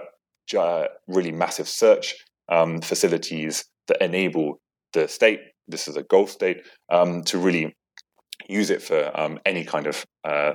really 1.06 1.32
massive 1.32 1.68
search 1.68 2.14
um, 2.48 2.80
facilities 2.80 3.64
that 3.88 4.02
enable 4.02 4.60
the 4.92 5.08
state, 5.08 5.40
this 5.68 5.88
is 5.88 5.96
a 5.96 6.02
Gulf 6.02 6.30
state, 6.30 6.62
um, 6.90 7.22
to 7.24 7.38
really 7.38 7.74
use 8.48 8.70
it 8.70 8.82
for 8.82 9.10
um, 9.18 9.38
any 9.46 9.64
kind 9.64 9.86
of 9.86 10.04
uh, 10.24 10.54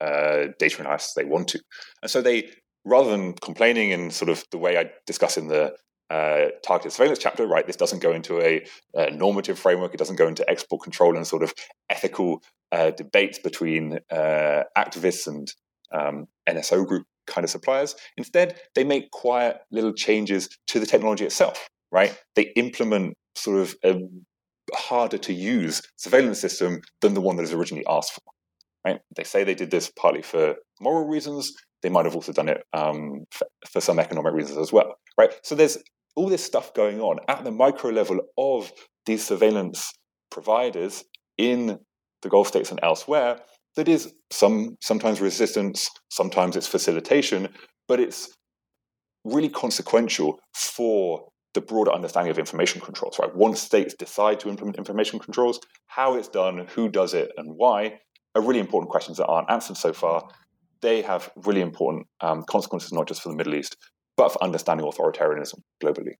uh, 0.00 0.48
data 0.58 0.80
analysis 0.80 1.14
they 1.14 1.24
want 1.24 1.48
to. 1.48 1.60
And 2.02 2.10
so 2.10 2.20
they, 2.20 2.50
rather 2.84 3.10
than 3.10 3.34
complaining 3.34 3.90
in 3.90 4.10
sort 4.10 4.28
of 4.28 4.44
the 4.50 4.58
way 4.58 4.78
I 4.78 4.90
discuss 5.06 5.36
in 5.36 5.48
the 5.48 5.74
uh, 6.10 6.50
targeted 6.64 6.92
surveillance 6.92 7.18
chapter, 7.18 7.46
right, 7.46 7.66
this 7.66 7.76
doesn't 7.76 8.02
go 8.02 8.12
into 8.12 8.40
a, 8.40 8.64
a, 8.94 9.10
normative 9.10 9.58
framework, 9.58 9.94
it 9.94 9.98
doesn't 9.98 10.16
go 10.16 10.28
into 10.28 10.48
export 10.50 10.82
control 10.82 11.16
and 11.16 11.26
sort 11.26 11.42
of 11.42 11.54
ethical 11.88 12.42
uh, 12.72 12.90
debates 12.90 13.38
between 13.38 13.98
uh, 14.10 14.62
activists 14.76 15.26
and 15.26 15.52
um, 15.92 16.26
NSO 16.48 16.86
group 16.86 17.06
kind 17.26 17.44
of 17.44 17.50
suppliers. 17.50 17.94
Instead, 18.16 18.58
they 18.74 18.84
make 18.84 19.10
quiet 19.10 19.58
little 19.70 19.92
changes 19.92 20.48
to 20.68 20.80
the 20.80 20.86
technology 20.86 21.24
itself, 21.24 21.68
right? 21.90 22.18
They 22.34 22.52
implement 22.56 23.14
sort 23.36 23.60
of 23.60 23.74
a 23.84 24.00
harder 24.74 25.18
to 25.18 25.32
use 25.32 25.82
surveillance 25.96 26.40
system 26.40 26.80
than 27.00 27.14
the 27.14 27.20
one 27.20 27.36
that 27.36 27.42
is 27.42 27.52
originally 27.52 27.84
asked 27.88 28.12
for, 28.12 28.22
right? 28.86 29.00
They 29.16 29.24
say 29.24 29.44
they 29.44 29.54
did 29.54 29.70
this 29.70 29.90
partly 29.90 30.22
for 30.22 30.56
moral 30.80 31.06
reasons. 31.06 31.52
They 31.82 31.88
might 31.88 32.06
have 32.06 32.14
also 32.14 32.32
done 32.32 32.48
it 32.48 32.62
um, 32.72 33.24
for, 33.30 33.46
for 33.70 33.80
some 33.80 33.98
economic 33.98 34.32
reasons 34.32 34.58
as 34.58 34.72
well, 34.72 34.94
right? 35.18 35.32
So 35.42 35.54
there's 35.54 35.78
all 36.14 36.28
this 36.28 36.44
stuff 36.44 36.74
going 36.74 37.00
on 37.00 37.18
at 37.28 37.44
the 37.44 37.50
micro 37.50 37.90
level 37.90 38.20
of 38.38 38.72
these 39.06 39.24
surveillance 39.24 39.92
providers 40.30 41.04
in 41.38 41.78
the 42.22 42.28
Gulf 42.28 42.48
states 42.48 42.70
and 42.70 42.80
elsewhere 42.82 43.38
that 43.76 43.88
is 43.88 44.12
some 44.30 44.76
sometimes 44.80 45.20
resistance, 45.20 45.88
sometimes 46.10 46.56
it's 46.56 46.66
facilitation, 46.66 47.48
but 47.88 48.00
it's 48.00 48.34
really 49.24 49.48
consequential 49.48 50.38
for 50.54 51.28
the 51.54 51.60
broader 51.60 51.92
understanding 51.92 52.30
of 52.30 52.38
information 52.38 52.80
controls, 52.80 53.18
right? 53.18 53.34
Once 53.34 53.60
states 53.60 53.94
decide 53.94 54.40
to 54.40 54.48
implement 54.48 54.78
information 54.78 55.18
controls, 55.18 55.60
how 55.86 56.14
it's 56.14 56.28
done, 56.28 56.66
who 56.74 56.88
does 56.88 57.14
it, 57.14 57.30
and 57.36 57.56
why 57.56 57.98
are 58.34 58.42
really 58.42 58.60
important 58.60 58.90
questions 58.90 59.18
that 59.18 59.26
aren't 59.26 59.50
answered 59.50 59.76
so 59.76 59.92
far. 59.92 60.26
They 60.80 61.02
have 61.02 61.30
really 61.36 61.60
important 61.60 62.06
um, 62.20 62.42
consequences, 62.48 62.92
not 62.92 63.06
just 63.06 63.22
for 63.22 63.28
the 63.28 63.36
Middle 63.36 63.54
East, 63.54 63.76
but 64.16 64.32
for 64.32 64.42
understanding 64.42 64.86
authoritarianism 64.86 65.60
globally. 65.82 66.14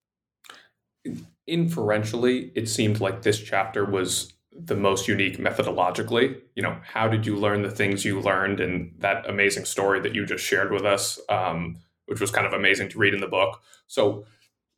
Inferentially, 1.46 2.52
it 2.54 2.68
seemed 2.68 3.00
like 3.00 3.22
this 3.22 3.40
chapter 3.40 3.84
was 3.84 4.32
the 4.58 4.74
most 4.74 5.08
unique 5.08 5.38
methodologically. 5.38 6.40
You 6.54 6.62
know, 6.62 6.76
how 6.82 7.08
did 7.08 7.26
you 7.26 7.36
learn 7.36 7.62
the 7.62 7.70
things 7.70 8.04
you 8.04 8.20
learned 8.20 8.60
and 8.60 8.94
that 8.98 9.28
amazing 9.28 9.64
story 9.64 10.00
that 10.00 10.14
you 10.14 10.26
just 10.26 10.44
shared 10.44 10.72
with 10.72 10.84
us, 10.84 11.18
um, 11.28 11.78
which 12.06 12.20
was 12.20 12.30
kind 12.30 12.46
of 12.46 12.52
amazing 12.52 12.88
to 12.90 12.98
read 12.98 13.14
in 13.14 13.20
the 13.20 13.26
book. 13.26 13.60
So 13.86 14.24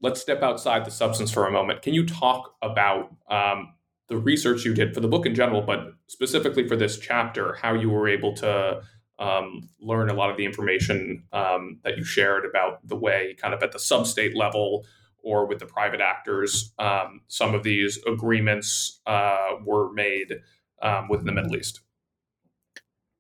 let's 0.01 0.21
step 0.21 0.43
outside 0.43 0.85
the 0.85 0.91
substance 0.91 1.33
for 1.33 1.47
a 1.47 1.51
moment. 1.51 1.83
Can 1.83 1.95
you 1.95 2.07
talk 2.07 2.55
about 2.63 3.15
um, 3.29 3.75
the 4.09 4.17
research 4.17 4.65
you 4.65 4.75
did 4.75 4.95
for 4.95 5.01
the 5.01 5.09
book 5.09 5.27
in 5.27 5.35
general, 5.35 5.63
but 5.63 5.95
specifically 6.07 6.69
for 6.69 6.77
this 6.77 6.99
chapter, 6.99 7.55
how 7.55 7.75
you 7.75 7.91
were 7.91 8.09
able 8.09 8.35
to 8.35 8.83
um, 9.19 9.69
learn 9.81 10.11
a 10.11 10.15
lot 10.15 10.31
of 10.31 10.37
the 10.37 10.45
information 10.45 11.25
um, 11.33 11.79
that 11.85 11.97
you 11.97 12.05
shared 12.05 12.45
about 12.45 12.87
the 12.87 12.97
way, 12.97 13.35
kind 13.41 13.55
of 13.55 13.63
at 13.63 13.73
the 13.73 13.79
sub-state 13.79 14.37
level, 14.37 14.85
or 15.25 15.47
with 15.47 15.59
the 15.59 15.67
private 15.67 16.01
actors, 16.01 16.73
um, 16.79 17.23
some 17.29 17.55
of 17.55 17.63
these 17.63 17.99
agreements 18.07 19.01
uh, 19.07 19.53
were 19.65 19.93
made 19.93 20.35
um, 20.83 21.09
within 21.09 21.27
the 21.27 21.33
Middle 21.33 21.57
East? 21.57 21.81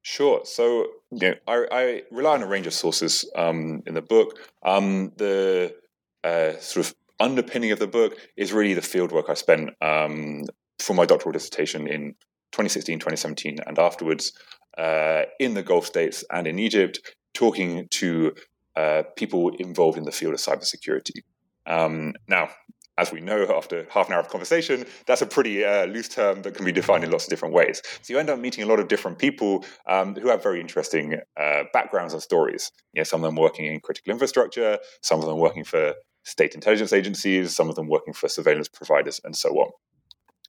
Sure. 0.03 0.43
So, 0.45 0.87
you 1.11 1.31
know, 1.31 1.35
I, 1.49 1.67
I 1.71 2.03
rely 2.11 2.35
on 2.35 2.43
a 2.43 2.47
range 2.47 2.67
of 2.67 2.75
sources 2.75 3.25
um, 3.37 3.83
in 3.87 3.95
the 3.95 4.03
book. 4.03 4.39
Um, 4.63 5.13
the 5.17 5.75
uh, 6.23 6.53
sort 6.59 6.87
of 6.87 6.95
underpinning 7.21 7.73
of 7.73 7.79
the 7.79 7.87
book 7.87 8.17
is 8.37 8.53
really 8.53 8.75
the 8.75 8.83
fieldwork 8.83 9.31
I 9.31 9.35
spent 9.35 9.71
um, 9.81 10.45
for 10.79 10.93
my 10.95 11.07
doctoral 11.07 11.33
dissertation 11.33 11.87
in 11.87 12.15
2016, 12.53 12.99
2017, 12.99 13.59
and 13.67 13.79
afterwards 13.79 14.33
uh, 14.77 15.23
in 15.41 15.55
the 15.55 15.63
Gulf 15.63 15.87
states 15.87 16.23
and 16.31 16.47
in 16.47 16.59
Egypt, 16.59 17.01
talking 17.33 17.89
to 17.93 18.35
uh, 18.77 19.05
people 19.17 19.51
involved 19.57 19.97
in 19.97 20.05
the 20.05 20.13
field 20.13 20.35
of 20.35 20.41
cybersecurity. 20.41 21.23
Um, 21.67 22.15
now, 22.29 22.51
as 22.97 23.11
we 23.11 23.21
know 23.21 23.47
after 23.57 23.87
half 23.91 24.07
an 24.07 24.15
hour 24.15 24.21
of 24.21 24.29
conversation, 24.29 24.87
that's 25.07 25.23
a 25.23 25.27
pretty 25.27 25.65
uh, 25.65 25.87
loose 25.87 26.09
term 26.09 26.43
that 26.43 26.55
can 26.55 26.65
be 26.65 26.73
defined 26.73 27.03
in 27.03 27.11
lots 27.11 27.25
of 27.25 27.31
different 27.31 27.55
ways. 27.55 27.83
So 28.03 28.13
you 28.13 28.21
end 28.21 28.31
up 28.31 28.39
meeting 28.39 28.63
a 28.63 28.67
lot 28.67 28.79
of 28.79 28.89
different 28.89 29.19
people 29.19 29.65
um, 29.89 30.15
who 30.15 30.29
have 30.29 30.43
very 30.43 30.61
interesting 30.61 31.21
uh, 31.37 31.65
backgrounds 31.73 32.13
and 32.13 32.23
stories. 32.23 32.71
You 32.93 33.01
know, 33.01 33.05
some 33.05 33.25
of 33.25 33.29
them 33.29 33.37
working 33.37 33.67
in 33.67 33.81
critical 33.81 34.13
infrastructure, 34.13 34.79
some 35.03 35.21
of 35.21 35.27
them 35.27 35.39
working 35.39 35.65
for 35.65 35.95
state 36.23 36.55
intelligence 36.55 36.93
agencies, 36.93 37.55
some 37.55 37.69
of 37.69 37.75
them 37.75 37.89
working 37.89 38.15
for 38.15 38.29
surveillance 38.29 38.69
providers, 38.69 39.21
and 39.25 39.37
so 39.37 39.51
on. 39.51 39.71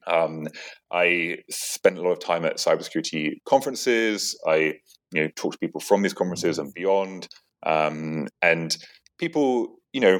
Um, 0.08 0.48
I 0.92 1.40
spent 1.50 1.98
a 1.98 2.02
lot 2.02 2.12
of 2.12 2.20
time 2.20 2.46
at 2.46 2.58
cybersecurity 2.58 3.38
conferences. 3.46 4.40
I 4.48 4.76
you 5.12 5.24
know 5.24 5.30
talk 5.36 5.54
to 5.54 5.58
people 5.58 5.82
from 5.82 6.04
these 6.04 6.14
conferences 6.14 6.60
and 6.60 6.74
beyond, 6.74 7.28
um, 7.66 8.28
and 8.42 8.78
people 9.18 9.78
you 9.94 10.02
know 10.02 10.20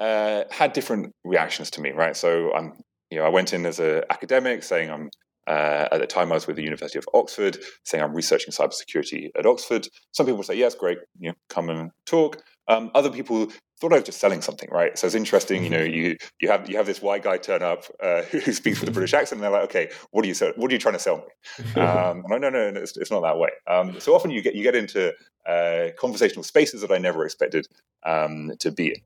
uh, 0.00 0.44
had 0.50 0.72
different 0.72 1.12
reactions 1.24 1.70
to 1.72 1.80
me. 1.80 1.90
Right, 1.92 2.16
so 2.16 2.52
I'm 2.54 2.72
you 3.10 3.18
know 3.18 3.24
I 3.24 3.28
went 3.28 3.52
in 3.52 3.66
as 3.66 3.78
an 3.78 4.02
academic 4.10 4.62
saying 4.62 4.90
I'm 4.90 5.10
uh, 5.46 5.88
at 5.90 5.98
the 5.98 6.06
time, 6.06 6.30
I 6.30 6.36
was 6.36 6.46
with 6.46 6.56
the 6.56 6.62
University 6.62 6.98
of 6.98 7.08
Oxford, 7.12 7.58
saying 7.84 8.04
I'm 8.04 8.14
researching 8.14 8.52
cybersecurity 8.52 9.30
at 9.36 9.46
Oxford. 9.46 9.88
Some 10.12 10.26
people 10.26 10.42
say, 10.42 10.54
"Yes, 10.54 10.74
great, 10.74 10.98
you 11.18 11.30
know, 11.30 11.34
come 11.48 11.70
and 11.70 11.90
talk." 12.06 12.42
Um, 12.68 12.90
other 12.94 13.10
people 13.10 13.48
thought 13.80 13.92
I 13.92 13.96
was 13.96 14.04
just 14.04 14.20
selling 14.20 14.42
something, 14.42 14.68
right? 14.70 14.96
So 14.96 15.06
it's 15.06 15.16
interesting, 15.16 15.64
you 15.64 15.70
know, 15.70 15.78
mm-hmm. 15.78 15.94
you 15.94 16.16
you 16.40 16.48
have 16.48 16.70
you 16.70 16.76
have 16.76 16.86
this 16.86 17.02
white 17.02 17.24
guy 17.24 17.38
turn 17.38 17.62
up 17.62 17.84
uh, 18.00 18.22
who 18.30 18.52
speaks 18.52 18.80
with 18.80 18.90
a 18.90 18.92
British 18.92 19.14
accent, 19.14 19.38
and 19.38 19.44
they're 19.44 19.50
like, 19.50 19.64
"Okay, 19.64 19.90
what 20.10 20.24
are 20.24 20.28
you 20.28 20.34
sell- 20.34 20.52
what 20.56 20.70
are 20.70 20.74
you 20.74 20.78
trying 20.78 20.94
to 20.94 21.00
sell 21.00 21.16
me?" 21.16 21.80
Um, 21.80 22.22
no, 22.28 22.38
no, 22.38 22.50
no, 22.50 22.70
no 22.70 22.80
it's, 22.80 22.96
it's, 22.96 23.10
not 23.10 23.22
that 23.22 23.38
way. 23.38 23.50
Um, 23.66 23.98
so 23.98 24.14
often 24.14 24.30
you 24.30 24.42
get 24.42 24.54
you 24.54 24.62
get 24.62 24.76
into 24.76 25.12
uh, 25.46 25.88
conversational 25.98 26.44
spaces 26.44 26.82
that 26.82 26.92
I 26.92 26.98
never 26.98 27.24
expected 27.24 27.66
um, 28.06 28.52
to 28.60 28.70
be 28.70 28.88
in, 28.88 29.00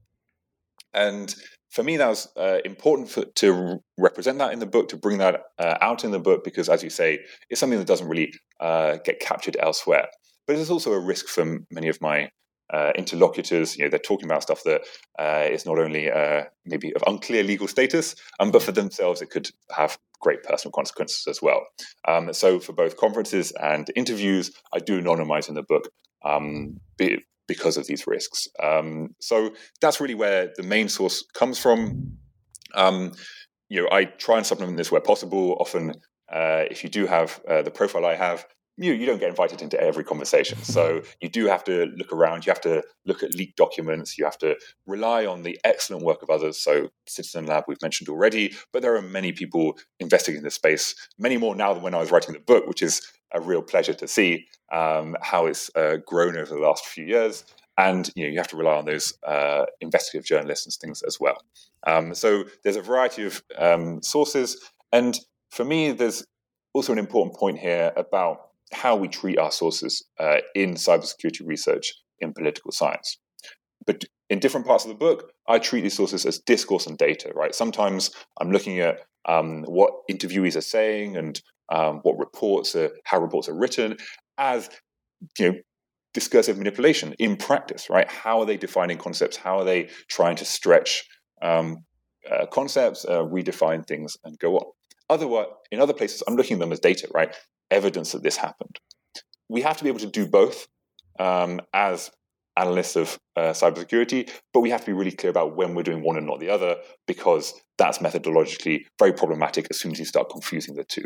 and 0.94 1.34
for 1.74 1.82
me, 1.82 1.96
that 1.96 2.06
was 2.06 2.28
uh, 2.36 2.58
important 2.64 3.10
for, 3.10 3.24
to 3.24 3.80
represent 3.98 4.38
that 4.38 4.52
in 4.52 4.60
the 4.60 4.66
book, 4.66 4.88
to 4.90 4.96
bring 4.96 5.18
that 5.18 5.42
uh, 5.58 5.76
out 5.80 6.04
in 6.04 6.12
the 6.12 6.20
book, 6.20 6.44
because 6.44 6.68
as 6.68 6.84
you 6.84 6.90
say, 6.90 7.18
it's 7.50 7.58
something 7.58 7.80
that 7.80 7.88
doesn't 7.88 8.08
really 8.08 8.32
uh, 8.60 8.98
get 9.04 9.18
captured 9.18 9.56
elsewhere. 9.58 10.06
But 10.46 10.56
it's 10.56 10.70
also 10.70 10.92
a 10.92 11.00
risk 11.00 11.26
for 11.26 11.58
many 11.72 11.88
of 11.88 12.00
my 12.00 12.30
uh, 12.72 12.92
interlocutors. 12.96 13.76
You 13.76 13.84
know, 13.84 13.90
they're 13.90 13.98
talking 13.98 14.26
about 14.26 14.44
stuff 14.44 14.62
that 14.64 14.82
uh, 15.18 15.48
is 15.50 15.66
not 15.66 15.80
only 15.80 16.10
uh, 16.10 16.44
maybe 16.64 16.94
of 16.94 17.02
unclear 17.08 17.42
legal 17.42 17.66
status, 17.66 18.14
um, 18.38 18.52
but 18.52 18.62
for 18.62 18.72
themselves, 18.72 19.20
it 19.20 19.30
could 19.30 19.50
have 19.76 19.98
great 20.20 20.44
personal 20.44 20.70
consequences 20.70 21.26
as 21.26 21.42
well. 21.42 21.66
Um, 22.06 22.32
so, 22.32 22.60
for 22.60 22.72
both 22.72 22.96
conferences 22.96 23.52
and 23.60 23.90
interviews, 23.96 24.52
I 24.72 24.78
do 24.78 25.00
anonymize 25.00 25.48
in 25.48 25.56
the 25.56 25.64
book. 25.64 25.88
Um, 26.24 26.80
because 27.46 27.76
of 27.76 27.86
these 27.86 28.06
risks. 28.06 28.48
Um, 28.62 29.14
so 29.20 29.50
that's 29.80 30.00
really 30.00 30.14
where 30.14 30.52
the 30.56 30.62
main 30.62 30.88
source 30.88 31.24
comes 31.34 31.58
from. 31.58 32.16
Um, 32.74 33.12
you 33.68 33.82
know, 33.82 33.88
I 33.90 34.04
try 34.04 34.36
and 34.36 34.46
supplement 34.46 34.76
this 34.76 34.90
where 34.90 35.00
possible. 35.00 35.56
Often, 35.60 35.94
uh, 36.32 36.64
if 36.70 36.84
you 36.84 36.90
do 36.90 37.06
have 37.06 37.40
uh, 37.48 37.62
the 37.62 37.70
profile 37.70 38.06
I 38.06 38.14
have, 38.14 38.46
you 38.76 38.92
you 38.92 39.06
don't 39.06 39.20
get 39.20 39.28
invited 39.28 39.62
into 39.62 39.80
every 39.80 40.04
conversation. 40.04 40.62
So 40.62 41.02
you 41.20 41.28
do 41.28 41.46
have 41.46 41.64
to 41.64 41.86
look 41.96 42.12
around. 42.12 42.46
You 42.46 42.50
have 42.50 42.60
to 42.62 42.82
look 43.06 43.22
at 43.22 43.34
leaked 43.34 43.56
documents. 43.56 44.18
You 44.18 44.24
have 44.24 44.38
to 44.38 44.56
rely 44.86 45.26
on 45.26 45.42
the 45.42 45.58
excellent 45.64 46.04
work 46.04 46.22
of 46.22 46.30
others. 46.30 46.60
So 46.60 46.88
Citizen 47.06 47.46
Lab 47.46 47.64
we've 47.68 47.82
mentioned 47.82 48.08
already, 48.08 48.54
but 48.72 48.82
there 48.82 48.96
are 48.96 49.02
many 49.02 49.32
people 49.32 49.78
investigating 50.00 50.42
this 50.42 50.54
space, 50.54 50.94
many 51.18 51.36
more 51.36 51.54
now 51.54 51.72
than 51.72 51.82
when 51.82 51.94
I 51.94 52.00
was 52.00 52.10
writing 52.10 52.34
the 52.34 52.40
book, 52.40 52.66
which 52.66 52.82
is 52.82 53.00
a 53.32 53.40
real 53.40 53.62
pleasure 53.62 53.94
to 53.94 54.08
see 54.08 54.46
um, 54.74 55.16
how 55.22 55.46
it's 55.46 55.70
uh, 55.76 55.96
grown 56.04 56.36
over 56.36 56.54
the 56.54 56.60
last 56.60 56.84
few 56.84 57.06
years. 57.06 57.44
And 57.76 58.08
you 58.14 58.24
know 58.24 58.30
you 58.30 58.38
have 58.38 58.48
to 58.48 58.56
rely 58.56 58.76
on 58.76 58.84
those 58.84 59.14
uh, 59.26 59.64
investigative 59.80 60.26
journalists 60.26 60.66
and 60.66 60.74
things 60.74 61.02
as 61.02 61.18
well. 61.18 61.38
Um, 61.86 62.14
so 62.14 62.44
there's 62.62 62.76
a 62.76 62.82
variety 62.82 63.24
of 63.24 63.42
um, 63.58 64.02
sources, 64.02 64.70
and 64.92 65.18
for 65.50 65.64
me, 65.64 65.90
there's 65.90 66.24
also 66.72 66.92
an 66.92 66.98
important 66.98 67.36
point 67.36 67.58
here 67.58 67.92
about 67.96 68.50
how 68.72 68.94
we 68.96 69.08
treat 69.08 69.38
our 69.38 69.50
sources 69.50 70.04
uh, 70.20 70.38
in 70.54 70.74
cybersecurity 70.74 71.46
research 71.46 71.94
in 72.20 72.32
political 72.32 72.70
science. 72.70 73.18
But 73.86 74.04
in 74.30 74.38
different 74.38 74.66
parts 74.66 74.84
of 74.84 74.88
the 74.88 74.96
book, 74.96 75.32
I 75.48 75.58
treat 75.58 75.82
these 75.82 75.96
sources 75.96 76.24
as 76.24 76.38
discourse 76.38 76.86
and 76.86 76.96
data, 76.96 77.32
right? 77.34 77.54
Sometimes 77.54 78.10
I'm 78.40 78.50
looking 78.50 78.80
at 78.80 79.00
um, 79.26 79.64
what 79.64 79.92
interviewees 80.10 80.56
are 80.56 80.60
saying 80.60 81.16
and 81.16 81.40
um, 81.70 82.00
what 82.02 82.18
reports 82.18 82.74
are, 82.76 82.90
how 83.04 83.20
reports 83.20 83.48
are 83.48 83.54
written 83.54 83.96
as, 84.38 84.70
you 85.38 85.52
know, 85.52 85.58
discursive 86.12 86.56
manipulation 86.56 87.14
in 87.18 87.36
practice, 87.36 87.90
right? 87.90 88.10
How 88.10 88.40
are 88.40 88.46
they 88.46 88.56
defining 88.56 88.98
concepts? 88.98 89.36
How 89.36 89.58
are 89.58 89.64
they 89.64 89.88
trying 90.08 90.36
to 90.36 90.44
stretch 90.44 91.04
um, 91.42 91.78
uh, 92.30 92.46
concepts, 92.46 93.04
uh, 93.04 93.22
redefine 93.24 93.86
things, 93.86 94.16
and 94.24 94.38
go 94.38 94.56
on? 94.56 94.66
Otherwise, 95.10 95.46
in 95.70 95.80
other 95.80 95.92
places, 95.92 96.22
I'm 96.26 96.36
looking 96.36 96.56
at 96.56 96.60
them 96.60 96.72
as 96.72 96.80
data, 96.80 97.08
right? 97.12 97.34
Evidence 97.70 98.12
that 98.12 98.22
this 98.22 98.36
happened. 98.36 98.78
We 99.48 99.62
have 99.62 99.76
to 99.76 99.84
be 99.84 99.90
able 99.90 100.00
to 100.00 100.06
do 100.06 100.26
both 100.26 100.68
um, 101.18 101.60
as 101.74 102.10
analysts 102.56 102.96
of 102.96 103.18
uh, 103.36 103.50
cybersecurity, 103.50 104.30
but 104.52 104.60
we 104.60 104.70
have 104.70 104.80
to 104.80 104.86
be 104.86 104.92
really 104.92 105.10
clear 105.10 105.30
about 105.30 105.56
when 105.56 105.74
we're 105.74 105.82
doing 105.82 106.02
one 106.02 106.16
and 106.16 106.26
not 106.26 106.38
the 106.38 106.48
other, 106.48 106.76
because 107.06 107.52
that's 107.76 107.98
methodologically 107.98 108.84
very 108.98 109.12
problematic 109.12 109.66
as 109.70 109.80
soon 109.80 109.90
as 109.92 109.98
you 109.98 110.04
start 110.04 110.30
confusing 110.30 110.76
the 110.76 110.84
two. 110.84 111.04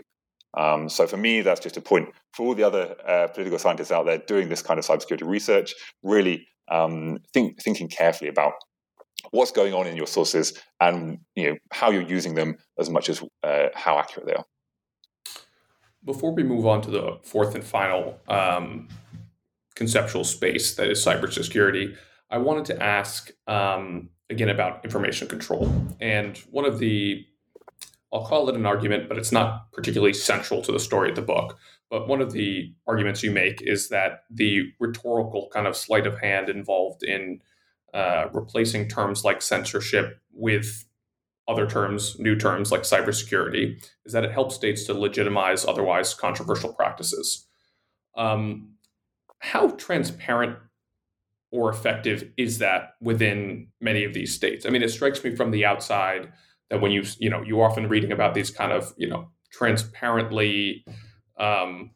Um, 0.56 0.88
so 0.88 1.06
for 1.06 1.16
me, 1.16 1.42
that's 1.42 1.60
just 1.60 1.76
a 1.76 1.80
point 1.80 2.08
for 2.32 2.46
all 2.46 2.54
the 2.54 2.62
other 2.62 2.96
uh, 3.06 3.28
political 3.28 3.58
scientists 3.58 3.92
out 3.92 4.06
there 4.06 4.18
doing 4.18 4.48
this 4.48 4.62
kind 4.62 4.78
of 4.78 4.86
cybersecurity 4.86 5.26
research. 5.26 5.74
Really 6.02 6.46
um, 6.70 7.18
think, 7.32 7.62
thinking 7.62 7.88
carefully 7.88 8.28
about 8.28 8.54
what's 9.30 9.50
going 9.50 9.74
on 9.74 9.86
in 9.86 9.96
your 9.96 10.06
sources 10.06 10.58
and 10.80 11.18
you 11.34 11.48
know 11.48 11.56
how 11.72 11.90
you're 11.90 12.02
using 12.02 12.34
them 12.34 12.56
as 12.78 12.88
much 12.88 13.08
as 13.08 13.22
uh, 13.42 13.66
how 13.74 13.98
accurate 13.98 14.26
they 14.26 14.34
are. 14.34 14.44
Before 16.04 16.32
we 16.32 16.42
move 16.42 16.66
on 16.66 16.80
to 16.82 16.90
the 16.90 17.18
fourth 17.24 17.54
and 17.54 17.64
final 17.64 18.20
um, 18.28 18.88
conceptual 19.74 20.24
space 20.24 20.76
that 20.76 20.88
is 20.88 21.04
cybersecurity, 21.04 21.96
I 22.30 22.38
wanted 22.38 22.64
to 22.66 22.82
ask 22.82 23.30
um, 23.46 24.10
again 24.30 24.48
about 24.48 24.84
information 24.84 25.28
control. 25.28 25.70
And 26.00 26.38
one 26.50 26.64
of 26.64 26.78
the 26.78 27.26
I'll 28.12 28.26
call 28.26 28.48
it 28.48 28.56
an 28.56 28.66
argument, 28.66 29.08
but 29.08 29.18
it's 29.18 29.32
not 29.32 29.70
particularly 29.72 30.14
central 30.14 30.62
to 30.62 30.72
the 30.72 30.80
story 30.80 31.10
of 31.10 31.16
the 31.16 31.22
book. 31.22 31.58
But 31.90 32.08
one 32.08 32.20
of 32.20 32.32
the 32.32 32.74
arguments 32.86 33.22
you 33.22 33.30
make 33.30 33.62
is 33.62 33.88
that 33.88 34.24
the 34.30 34.72
rhetorical 34.78 35.48
kind 35.52 35.66
of 35.66 35.76
sleight 35.76 36.06
of 36.06 36.18
hand 36.20 36.48
involved 36.48 37.02
in 37.02 37.40
uh, 37.94 38.26
replacing 38.32 38.88
terms 38.88 39.24
like 39.24 39.42
censorship 39.42 40.20
with 40.32 40.84
other 41.48 41.66
terms, 41.66 42.18
new 42.18 42.36
terms 42.36 42.70
like 42.70 42.82
cybersecurity, 42.82 43.82
is 44.04 44.12
that 44.12 44.24
it 44.24 44.32
helps 44.32 44.54
states 44.54 44.84
to 44.84 44.94
legitimize 44.94 45.64
otherwise 45.64 46.12
controversial 46.12 46.72
practices. 46.72 47.46
Um, 48.16 48.74
how 49.38 49.70
transparent 49.70 50.58
or 51.50 51.70
effective 51.70 52.30
is 52.36 52.58
that 52.58 52.90
within 53.00 53.68
many 53.80 54.04
of 54.04 54.12
these 54.12 54.34
states? 54.34 54.66
I 54.66 54.70
mean, 54.70 54.82
it 54.82 54.90
strikes 54.90 55.24
me 55.24 55.34
from 55.34 55.50
the 55.50 55.64
outside 55.64 56.30
that 56.70 56.80
when 56.80 56.90
you 56.90 57.04
you 57.18 57.30
know 57.30 57.42
you 57.42 57.60
often 57.62 57.88
reading 57.88 58.12
about 58.12 58.34
these 58.34 58.50
kind 58.50 58.72
of 58.72 58.92
you 58.96 59.08
know 59.08 59.30
transparently 59.50 60.84
um, 61.38 61.90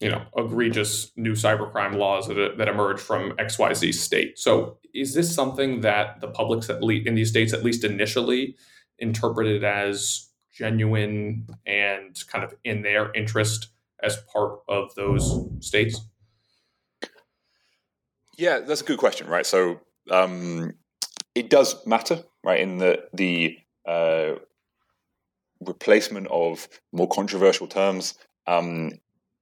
you 0.00 0.10
know 0.10 0.22
egregious 0.36 1.12
new 1.16 1.32
cybercrime 1.32 1.96
laws 1.96 2.26
that, 2.28 2.56
that 2.58 2.68
emerge 2.68 3.00
from 3.00 3.32
xyz 3.32 3.94
state. 3.94 4.38
So 4.38 4.78
is 4.94 5.14
this 5.14 5.34
something 5.34 5.80
that 5.80 6.20
the 6.20 6.28
publics 6.28 6.68
at 6.70 6.82
least 6.82 7.06
in 7.06 7.14
these 7.14 7.30
states 7.30 7.52
at 7.52 7.64
least 7.64 7.84
initially 7.84 8.56
interpreted 8.98 9.64
as 9.64 10.28
genuine 10.52 11.46
and 11.66 12.16
kind 12.28 12.44
of 12.44 12.54
in 12.64 12.82
their 12.82 13.12
interest 13.14 13.68
as 14.02 14.18
part 14.32 14.60
of 14.68 14.94
those 14.94 15.48
states? 15.60 16.00
Yeah 18.36 18.60
that's 18.60 18.80
a 18.80 18.84
good 18.84 18.98
question 18.98 19.28
right? 19.28 19.46
So 19.46 19.80
um, 20.10 20.74
it 21.34 21.48
does 21.48 21.86
matter 21.86 22.24
right 22.44 22.60
in 22.60 22.78
the 22.78 23.04
the 23.14 23.56
uh, 23.86 24.32
replacement 25.60 26.26
of 26.28 26.68
more 26.92 27.08
controversial 27.08 27.66
terms 27.66 28.14
um, 28.46 28.90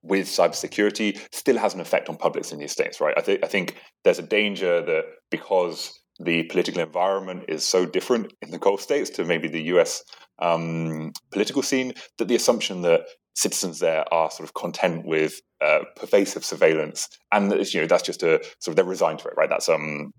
with 0.03 0.27
cybersecurity 0.27 1.19
still 1.33 1.59
has 1.59 1.75
an 1.75 1.81
effect 1.81 2.09
on 2.09 2.17
publics 2.17 2.53
in 2.53 2.59
these 2.59 2.73
states, 2.73 3.01
right? 3.01 3.15
I, 3.17 3.21
th- 3.21 3.41
I 3.43 3.47
think 3.47 3.77
there's 4.05 4.19
a 4.19 4.23
danger 4.23 4.83
that 4.83 5.05
because 5.31 6.01
the 6.19 6.43
political 6.45 6.83
environment 6.83 7.45
is 7.49 7.67
so 7.67 7.87
different 7.87 8.33
in 8.43 8.51
the 8.51 8.59
Gulf 8.59 8.81
states 8.81 9.11
to 9.11 9.25
maybe 9.25 9.49
the 9.49 9.63
US 9.75 10.05
um, 10.39 11.13
political 11.31 11.63
scene, 11.63 11.95
that 12.19 12.29
the 12.29 12.35
assumption 12.35 12.83
that 12.83 13.03
citizens 13.35 13.79
there 13.79 14.05
are 14.13 14.31
sort 14.31 14.49
of 14.49 14.55
content 14.55 15.07
with 15.07 15.41
uh, 15.61 15.81
pervasive 15.97 16.45
surveillance, 16.45 17.09
and 17.33 17.51
that, 17.51 17.73
you 17.73 17.81
know 17.81 17.87
that's 17.87 18.03
just 18.03 18.23
a 18.23 18.43
sort 18.59 18.73
of 18.73 18.77
they're 18.77 18.85
resigned 18.85 19.19
to 19.21 19.29
it, 19.29 19.35
right? 19.37 19.49
That's 19.49 19.69
um, 19.69 20.13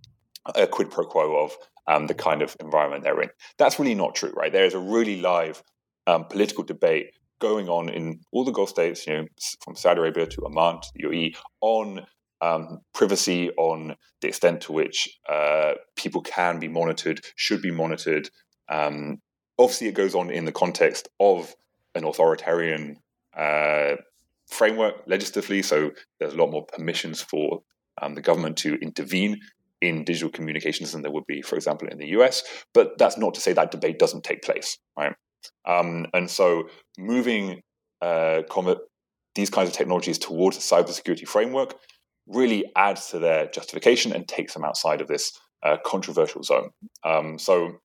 a 0.55 0.67
quid 0.67 0.89
pro 0.89 1.05
quo 1.05 1.43
of 1.43 1.51
um, 1.88 2.08
the 2.08 2.14
kind 2.14 2.42
of 2.42 2.56
environment 2.60 3.04
they're 3.04 3.22
in. 3.22 3.30
That's 3.58 3.80
really 3.80 3.96
not 3.96 4.16
true, 4.16 4.32
right? 4.36 4.52
There 4.52 4.66
is 4.66 4.74
a 4.74 4.80
really 4.80 5.22
live 5.22 5.64
um, 6.08 6.26
political 6.26 6.64
debate 6.64 7.12
going 7.40 7.68
on 7.68 7.90
in 7.90 8.20
all 8.32 8.46
the 8.46 8.52
Gulf 8.52 8.70
states, 8.70 9.06
you 9.08 9.14
know, 9.14 9.26
from 9.64 9.76
Saudi 9.76 10.00
Arabia 10.00 10.28
to 10.28 10.46
Oman 10.46 10.82
to 10.82 10.88
the 10.96 11.04
UAE, 11.04 11.36
on 11.62 12.06
um, 12.42 12.80
privacy, 12.94 13.50
on 13.52 13.96
the 14.22 14.28
extent 14.28 14.62
to 14.62 14.72
which 14.72 15.20
uh, 15.30 15.74
people 15.96 16.22
can 16.22 16.60
be 16.60 16.68
monitored, 16.68 17.22
should 17.36 17.62
be 17.62 17.72
monitored. 17.72 18.30
Um, 18.70 19.22
obviously, 19.58 19.88
it 19.88 19.96
goes 19.96 20.16
on 20.16 20.30
in 20.30 20.46
the 20.46 20.52
context 20.52 21.10
of 21.20 21.54
an 21.96 22.06
authoritarian 22.06 22.98
uh, 23.38 23.96
framework 24.48 24.96
legislatively, 25.08 25.62
so 25.62 25.92
there's 26.20 26.34
a 26.34 26.38
lot 26.38 26.52
more 26.52 26.66
permissions 26.66 27.22
for 27.22 27.64
um, 28.02 28.16
the 28.16 28.22
government 28.22 28.58
to 28.58 28.76
intervene 28.76 29.40
in 29.82 30.04
digital 30.04 30.30
communications 30.30 30.92
than 30.92 31.02
there 31.02 31.12
would 31.12 31.26
be, 31.28 31.42
for 31.42 31.56
example, 31.56 31.88
in 31.88 31.98
the 31.98 32.10
US. 32.20 32.44
But 32.74 32.98
that's 32.98 33.18
not 33.18 33.34
to 33.34 33.42
say 33.42 33.54
that 33.54 33.72
debate 33.72 34.00
doesn't 34.00 34.24
take 34.24 34.42
place, 34.42 34.78
right? 34.98 35.14
Um, 35.68 36.06
and 36.14 36.30
so 36.30 36.70
moving 36.98 37.62
uh, 38.02 38.42
these 39.36 39.50
kinds 39.50 39.70
of 39.70 39.76
technologies 39.76 40.18
towards 40.18 40.58
a 40.58 40.60
cybersecurity 40.60 41.28
framework 41.28 41.76
really 42.28 42.66
adds 42.76 43.08
to 43.08 43.20
their 43.20 43.48
justification 43.48 44.14
and 44.14 44.28
takes 44.28 44.54
them 44.54 44.64
outside 44.64 45.02
of 45.02 45.08
this 45.08 45.32
uh, 45.64 45.78
controversial 45.86 46.44
zone. 46.44 46.70
Um, 47.04 47.38
so, 47.38 47.78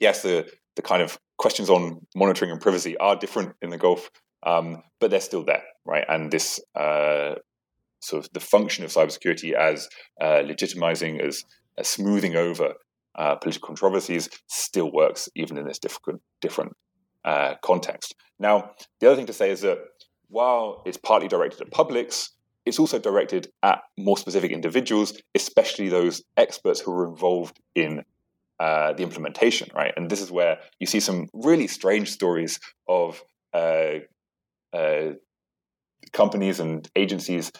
yes, 0.00 0.22
the 0.22 0.50
the 0.76 0.82
kind 0.82 1.02
of 1.02 1.18
questions 1.38 1.68
on 1.68 2.00
monitoring 2.14 2.50
and 2.50 2.60
privacy 2.60 2.96
are 2.98 3.16
different 3.16 3.54
in 3.60 3.70
the 3.70 3.78
Gulf, 3.78 4.10
um, 4.46 4.82
but 5.00 5.10
they're 5.10 5.20
still 5.20 5.44
there, 5.44 5.64
right? 5.84 6.04
And 6.08 6.30
this 6.30 6.60
uh, 6.78 7.34
sort 8.00 8.24
of 8.24 8.32
the 8.32 8.40
function 8.40 8.84
of 8.84 8.90
cybersecurity 8.90 9.52
as 9.52 9.88
uh, 10.20 10.42
legitimizing, 10.42 11.20
as, 11.20 11.44
as, 11.78 11.88
smoothing 11.88 12.36
over 12.36 12.74
uh, 13.16 13.36
political 13.36 13.66
controversies 13.66 14.28
still 14.48 14.90
works 14.92 15.28
even 15.34 15.58
in 15.58 15.66
this 15.66 15.78
different 15.78 16.20
different 16.40 16.72
uh, 17.24 17.54
context. 17.62 18.14
Now, 18.38 18.70
the 19.00 19.06
other 19.06 19.16
thing 19.16 19.26
to 19.26 19.32
say 19.32 19.50
is 19.50 19.60
that 19.60 19.78
while 20.28 20.82
it's 20.86 20.96
partly 20.96 21.28
directed 21.28 21.60
at 21.60 21.70
publics, 21.70 22.30
it's 22.64 22.78
also 22.78 22.98
directed 22.98 23.48
at 23.62 23.80
more 23.98 24.16
specific 24.16 24.52
individuals, 24.52 25.20
especially 25.34 25.88
those 25.88 26.22
experts 26.36 26.80
who 26.80 26.92
are 26.92 27.08
involved 27.08 27.58
in 27.74 28.02
uh, 28.60 28.92
the 28.92 29.02
implementation, 29.02 29.68
right? 29.74 29.92
And 29.96 30.10
this 30.10 30.20
is 30.20 30.30
where 30.30 30.58
you 30.78 30.86
see 30.86 31.00
some 31.00 31.28
really 31.32 31.66
strange 31.66 32.10
stories 32.10 32.60
of 32.86 33.22
uh, 33.54 34.00
uh, 34.72 35.12
companies 36.12 36.60
and 36.60 36.88
agencies 36.94 37.50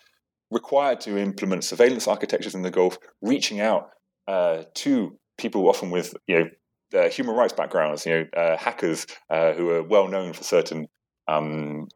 required 0.51 1.01
to 1.03 1.17
implement 1.17 1.65
surveillance 1.65 2.09
architectures 2.09 2.55
in 2.55 2.63
the 2.63 2.71
Gulf, 2.71 2.99
reaching 3.23 3.61
out 3.61 3.91
uh, 4.27 4.65
to 4.75 5.17
people 5.39 5.69
often 5.69 5.91
with 5.91 6.15
you 6.27 6.51
know 6.93 7.09
human 7.09 7.35
rights 7.35 7.53
backgrounds, 7.53 8.05
you 8.07 8.13
know 8.13 8.25
uh, 8.37 8.57
hackers 8.57 9.07
uh, 9.31 9.53
who 9.53 9.71
are 9.71 9.83
well 9.83 10.09
known 10.09 10.33
for 10.33 10.43
certain 10.43 10.89
um, 11.29 11.89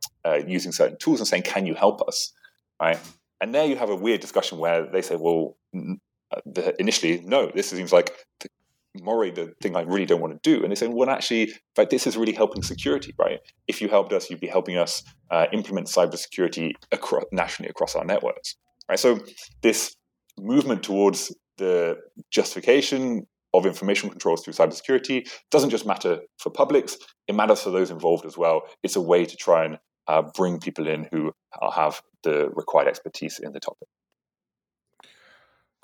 using 0.46 0.72
certain 0.72 0.96
tools 0.98 1.20
and 1.20 1.26
saying, 1.26 1.42
"Can 1.42 1.66
you 1.66 1.74
help 1.74 2.00
us?" 2.06 2.32
Right? 2.80 2.98
And 3.40 3.54
there 3.54 3.66
you 3.66 3.76
have 3.76 3.90
a 3.90 3.96
weird 3.96 4.20
discussion 4.20 4.58
where 4.58 4.86
they 4.90 5.02
say, 5.02 5.16
"Well." 5.16 5.56
The, 6.46 6.74
initially, 6.80 7.20
no, 7.24 7.52
this 7.54 7.70
seems 7.70 7.92
like 7.92 8.10
the 8.40 8.48
morally 9.00 9.30
the 9.30 9.54
thing 9.60 9.76
I 9.76 9.82
really 9.82 10.06
don't 10.06 10.20
want 10.20 10.40
to 10.40 10.56
do. 10.56 10.62
And 10.62 10.70
they 10.70 10.76
say, 10.76 10.88
well, 10.88 11.10
actually, 11.10 11.42
in 11.42 11.50
fact, 11.74 11.90
this 11.90 12.06
is 12.06 12.16
really 12.16 12.32
helping 12.32 12.62
security, 12.62 13.14
right? 13.18 13.40
If 13.66 13.80
you 13.80 13.88
helped 13.88 14.12
us, 14.12 14.30
you'd 14.30 14.40
be 14.40 14.46
helping 14.46 14.76
us 14.76 15.02
uh, 15.30 15.46
implement 15.52 15.88
cybersecurity 15.88 16.72
across, 16.92 17.24
nationally 17.32 17.68
across 17.68 17.96
our 17.96 18.04
networks, 18.04 18.56
right? 18.88 18.98
So 18.98 19.20
this 19.62 19.94
movement 20.38 20.82
towards 20.82 21.34
the 21.58 21.96
justification 22.30 23.26
of 23.52 23.66
information 23.66 24.10
controls 24.10 24.42
through 24.42 24.54
cybersecurity 24.54 25.28
doesn't 25.50 25.70
just 25.70 25.86
matter 25.86 26.20
for 26.38 26.50
publics; 26.50 26.96
it 27.28 27.34
matters 27.34 27.62
for 27.62 27.70
those 27.70 27.90
involved 27.90 28.26
as 28.26 28.36
well. 28.36 28.62
It's 28.82 28.96
a 28.96 29.00
way 29.00 29.24
to 29.24 29.36
try 29.36 29.64
and 29.64 29.78
uh, 30.08 30.22
bring 30.34 30.58
people 30.58 30.88
in 30.88 31.08
who 31.12 31.32
have 31.72 32.02
the 32.24 32.50
required 32.50 32.88
expertise 32.88 33.38
in 33.38 33.52
the 33.52 33.60
topic. 33.60 33.88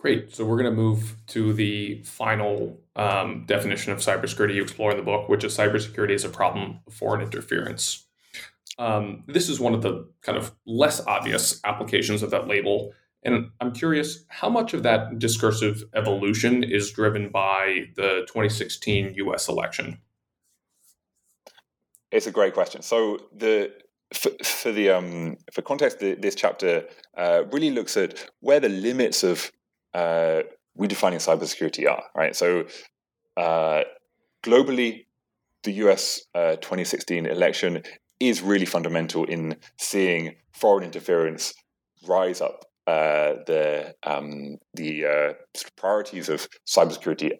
Great. 0.01 0.34
So 0.34 0.46
we're 0.46 0.57
going 0.57 0.74
to 0.74 0.82
move 0.82 1.14
to 1.26 1.53
the 1.53 2.03
final 2.05 2.80
um, 2.96 3.44
definition 3.46 3.92
of 3.92 3.98
cybersecurity 3.98 4.55
you 4.55 4.62
explore 4.62 4.90
in 4.90 4.96
the 4.96 5.03
book, 5.03 5.28
which 5.28 5.44
is 5.44 5.55
cybersecurity 5.55 6.12
is 6.12 6.24
a 6.24 6.30
problem 6.30 6.80
of 6.86 6.94
foreign 6.94 7.20
interference. 7.20 8.07
Um, 8.78 9.24
this 9.26 9.51
is 9.51 9.61
one 9.61 9.74
of 9.74 9.82
the 9.82 10.09
kind 10.22 10.38
of 10.38 10.53
less 10.64 11.07
obvious 11.07 11.61
applications 11.64 12.22
of 12.22 12.30
that 12.30 12.48
label. 12.48 12.94
And 13.24 13.51
I'm 13.61 13.72
curious 13.72 14.24
how 14.28 14.48
much 14.48 14.72
of 14.72 14.84
that 14.84 15.18
discursive 15.18 15.84
evolution 15.94 16.64
is 16.64 16.90
driven 16.92 17.28
by 17.28 17.90
the 17.96 18.24
2016 18.26 19.12
US 19.16 19.48
election? 19.48 19.98
It's 22.11 22.26
a 22.26 22.32
great 22.32 22.55
question. 22.55 22.80
So 22.80 23.18
the 23.36 23.70
for, 24.14 24.30
for 24.42 24.72
the 24.72 24.90
um, 24.90 25.36
for 25.53 25.61
context, 25.61 25.98
the, 25.98 26.14
this 26.14 26.34
chapter 26.34 26.86
uh, 27.18 27.42
really 27.53 27.70
looks 27.70 27.98
at 27.98 28.30
where 28.40 28.61
the 28.61 28.70
limits 28.70 29.22
of 29.22 29.53
uh, 29.95 30.43
redefining 30.78 31.20
cybersecurity 31.20 31.88
are, 31.88 32.05
right? 32.14 32.34
So 32.34 32.64
uh, 33.36 33.82
globally, 34.43 35.07
the 35.62 35.72
US 35.84 36.22
uh, 36.34 36.57
2016 36.57 37.26
election 37.26 37.82
is 38.18 38.43
really 38.43 38.66
fundamental 38.66 39.24
in 39.24 39.57
seeing 39.78 40.36
foreign 40.53 40.84
interference 40.84 41.55
rise 42.07 42.41
up 42.41 42.64
uh, 42.86 43.34
the 43.47 43.95
um, 44.03 44.57
the 44.74 45.05
uh, 45.07 45.32
priorities 45.76 46.28
of 46.28 46.49
cybersecurity 46.66 47.30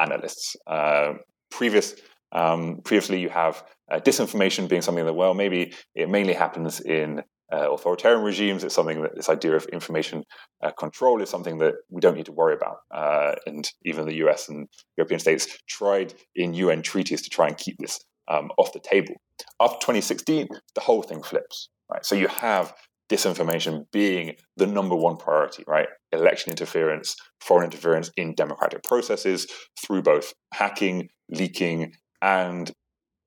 analysts. 0.00 0.56
Uh, 0.66 1.14
previous 1.50 1.94
um, 2.32 2.80
previously, 2.84 3.20
you 3.20 3.28
have 3.28 3.64
disinformation 3.90 4.68
being 4.68 4.82
something 4.82 5.04
that 5.04 5.14
well 5.14 5.34
maybe 5.34 5.72
it 5.94 6.08
mainly 6.08 6.32
happens 6.32 6.80
in 6.80 7.22
uh, 7.52 7.72
authoritarian 7.72 8.22
regimes. 8.22 8.64
It's 8.64 8.74
something 8.74 9.02
that 9.02 9.14
this 9.14 9.28
idea 9.28 9.54
of 9.54 9.66
information 9.66 10.24
uh, 10.62 10.70
control 10.70 11.20
is 11.20 11.28
something 11.28 11.58
that 11.58 11.74
we 11.90 12.00
don't 12.00 12.16
need 12.16 12.26
to 12.26 12.32
worry 12.32 12.54
about. 12.54 12.78
Uh, 12.90 13.34
and 13.46 13.68
even 13.84 14.06
the 14.06 14.16
US 14.26 14.48
and 14.48 14.68
European 14.96 15.20
states 15.20 15.46
tried 15.68 16.14
in 16.34 16.54
UN 16.54 16.82
treaties 16.82 17.22
to 17.22 17.30
try 17.30 17.48
and 17.48 17.56
keep 17.56 17.76
this 17.78 18.00
um, 18.28 18.50
off 18.56 18.72
the 18.72 18.80
table. 18.80 19.14
After 19.60 19.76
2016, 19.80 20.48
the 20.74 20.80
whole 20.80 21.02
thing 21.02 21.22
flips. 21.22 21.68
Right, 21.90 22.06
so 22.06 22.14
you 22.14 22.28
have 22.28 22.72
disinformation 23.10 23.84
being 23.92 24.36
the 24.56 24.66
number 24.66 24.94
one 24.94 25.18
priority. 25.18 25.64
Right, 25.66 25.88
election 26.12 26.50
interference, 26.50 27.16
foreign 27.40 27.64
interference 27.64 28.10
in 28.16 28.34
democratic 28.34 28.82
processes 28.84 29.46
through 29.84 30.02
both 30.02 30.32
hacking, 30.54 31.08
leaking, 31.28 31.92
and 32.22 32.70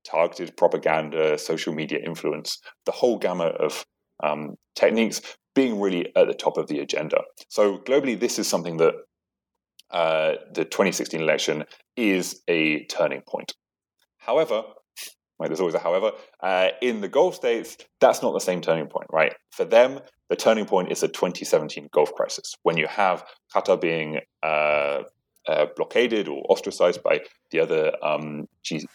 targeted 0.05 0.55
propaganda, 0.55 1.37
social 1.37 1.73
media 1.73 1.99
influence, 1.99 2.59
the 2.85 2.91
whole 2.91 3.17
gamut 3.17 3.55
of 3.55 3.85
um, 4.23 4.55
techniques 4.75 5.21
being 5.53 5.79
really 5.79 6.15
at 6.15 6.27
the 6.27 6.33
top 6.33 6.57
of 6.57 6.67
the 6.67 6.79
agenda. 6.79 7.21
So 7.49 7.77
globally, 7.77 8.19
this 8.19 8.37
is 8.39 8.47
something 8.47 8.77
that 8.77 8.93
uh, 9.91 10.33
the 10.53 10.65
2016 10.65 11.21
election 11.21 11.63
is 11.95 12.41
a 12.47 12.85
turning 12.85 13.21
point. 13.21 13.53
However, 14.17 14.63
there's 15.39 15.59
always 15.59 15.75
a 15.75 15.79
however, 15.79 16.11
uh, 16.41 16.69
in 16.81 17.01
the 17.01 17.07
Gulf 17.07 17.35
states, 17.35 17.77
that's 17.99 18.21
not 18.21 18.33
the 18.33 18.39
same 18.39 18.61
turning 18.61 18.87
point, 18.87 19.07
right? 19.11 19.33
For 19.51 19.65
them, 19.65 19.99
the 20.29 20.35
turning 20.35 20.65
point 20.65 20.91
is 20.91 21.01
the 21.01 21.07
2017 21.07 21.89
Gulf 21.91 22.13
crisis, 22.13 22.55
when 22.63 22.77
you 22.77 22.87
have 22.87 23.25
Qatar 23.53 23.79
being 23.79 24.19
uh, 24.41 25.03
uh, 25.47 25.67
blockaded 25.75 26.27
or 26.27 26.43
ostracized 26.49 27.03
by 27.03 27.21
the 27.51 27.59
other 27.59 27.91
um, 28.03 28.47
G- 28.63 28.87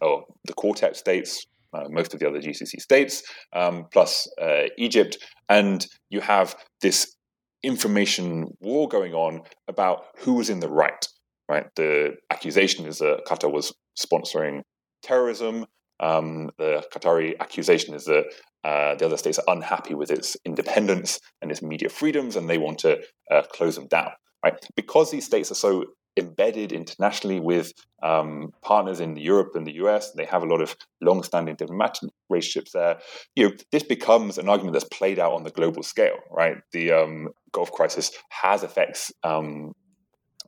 or 0.00 0.24
the 0.44 0.54
Quartet 0.54 0.96
states, 0.96 1.46
most 1.88 2.14
of 2.14 2.20
the 2.20 2.28
other 2.28 2.40
GCC 2.40 2.80
states, 2.80 3.22
um, 3.54 3.86
plus 3.92 4.28
uh, 4.40 4.64
Egypt, 4.76 5.18
and 5.48 5.86
you 6.10 6.20
have 6.20 6.56
this 6.80 7.14
information 7.62 8.46
war 8.60 8.88
going 8.88 9.14
on 9.14 9.42
about 9.68 10.04
who 10.18 10.34
was 10.34 10.50
in 10.50 10.60
the 10.60 10.68
right. 10.68 11.06
Right, 11.50 11.66
the 11.76 12.12
accusation 12.30 12.84
is 12.84 12.98
that 12.98 13.24
Qatar 13.26 13.50
was 13.50 13.72
sponsoring 13.98 14.60
terrorism. 15.02 15.64
Um, 15.98 16.50
the 16.58 16.84
Qatari 16.92 17.32
accusation 17.40 17.94
is 17.94 18.04
that 18.04 18.24
uh, 18.64 18.94
the 18.96 19.06
other 19.06 19.16
states 19.16 19.38
are 19.38 19.54
unhappy 19.54 19.94
with 19.94 20.10
its 20.10 20.36
independence 20.44 21.18
and 21.40 21.50
its 21.50 21.62
media 21.62 21.88
freedoms, 21.88 22.36
and 22.36 22.50
they 22.50 22.58
want 22.58 22.78
to 22.80 22.98
uh, 23.30 23.42
close 23.50 23.76
them 23.76 23.86
down. 23.86 24.10
Right, 24.44 24.54
because 24.76 25.10
these 25.10 25.24
states 25.24 25.50
are 25.50 25.56
so 25.56 25.84
embedded 26.18 26.72
internationally 26.72 27.40
with 27.40 27.72
um, 28.02 28.52
partners 28.62 29.00
in 29.00 29.16
Europe 29.16 29.52
and 29.54 29.66
the 29.66 29.74
US. 29.74 30.12
They 30.12 30.24
have 30.24 30.42
a 30.42 30.46
lot 30.46 30.60
of 30.60 30.76
long-standing 31.00 31.56
diplomatic 31.56 32.10
relationships 32.28 32.72
there. 32.72 32.98
You 33.36 33.48
know, 33.48 33.56
this 33.72 33.82
becomes 33.82 34.38
an 34.38 34.48
argument 34.48 34.74
that's 34.74 34.98
played 34.98 35.18
out 35.18 35.32
on 35.32 35.44
the 35.44 35.50
global 35.50 35.82
scale, 35.82 36.18
right? 36.30 36.56
The 36.72 36.92
um, 36.92 37.28
Gulf 37.52 37.72
crisis 37.72 38.12
has 38.30 38.62
effects 38.62 39.12
um, 39.24 39.74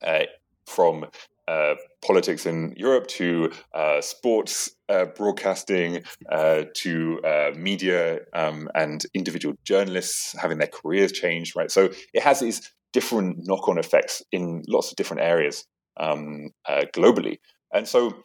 uh, 0.03 0.25
from 0.67 1.07
uh, 1.51 1.75
politics 2.01 2.47
in 2.47 2.73
Europe 2.77 3.09
to 3.09 3.51
uh, 3.75 4.01
sports 4.01 4.71
uh, 4.89 5.07
broadcasting 5.17 6.03
uh, 6.31 6.63
to 6.75 7.21
uh, 7.25 7.51
media 7.57 8.21
um, 8.35 8.69
and 8.75 9.05
individual 9.15 9.57
journalists 9.65 10.35
having 10.41 10.59
their 10.59 10.69
careers 10.69 11.11
changed, 11.11 11.57
right? 11.57 11.71
So 11.71 11.91
it 12.15 12.23
has 12.23 12.39
these 12.39 12.71
different 12.93 13.37
knock 13.41 13.69
on 13.69 13.79
effects 13.79 14.23
in 14.33 14.63
lots 14.69 14.91
of 14.91 14.97
different 14.97 15.23
areas 15.23 15.65
um, 15.99 16.51
uh, 16.69 16.85
globally. 16.95 17.39
And 17.73 17.87
so, 17.87 18.23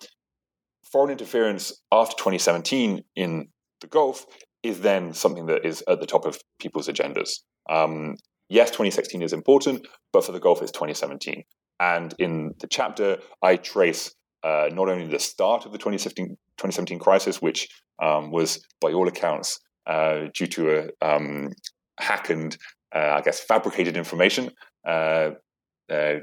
foreign 0.91 1.11
interference 1.11 1.73
after 1.91 2.15
2017 2.17 3.03
in 3.15 3.47
the 3.81 3.87
Gulf 3.87 4.25
is 4.63 4.81
then 4.81 5.13
something 5.13 5.45
that 5.47 5.65
is 5.65 5.83
at 5.87 5.99
the 5.99 6.05
top 6.05 6.25
of 6.25 6.39
people's 6.59 6.87
agendas. 6.87 7.41
Um, 7.69 8.15
yes, 8.49 8.69
2016 8.69 9.21
is 9.21 9.33
important, 9.33 9.85
but 10.11 10.23
for 10.23 10.31
the 10.31 10.39
Gulf, 10.39 10.61
it's 10.61 10.71
2017. 10.71 11.43
And 11.79 12.13
in 12.19 12.53
the 12.59 12.67
chapter, 12.67 13.17
I 13.41 13.57
trace 13.57 14.13
uh, 14.43 14.69
not 14.71 14.89
only 14.89 15.07
the 15.07 15.19
start 15.19 15.65
of 15.65 15.71
the 15.71 15.77
2017, 15.77 16.27
2017 16.57 16.99
crisis, 16.99 17.41
which 17.41 17.67
um, 18.01 18.31
was, 18.31 18.63
by 18.79 18.91
all 18.91 19.07
accounts, 19.07 19.59
uh, 19.87 20.27
due 20.33 20.47
to 20.47 20.89
a 21.01 21.05
um, 21.07 21.49
hack 21.99 22.29
and 22.29 22.57
I 22.95 23.21
guess, 23.21 23.39
fabricated 23.39 23.97
information 23.97 24.51
uh, 24.87 25.31
uh, 25.91 26.15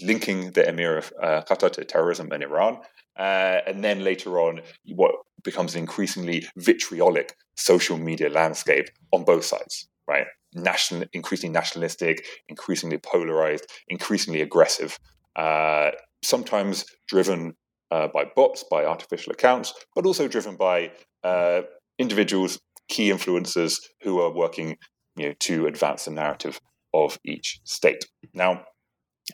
linking 0.00 0.52
the 0.52 0.68
emir 0.68 0.96
of 0.96 1.12
Qatar 1.48 1.70
to 1.72 1.84
terrorism 1.84 2.32
in 2.32 2.42
Iran. 2.42 2.78
uh, 3.18 3.60
and 3.66 3.82
then 3.82 4.04
later 4.04 4.38
on, 4.38 4.60
what 4.94 5.14
becomes 5.42 5.74
an 5.74 5.80
increasingly 5.80 6.46
vitriolic 6.56 7.34
social 7.56 7.96
media 7.96 8.28
landscape 8.28 8.88
on 9.12 9.24
both 9.24 9.44
sides, 9.44 9.88
right? 10.06 10.26
National, 10.54 11.04
increasingly 11.12 11.52
nationalistic, 11.52 12.24
increasingly 12.48 12.98
polarized, 12.98 13.66
increasingly 13.88 14.42
aggressive, 14.42 14.98
uh, 15.36 15.90
sometimes 16.22 16.84
driven 17.08 17.54
uh, 17.90 18.08
by 18.08 18.24
bots, 18.34 18.64
by 18.70 18.84
artificial 18.84 19.32
accounts, 19.32 19.72
but 19.94 20.04
also 20.04 20.28
driven 20.28 20.56
by 20.56 20.90
uh, 21.24 21.62
individuals, 21.98 22.58
key 22.88 23.10
influencers 23.10 23.80
who 24.02 24.20
are 24.20 24.32
working 24.32 24.76
you 25.16 25.28
know, 25.28 25.34
to 25.40 25.66
advance 25.66 26.04
the 26.04 26.10
narrative 26.10 26.60
of 26.94 27.18
each 27.24 27.60
state. 27.64 28.06
Now, 28.34 28.64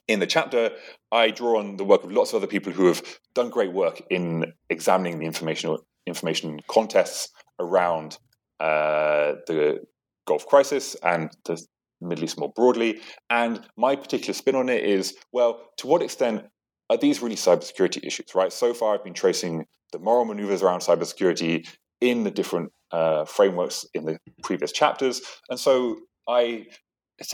in 0.08 0.20
the 0.20 0.26
chapter, 0.26 0.70
I 1.10 1.30
draw 1.30 1.58
on 1.58 1.76
the 1.76 1.84
work 1.84 2.04
of 2.04 2.12
lots 2.12 2.32
of 2.32 2.36
other 2.36 2.46
people 2.46 2.72
who 2.72 2.86
have 2.86 3.02
done 3.34 3.50
great 3.50 3.72
work 3.72 4.02
in 4.10 4.52
examining 4.70 5.18
the 5.18 5.26
information 5.26 5.76
information 6.06 6.58
contests 6.66 7.28
around 7.60 8.18
uh, 8.58 9.34
the 9.46 9.80
Gulf 10.26 10.46
crisis 10.46 10.96
and 11.02 11.30
the 11.44 11.64
Middle 12.00 12.24
East 12.24 12.38
more 12.38 12.52
broadly. 12.54 13.00
And 13.30 13.60
my 13.76 13.96
particular 13.96 14.34
spin 14.34 14.56
on 14.56 14.68
it 14.68 14.84
is, 14.84 15.14
well, 15.32 15.60
to 15.78 15.86
what 15.86 16.02
extent 16.02 16.44
are 16.90 16.96
these 16.96 17.22
really 17.22 17.36
cybersecurity 17.36 18.04
issues? 18.04 18.34
Right. 18.34 18.52
So 18.52 18.74
far, 18.74 18.94
I've 18.94 19.04
been 19.04 19.14
tracing 19.14 19.66
the 19.92 19.98
moral 19.98 20.24
maneuvers 20.24 20.62
around 20.62 20.80
cybersecurity 20.80 21.68
in 22.00 22.24
the 22.24 22.30
different 22.30 22.72
uh, 22.92 23.24
frameworks 23.24 23.86
in 23.94 24.04
the 24.04 24.18
previous 24.42 24.72
chapters, 24.72 25.20
and 25.48 25.58
so 25.58 25.96
I 26.28 26.66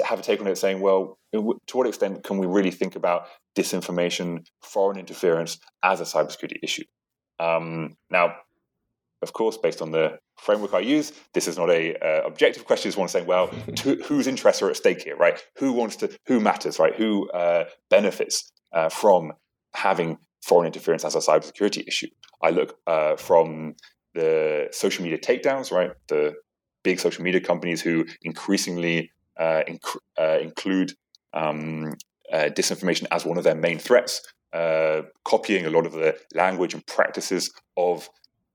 have 0.04 0.20
a 0.20 0.22
take 0.22 0.40
on 0.40 0.46
it 0.46 0.58
saying, 0.58 0.80
well, 0.80 1.18
to 1.32 1.76
what 1.76 1.86
extent 1.86 2.24
can 2.24 2.38
we 2.38 2.46
really 2.46 2.70
think 2.70 2.96
about 2.96 3.26
disinformation, 3.56 4.44
foreign 4.62 4.98
interference 4.98 5.58
as 5.82 6.00
a 6.00 6.04
cybersecurity 6.04 6.56
issue? 6.62 6.84
Um, 7.40 7.96
now, 8.10 8.34
of 9.22 9.32
course, 9.32 9.56
based 9.56 9.82
on 9.82 9.90
the 9.90 10.18
framework 10.38 10.74
I 10.74 10.80
use, 10.80 11.12
this 11.34 11.48
is 11.48 11.58
not 11.58 11.70
a 11.70 11.96
uh, 11.96 12.26
objective 12.26 12.64
question. 12.64 12.88
It's 12.88 12.96
one 12.96 13.08
saying, 13.08 13.26
well, 13.26 13.48
to, 13.76 13.96
whose 14.04 14.26
interests 14.26 14.62
are 14.62 14.70
at 14.70 14.76
stake 14.76 15.02
here, 15.02 15.16
right? 15.16 15.42
Who 15.58 15.72
wants 15.72 15.96
to, 15.96 16.16
who 16.26 16.40
matters, 16.40 16.78
right? 16.78 16.94
Who 16.94 17.28
uh, 17.30 17.64
benefits 17.90 18.50
uh, 18.72 18.88
from 18.88 19.32
having 19.74 20.18
foreign 20.42 20.66
interference 20.66 21.04
as 21.04 21.14
a 21.14 21.18
cybersecurity 21.18 21.86
issue? 21.86 22.08
I 22.42 22.50
look 22.50 22.76
uh, 22.86 23.16
from 23.16 23.74
the 24.18 24.68
social 24.72 25.04
media 25.04 25.18
takedowns, 25.18 25.70
right? 25.70 25.92
The 26.08 26.34
big 26.82 26.98
social 26.98 27.22
media 27.22 27.40
companies 27.40 27.80
who 27.80 28.04
increasingly 28.22 29.10
uh, 29.38 29.62
inc- 29.68 30.02
uh, 30.18 30.38
include 30.40 30.92
um, 31.32 31.94
uh, 32.32 32.48
disinformation 32.58 33.06
as 33.10 33.24
one 33.24 33.38
of 33.38 33.44
their 33.44 33.54
main 33.54 33.78
threats, 33.78 34.20
uh, 34.52 35.02
copying 35.24 35.66
a 35.66 35.70
lot 35.70 35.86
of 35.86 35.92
the 35.92 36.16
language 36.34 36.74
and 36.74 36.84
practices 36.86 37.52
of 37.76 38.08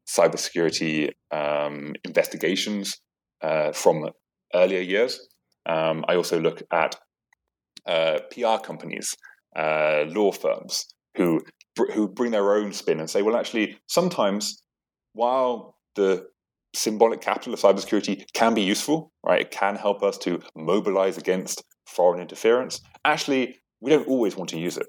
cybersecurity 0.08 1.12
um, 1.32 1.94
investigations 2.04 3.00
uh, 3.42 3.72
from 3.72 4.10
earlier 4.54 4.82
years. 4.82 5.28
Um, 5.66 6.04
I 6.10 6.16
also 6.16 6.40
look 6.40 6.62
at 6.72 6.96
uh, 7.86 8.20
PR 8.32 8.58
companies, 8.64 9.16
law 9.56 10.32
firms 10.32 10.86
who 11.16 11.42
who 11.94 12.08
bring 12.08 12.32
their 12.32 12.54
own 12.56 12.72
spin 12.74 13.00
and 13.00 13.10
say, 13.10 13.22
well, 13.22 13.36
actually, 13.36 13.78
sometimes 13.88 14.63
while 15.14 15.78
the 15.96 16.28
symbolic 16.76 17.22
capital 17.22 17.54
of 17.54 17.60
cybersecurity 17.60 18.26
can 18.34 18.54
be 18.54 18.62
useful, 18.62 19.12
right? 19.26 19.42
It 19.42 19.52
can 19.52 19.76
help 19.76 20.04
us 20.04 20.18
to 20.20 20.40
mobilize 20.56 21.18
against 21.18 21.64
foreign 21.86 22.20
interference. 22.20 22.82
Actually, 23.06 23.60
we 23.80 23.92
don't 23.92 24.08
always 24.08 24.36
want 24.36 24.50
to 24.52 24.60
use 24.60 24.78
it. 24.78 24.88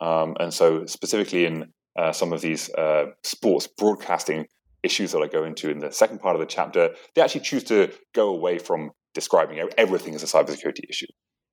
Um, 0.00 0.36
and 0.40 0.52
so, 0.52 0.86
specifically 0.86 1.46
in 1.46 1.72
uh, 1.98 2.12
some 2.12 2.32
of 2.32 2.40
these 2.40 2.72
uh, 2.74 3.06
sports 3.24 3.66
broadcasting 3.66 4.46
issues 4.82 5.12
that 5.12 5.20
I 5.20 5.26
go 5.26 5.44
into 5.44 5.70
in 5.70 5.78
the 5.78 5.90
second 5.92 6.20
part 6.20 6.36
of 6.36 6.40
the 6.40 6.46
chapter, 6.46 6.90
they 7.14 7.22
actually 7.22 7.40
choose 7.40 7.64
to 7.64 7.92
go 8.14 8.28
away 8.28 8.58
from 8.58 8.90
describing 9.14 9.58
everything 9.78 10.14
as 10.14 10.22
a 10.22 10.26
cybersecurity 10.26 10.84
issue. 10.88 11.06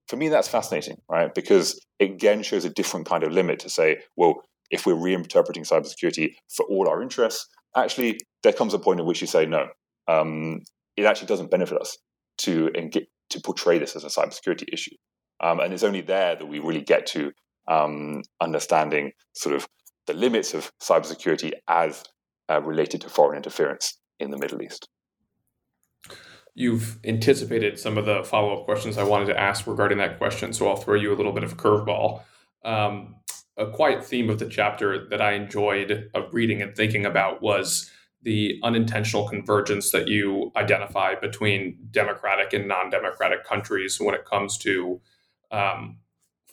For 0.08 0.18
me, 0.18 0.28
that's 0.28 0.50
fascinating, 0.50 0.98
right? 1.10 1.34
Because 1.34 1.80
it 2.00 2.12
again 2.12 2.44
shows 2.44 2.66
a 2.66 2.70
different 2.70 3.06
kind 3.06 3.24
of 3.24 3.32
limit 3.32 3.60
to 3.60 3.70
say, 3.70 3.98
well, 4.18 4.42
if 4.70 4.86
we're 4.86 4.96
reinterpreting 4.96 5.68
cybersecurity 5.68 6.34
for 6.56 6.66
all 6.66 6.90
our 6.90 7.02
interests, 7.02 7.48
actually 7.76 8.20
there 8.44 8.54
comes 8.54 8.74
a 8.74 8.80
point 8.80 9.00
at 9.00 9.06
which 9.06 9.22
you 9.22 9.28
say 9.28 9.46
no. 9.46 9.68
Um, 10.08 10.62
it 10.98 11.06
actually 11.06 11.28
doesn't 11.28 11.52
benefit 11.52 11.80
us 11.80 11.98
to 12.40 12.70
engage, 12.76 13.08
to 13.30 13.42
portray 13.42 13.80
this 13.80 13.96
as 13.96 14.04
a 14.04 14.08
cybersecurity 14.08 14.66
issue, 14.72 14.96
um, 15.42 15.60
and 15.60 15.74
it's 15.74 15.84
only 15.84 16.02
there 16.02 16.36
that 16.36 16.46
we 16.46 16.60
really 16.60 16.82
get 16.82 17.06
to 17.08 17.32
um, 17.68 18.22
understanding 18.42 19.12
sort 19.34 19.56
of 19.56 19.68
the 20.08 20.14
limits 20.14 20.54
of 20.54 20.72
cybersecurity 20.82 21.52
as 21.68 22.04
uh, 22.52 22.62
related 22.62 23.02
to 23.02 23.10
foreign 23.10 23.38
interference 23.38 23.98
in 24.20 24.32
the 24.32 24.38
Middle 24.38 24.62
East. 24.62 24.88
You've 26.56 27.00
anticipated 27.04 27.80
some 27.80 27.98
of 27.98 28.06
the 28.06 28.24
follow 28.24 28.60
up 28.60 28.66
questions 28.66 28.98
I 28.98 29.04
wanted 29.04 29.26
to 29.28 29.40
ask 29.40 29.66
regarding 29.66 29.98
that 29.98 30.18
question, 30.20 30.54
so 30.54 30.68
I'll 30.68 30.76
throw 30.76 30.96
you 30.96 31.14
a 31.14 31.16
little 31.16 31.32
bit 31.32 31.44
of 31.44 31.54
a 31.54 31.56
curveball. 31.56 32.22
Um, 32.64 33.16
a 33.58 33.68
quiet 33.68 34.04
theme 34.04 34.30
of 34.30 34.40
the 34.40 34.50
chapter 34.50 35.08
that 35.10 35.22
I 35.22 35.34
enjoyed 35.34 36.10
of 36.14 36.34
reading 36.34 36.62
and 36.62 36.76
thinking 36.76 37.06
about 37.06 37.42
was 37.42 37.90
the 38.24 38.60
unintentional 38.64 39.28
convergence 39.28 39.92
that 39.92 40.08
you 40.08 40.52
identify 40.56 41.14
between 41.16 41.78
democratic 41.92 42.54
and 42.54 42.68
non-democratic 42.68 43.44
countries 43.46 44.00
when 44.00 44.16
it 44.16 44.26
comes 44.26 44.58
to 44.60 45.02
um, 45.52 45.98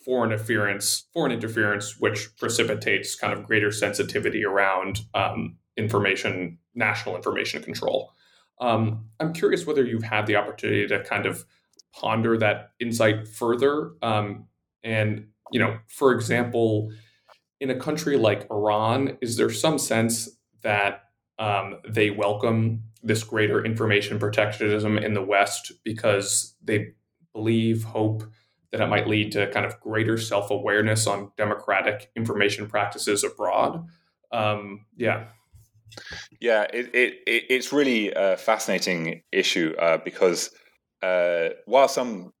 foreign 0.03 0.31
interference, 0.31 1.05
foreign 1.13 1.31
interference, 1.31 1.97
which 1.99 2.35
precipitates 2.37 3.15
kind 3.15 3.33
of 3.33 3.45
greater 3.45 3.71
sensitivity 3.71 4.43
around 4.43 5.01
um, 5.13 5.57
information, 5.77 6.57
national 6.75 7.15
information 7.15 7.63
control. 7.63 8.11
Um, 8.59 9.05
I'm 9.19 9.33
curious 9.33 9.65
whether 9.65 9.83
you've 9.83 10.03
had 10.03 10.27
the 10.27 10.35
opportunity 10.35 10.87
to 10.87 11.03
kind 11.03 11.25
of 11.25 11.45
ponder 11.93 12.37
that 12.37 12.71
insight 12.79 13.27
further, 13.27 13.91
um, 14.01 14.47
and 14.83 15.27
you 15.51 15.59
know, 15.59 15.77
for 15.87 16.13
example, 16.13 16.91
in 17.59 17.69
a 17.69 17.75
country 17.75 18.17
like 18.17 18.47
Iran, 18.49 19.17
is 19.21 19.37
there 19.37 19.49
some 19.49 19.77
sense 19.77 20.29
that 20.61 21.03
um, 21.39 21.77
they 21.87 22.09
welcome 22.09 22.83
this 23.03 23.23
greater 23.23 23.63
information 23.63 24.19
protectionism 24.19 24.97
in 24.97 25.13
the 25.13 25.23
West 25.23 25.71
because 25.83 26.55
they 26.63 26.93
believe, 27.33 27.83
hope 27.83 28.23
that 28.71 28.81
it 28.81 28.87
might 28.87 29.07
lead 29.07 29.31
to 29.33 29.47
kind 29.51 29.65
of 29.65 29.79
greater 29.79 30.17
self 30.17 30.49
awareness 30.49 31.07
on 31.07 31.31
democratic 31.37 32.09
information 32.15 32.67
practices 32.67 33.23
abroad? 33.23 33.85
Um, 34.31 34.85
yeah. 34.95 35.27
Yeah, 36.39 36.63
it, 36.73 36.95
it, 36.95 37.13
it, 37.27 37.43
it's 37.49 37.73
really 37.73 38.13
a 38.15 38.37
fascinating 38.37 39.23
issue 39.31 39.75
uh, 39.77 39.97
because 39.97 40.51
uh, 41.03 41.49
while 41.65 41.89
some 41.89 42.31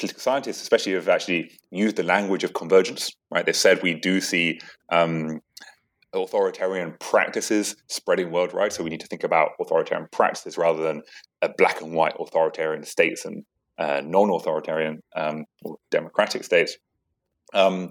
political 0.00 0.20
scientists, 0.20 0.62
especially, 0.62 0.94
have 0.94 1.08
actually 1.08 1.52
used 1.70 1.96
the 1.96 2.02
language 2.02 2.42
of 2.42 2.54
convergence. 2.54 3.12
Right? 3.30 3.44
They've 3.44 3.54
said 3.54 3.82
we 3.82 3.94
do 3.94 4.20
see 4.20 4.58
um, 4.90 5.40
authoritarian 6.12 6.96
practices 6.98 7.76
spreading 7.86 8.32
worldwide, 8.32 8.72
so 8.72 8.82
we 8.82 8.90
need 8.90 9.00
to 9.00 9.06
think 9.06 9.24
about 9.24 9.50
authoritarian 9.60 10.08
practices 10.10 10.58
rather 10.58 10.82
than 10.82 11.02
a 11.42 11.50
black 11.56 11.80
and 11.82 11.94
white 11.94 12.14
authoritarian 12.18 12.82
states 12.82 13.24
and 13.24 13.44
uh, 13.78 14.00
non-authoritarian 14.04 15.00
um, 15.14 15.44
or 15.62 15.76
democratic 15.90 16.44
states. 16.44 16.76
Um, 17.54 17.90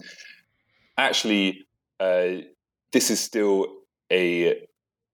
actually, 0.98 1.66
uh, 2.00 2.42
this 2.92 3.10
is 3.10 3.20
still 3.20 3.68
a 4.12 4.66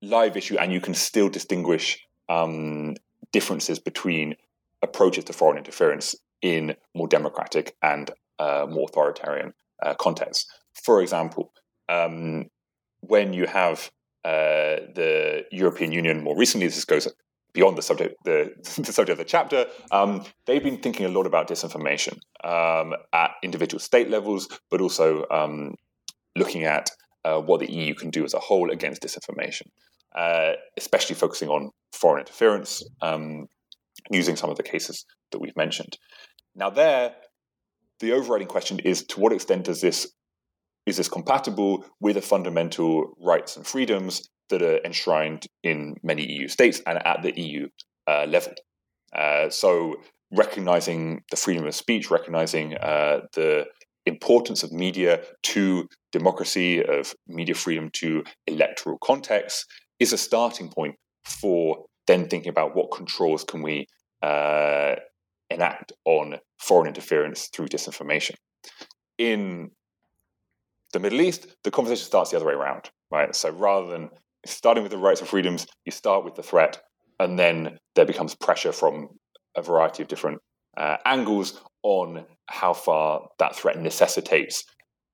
live 0.02 0.36
issue, 0.36 0.56
and 0.58 0.72
you 0.72 0.80
can 0.80 0.94
still 0.94 1.28
distinguish 1.28 1.98
um, 2.28 2.94
differences 3.32 3.78
between 3.78 4.34
approaches 4.82 5.24
to 5.24 5.32
foreign 5.32 5.58
interference 5.58 6.14
in 6.42 6.76
more 6.94 7.08
democratic 7.08 7.76
and 7.82 8.10
uh, 8.38 8.66
more 8.68 8.86
authoritarian 8.88 9.52
uh, 9.82 9.94
contexts. 9.94 10.46
For 10.84 11.00
example, 11.00 11.52
um, 11.88 12.46
when 13.00 13.32
you 13.32 13.46
have 13.46 13.90
uh, 14.24 14.82
the 14.94 15.44
European 15.52 15.92
Union, 15.92 16.22
more 16.22 16.36
recently, 16.36 16.66
this 16.66 16.84
goes 16.84 17.08
beyond 17.52 17.78
the 17.78 17.82
subject, 17.82 18.16
the, 18.24 18.52
the 18.76 18.92
subject 18.92 19.10
of 19.10 19.18
the 19.18 19.24
chapter, 19.24 19.66
um, 19.90 20.24
they've 20.46 20.62
been 20.62 20.78
thinking 20.78 21.06
a 21.06 21.08
lot 21.08 21.26
about 21.26 21.48
disinformation 21.48 22.18
um, 22.44 22.94
at 23.12 23.30
individual 23.42 23.80
state 23.80 24.10
levels, 24.10 24.48
but 24.70 24.80
also 24.80 25.24
um, 25.30 25.74
looking 26.36 26.64
at 26.64 26.90
uh, 27.24 27.40
what 27.40 27.60
the 27.60 27.72
EU 27.72 27.94
can 27.94 28.10
do 28.10 28.24
as 28.24 28.34
a 28.34 28.38
whole 28.38 28.70
against 28.70 29.02
disinformation, 29.02 29.62
uh, 30.14 30.52
especially 30.76 31.16
focusing 31.16 31.48
on 31.48 31.70
foreign 31.92 32.20
interference, 32.20 32.84
um, 33.02 33.46
using 34.10 34.36
some 34.36 34.50
of 34.50 34.56
the 34.56 34.62
cases 34.62 35.04
that 35.32 35.40
we've 35.40 35.56
mentioned. 35.56 35.98
Now, 36.54 36.70
there, 36.70 37.14
the 38.00 38.12
overriding 38.12 38.48
question 38.48 38.78
is 38.80 39.04
to 39.06 39.20
what 39.20 39.32
extent 39.32 39.64
does 39.64 39.80
this 39.80 40.06
is 40.86 40.96
this 40.96 41.08
compatible 41.08 41.84
with 42.00 42.14
the 42.14 42.22
fundamental 42.22 43.12
rights 43.20 43.56
and 43.56 43.66
freedoms 43.66 44.22
that 44.50 44.62
are 44.62 44.78
enshrined 44.84 45.46
in 45.64 45.96
many 46.04 46.24
EU 46.24 46.46
states 46.46 46.80
and 46.86 47.04
at 47.04 47.22
the 47.22 47.38
EU 47.40 47.68
uh, 48.06 48.24
level? 48.28 48.54
Uh, 49.12 49.50
so, 49.50 49.96
recognizing 50.32 51.22
the 51.30 51.36
freedom 51.36 51.66
of 51.66 51.74
speech, 51.74 52.10
recognizing 52.10 52.76
uh, 52.76 53.20
the 53.34 53.66
importance 54.06 54.62
of 54.62 54.72
media 54.72 55.20
to 55.42 55.88
democracy, 56.12 56.84
of 56.84 57.14
media 57.26 57.54
freedom 57.54 57.90
to 57.92 58.22
electoral 58.46 58.98
contexts, 59.02 59.66
is 59.98 60.12
a 60.12 60.18
starting 60.18 60.68
point 60.68 60.94
for 61.24 61.86
then 62.06 62.28
thinking 62.28 62.50
about 62.50 62.76
what 62.76 62.92
controls 62.92 63.42
can 63.42 63.62
we 63.62 63.86
uh, 64.22 64.96
enact 65.50 65.92
on 66.04 66.36
foreign 66.58 66.88
interference 66.88 67.48
through 67.52 67.68
disinformation. 67.68 68.34
In 69.18 69.70
the 70.92 71.00
Middle 71.00 71.20
East, 71.20 71.46
the 71.64 71.70
conversation 71.70 72.06
starts 72.06 72.30
the 72.30 72.36
other 72.36 72.46
way 72.46 72.54
around, 72.54 72.90
right? 73.10 73.34
So 73.34 73.50
rather 73.50 73.88
than 73.88 74.10
starting 74.44 74.82
with 74.82 74.92
the 74.92 74.98
rights 74.98 75.20
and 75.20 75.28
freedoms, 75.28 75.66
you 75.84 75.92
start 75.92 76.24
with 76.24 76.34
the 76.34 76.42
threat, 76.42 76.80
and 77.18 77.38
then 77.38 77.78
there 77.94 78.06
becomes 78.06 78.34
pressure 78.34 78.72
from 78.72 79.08
a 79.56 79.62
variety 79.62 80.02
of 80.02 80.08
different 80.08 80.40
uh, 80.76 80.96
angles 81.04 81.60
on 81.82 82.26
how 82.46 82.74
far 82.74 83.28
that 83.38 83.56
threat 83.56 83.78
necessitates 83.78 84.64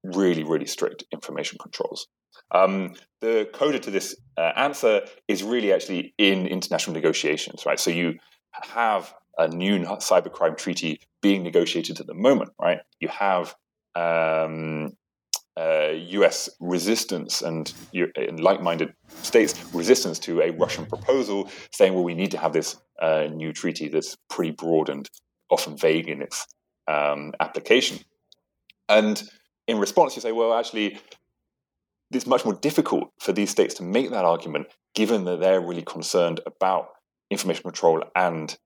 really, 0.02 0.42
really 0.42 0.66
strict 0.66 1.04
information 1.12 1.58
controls. 1.60 2.06
Um, 2.50 2.94
the 3.20 3.48
coda 3.52 3.78
to 3.78 3.90
this 3.90 4.16
uh, 4.36 4.52
answer 4.56 5.02
is 5.28 5.42
really 5.42 5.72
actually 5.72 6.14
in 6.18 6.46
international 6.46 6.94
negotiations, 6.94 7.64
right? 7.64 7.78
So 7.78 7.90
you 7.90 8.14
have 8.52 9.14
a 9.38 9.48
new 9.48 9.78
cybercrime 9.78 10.56
treaty 10.56 11.00
being 11.20 11.42
negotiated 11.42 12.00
at 12.00 12.06
the 12.06 12.14
moment, 12.14 12.52
right? 12.60 12.80
You 13.00 13.08
have 13.08 13.54
um, 13.94 14.96
uh, 15.58 15.90
US 15.92 16.48
resistance 16.60 17.42
and, 17.42 17.72
and 17.92 18.40
like 18.40 18.62
minded 18.62 18.92
states' 19.22 19.54
resistance 19.74 20.18
to 20.20 20.40
a 20.40 20.50
Russian 20.50 20.86
proposal 20.86 21.50
saying, 21.72 21.94
well, 21.94 22.04
we 22.04 22.14
need 22.14 22.30
to 22.30 22.38
have 22.38 22.52
this 22.52 22.76
uh, 23.00 23.28
new 23.32 23.52
treaty 23.52 23.88
that's 23.88 24.16
pretty 24.28 24.52
broad 24.52 24.88
and 24.88 25.08
often 25.50 25.76
vague 25.76 26.08
in 26.08 26.22
its 26.22 26.46
um, 26.88 27.32
application. 27.40 27.98
And 28.88 29.22
in 29.66 29.78
response, 29.78 30.16
you 30.16 30.22
say, 30.22 30.32
well, 30.32 30.54
actually, 30.54 30.98
it's 32.10 32.26
much 32.26 32.44
more 32.44 32.54
difficult 32.54 33.10
for 33.20 33.32
these 33.32 33.50
states 33.50 33.74
to 33.74 33.82
make 33.82 34.10
that 34.10 34.24
argument 34.24 34.66
given 34.94 35.24
that 35.24 35.40
they're 35.40 35.60
really 35.60 35.82
concerned 35.82 36.40
about 36.46 36.88
information 37.32 37.62
control 37.62 38.02
and 38.14 38.56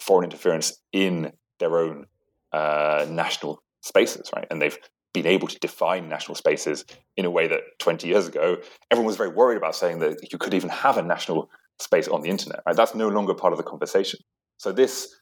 foreign 0.00 0.24
interference 0.24 0.78
in 0.92 1.32
their 1.58 1.78
own 1.78 2.06
uh, 2.52 3.06
national 3.08 3.62
spaces, 3.82 4.30
right? 4.34 4.46
And 4.50 4.60
they've 4.60 4.78
been 5.12 5.26
able 5.26 5.48
to 5.48 5.58
define 5.58 6.08
national 6.08 6.36
spaces 6.36 6.84
in 7.16 7.24
a 7.24 7.30
way 7.30 7.46
that 7.48 7.60
20 7.80 8.08
years 8.08 8.28
ago, 8.28 8.56
everyone 8.90 9.06
was 9.06 9.16
very 9.16 9.28
worried 9.28 9.56
about 9.56 9.76
saying 9.76 9.98
that 9.98 10.32
you 10.32 10.38
could 10.38 10.54
even 10.54 10.70
have 10.70 10.96
a 10.96 11.02
national 11.02 11.50
space 11.78 12.08
on 12.08 12.22
the 12.22 12.30
internet, 12.30 12.60
right? 12.66 12.76
That's 12.76 12.94
no 12.94 13.08
longer 13.08 13.34
part 13.34 13.52
of 13.52 13.58
the 13.58 13.64
conversation. 13.64 14.20
So 14.56 14.72
this 14.72 15.14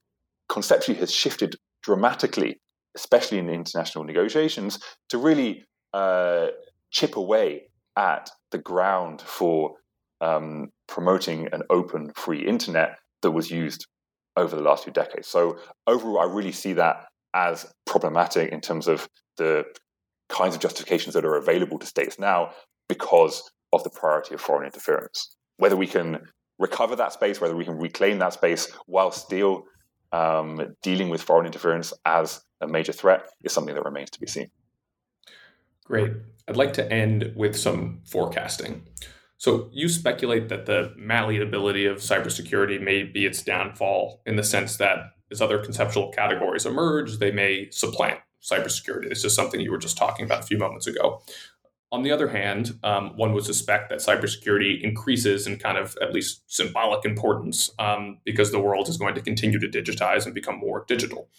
conceptually 0.48 0.98
has 1.00 1.12
shifted 1.12 1.56
dramatically, 1.82 2.60
especially 2.96 3.38
in 3.38 3.48
international 3.48 4.04
negotiations, 4.04 4.78
to 5.08 5.18
really 5.18 5.64
uh, 5.92 6.48
chip 6.90 7.16
away 7.16 7.70
at 7.96 8.30
the 8.50 8.58
ground 8.58 9.20
for 9.22 9.74
um, 10.20 10.68
promoting 10.86 11.48
an 11.52 11.62
open, 11.70 12.12
free 12.14 12.44
internet 12.46 12.98
that 13.22 13.30
was 13.30 13.50
used 13.50 13.86
over 14.36 14.56
the 14.56 14.62
last 14.62 14.84
few 14.84 14.92
decades. 14.92 15.28
So 15.28 15.58
overall, 15.86 16.20
I 16.20 16.32
really 16.32 16.52
see 16.52 16.72
that 16.74 17.06
as 17.34 17.66
problematic 17.86 18.52
in 18.52 18.60
terms 18.60 18.88
of 18.88 19.08
the 19.36 19.64
kinds 20.28 20.54
of 20.54 20.60
justifications 20.60 21.14
that 21.14 21.24
are 21.24 21.36
available 21.36 21.78
to 21.78 21.86
states 21.86 22.18
now 22.18 22.52
because 22.88 23.50
of 23.72 23.84
the 23.84 23.90
priority 23.90 24.34
of 24.34 24.40
foreign 24.40 24.66
interference. 24.66 25.36
Whether 25.56 25.76
we 25.76 25.86
can 25.86 26.20
recover 26.58 26.96
that 26.96 27.12
space, 27.12 27.40
whether 27.40 27.56
we 27.56 27.64
can 27.64 27.78
reclaim 27.78 28.18
that 28.18 28.32
space 28.32 28.70
while 28.86 29.12
still 29.12 29.64
um, 30.12 30.74
dealing 30.82 31.08
with 31.08 31.22
foreign 31.22 31.46
interference 31.46 31.92
as 32.04 32.40
a 32.60 32.66
major 32.66 32.92
threat 32.92 33.26
is 33.42 33.52
something 33.52 33.74
that 33.74 33.84
remains 33.84 34.10
to 34.10 34.20
be 34.20 34.26
seen. 34.26 34.50
Great. 35.84 36.12
I'd 36.48 36.56
like 36.56 36.72
to 36.74 36.92
end 36.92 37.32
with 37.36 37.56
some 37.56 38.00
forecasting. 38.04 38.86
So, 39.40 39.70
you 39.72 39.88
speculate 39.88 40.50
that 40.50 40.66
the 40.66 40.92
malleability 40.98 41.86
of 41.86 41.96
cybersecurity 41.96 42.78
may 42.78 43.04
be 43.04 43.24
its 43.24 43.42
downfall 43.42 44.20
in 44.26 44.36
the 44.36 44.44
sense 44.44 44.76
that 44.76 44.98
as 45.32 45.40
other 45.40 45.58
conceptual 45.58 46.10
categories 46.10 46.66
emerge, 46.66 47.16
they 47.16 47.30
may 47.30 47.70
supplant 47.70 48.20
cybersecurity. 48.42 49.08
This 49.08 49.24
is 49.24 49.34
something 49.34 49.58
you 49.58 49.70
were 49.70 49.78
just 49.78 49.96
talking 49.96 50.26
about 50.26 50.40
a 50.40 50.46
few 50.46 50.58
moments 50.58 50.86
ago. 50.86 51.22
On 51.90 52.02
the 52.02 52.10
other 52.10 52.28
hand, 52.28 52.78
um, 52.82 53.16
one 53.16 53.32
would 53.32 53.46
suspect 53.46 53.88
that 53.88 54.00
cybersecurity 54.00 54.82
increases 54.82 55.46
in 55.46 55.56
kind 55.56 55.78
of 55.78 55.96
at 56.02 56.12
least 56.12 56.42
symbolic 56.46 57.06
importance 57.06 57.70
um, 57.78 58.18
because 58.26 58.52
the 58.52 58.60
world 58.60 58.90
is 58.90 58.98
going 58.98 59.14
to 59.14 59.22
continue 59.22 59.58
to 59.58 59.68
digitize 59.68 60.26
and 60.26 60.34
become 60.34 60.58
more 60.58 60.84
digital. 60.86 61.30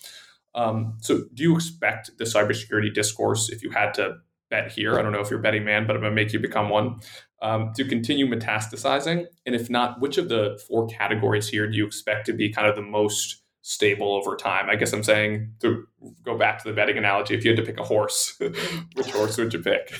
Um, 0.55 0.97
so, 1.01 1.25
do 1.35 1.43
you 1.43 1.55
expect 1.55 2.17
the 2.17 2.23
cybersecurity 2.23 2.91
discourse, 2.91 3.49
if 3.49 3.61
you 3.61 3.69
had 3.69 3.93
to 3.93 4.15
bet 4.49 4.71
here, 4.71 4.97
I 4.97 5.03
don't 5.03 5.11
know 5.11 5.21
if 5.21 5.29
you're 5.29 5.39
a 5.39 5.43
betting 5.43 5.63
man, 5.63 5.85
but 5.85 5.95
I'm 5.95 6.01
going 6.01 6.11
to 6.11 6.15
make 6.15 6.33
you 6.33 6.39
become 6.39 6.69
one, 6.69 6.99
um, 7.41 7.71
to 7.75 7.85
continue 7.85 8.27
metastasizing? 8.27 9.25
And 9.45 9.55
if 9.55 9.69
not, 9.69 9.99
which 9.99 10.17
of 10.17 10.29
the 10.29 10.61
four 10.67 10.87
categories 10.87 11.49
here 11.49 11.69
do 11.69 11.77
you 11.77 11.85
expect 11.85 12.25
to 12.27 12.33
be 12.33 12.51
kind 12.51 12.67
of 12.67 12.75
the 12.75 12.81
most 12.81 13.41
stable 13.61 14.13
over 14.13 14.35
time. 14.35 14.69
I 14.69 14.75
guess 14.75 14.93
I'm 14.93 15.03
saying 15.03 15.53
to 15.59 15.85
go 16.23 16.37
back 16.37 16.61
to 16.61 16.69
the 16.69 16.73
betting 16.73 16.97
analogy, 16.97 17.35
if 17.35 17.45
you 17.45 17.51
had 17.51 17.57
to 17.57 17.65
pick 17.65 17.79
a 17.79 17.83
horse, 17.83 18.35
which 18.95 19.11
horse 19.11 19.37
would 19.37 19.53
you 19.53 19.59
pick? 19.59 19.93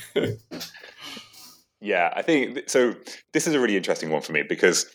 yeah, 1.79 2.11
I 2.15 2.21
think 2.21 2.69
so. 2.69 2.95
This 3.33 3.47
is 3.47 3.53
a 3.53 3.59
really 3.59 3.77
interesting 3.77 4.09
one 4.09 4.21
for 4.21 4.33
me 4.33 4.43
because 4.43 4.85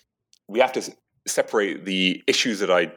we 0.48 0.58
have 0.60 0.72
to 0.72 0.92
separate 1.26 1.84
the 1.84 2.22
issues 2.26 2.60
that 2.60 2.70
I 2.70 2.92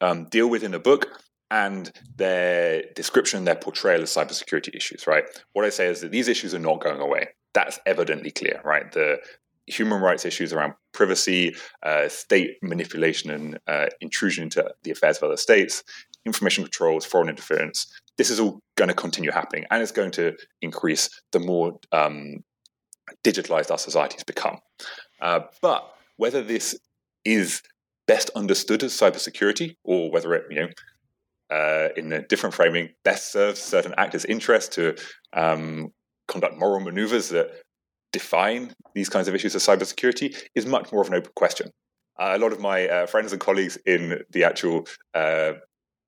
um, 0.00 0.26
deal 0.26 0.48
with 0.48 0.62
in 0.62 0.72
the 0.72 0.78
book 0.78 1.08
and 1.50 1.92
their 2.16 2.84
description, 2.94 3.44
their 3.44 3.54
portrayal 3.54 4.02
of 4.02 4.08
cybersecurity 4.08 4.74
issues, 4.74 5.06
right? 5.06 5.24
What 5.52 5.64
I 5.64 5.68
say 5.68 5.86
is 5.88 6.00
that 6.00 6.10
these 6.10 6.28
issues 6.28 6.54
are 6.54 6.58
not 6.58 6.80
going 6.80 7.00
away. 7.00 7.28
That's 7.54 7.78
evidently 7.86 8.30
clear, 8.30 8.60
right? 8.64 8.90
The 8.90 9.18
human 9.66 10.00
rights 10.00 10.24
issues 10.24 10.52
around 10.52 10.74
privacy, 10.92 11.54
uh, 11.82 12.08
state 12.08 12.56
manipulation, 12.62 13.30
and 13.30 13.58
uh, 13.66 13.86
intrusion 14.00 14.44
into 14.44 14.68
the 14.82 14.90
affairs 14.90 15.18
of 15.18 15.24
other 15.24 15.36
states, 15.36 15.82
information 16.24 16.64
controls, 16.64 17.04
foreign 17.04 17.28
interference. 17.28 17.86
This 18.18 18.30
is 18.30 18.40
all 18.40 18.60
going 18.76 18.88
to 18.88 18.94
continue 18.94 19.30
happening, 19.30 19.64
and 19.70 19.82
it's 19.82 19.92
going 19.92 20.10
to 20.12 20.34
increase 20.60 21.08
the 21.32 21.40
more 21.40 21.78
um, 21.92 22.44
digitalized 23.24 23.70
our 23.70 23.78
societies 23.78 24.24
become. 24.24 24.58
Uh, 25.20 25.40
but 25.60 25.94
whether 26.16 26.42
this 26.42 26.78
is 27.24 27.62
best 28.06 28.30
understood 28.34 28.82
as 28.82 28.92
cybersecurity, 28.92 29.76
or 29.84 30.10
whether 30.10 30.34
it, 30.34 30.44
you 30.50 30.56
know, 30.56 30.68
uh, 31.50 31.88
in 31.96 32.12
a 32.12 32.26
different 32.26 32.54
framing, 32.54 32.88
best 33.04 33.30
serves 33.30 33.60
certain 33.60 33.94
actors' 33.98 34.24
interests 34.24 34.74
to 34.74 34.96
um, 35.34 35.92
conduct 36.32 36.58
moral 36.58 36.80
maneuvers 36.80 37.28
that 37.28 37.50
define 38.12 38.72
these 38.94 39.08
kinds 39.08 39.28
of 39.28 39.34
issues 39.34 39.54
of 39.54 39.62
cybersecurity 39.62 40.36
is 40.54 40.66
much 40.66 40.92
more 40.92 41.02
of 41.02 41.08
an 41.08 41.14
open 41.14 41.32
question. 41.36 41.70
Uh, 42.18 42.32
a 42.34 42.38
lot 42.38 42.52
of 42.52 42.60
my 42.60 42.88
uh, 42.88 43.06
friends 43.06 43.32
and 43.32 43.40
colleagues 43.40 43.78
in 43.86 44.20
the 44.32 44.44
actual 44.44 44.86
uh, 45.14 45.52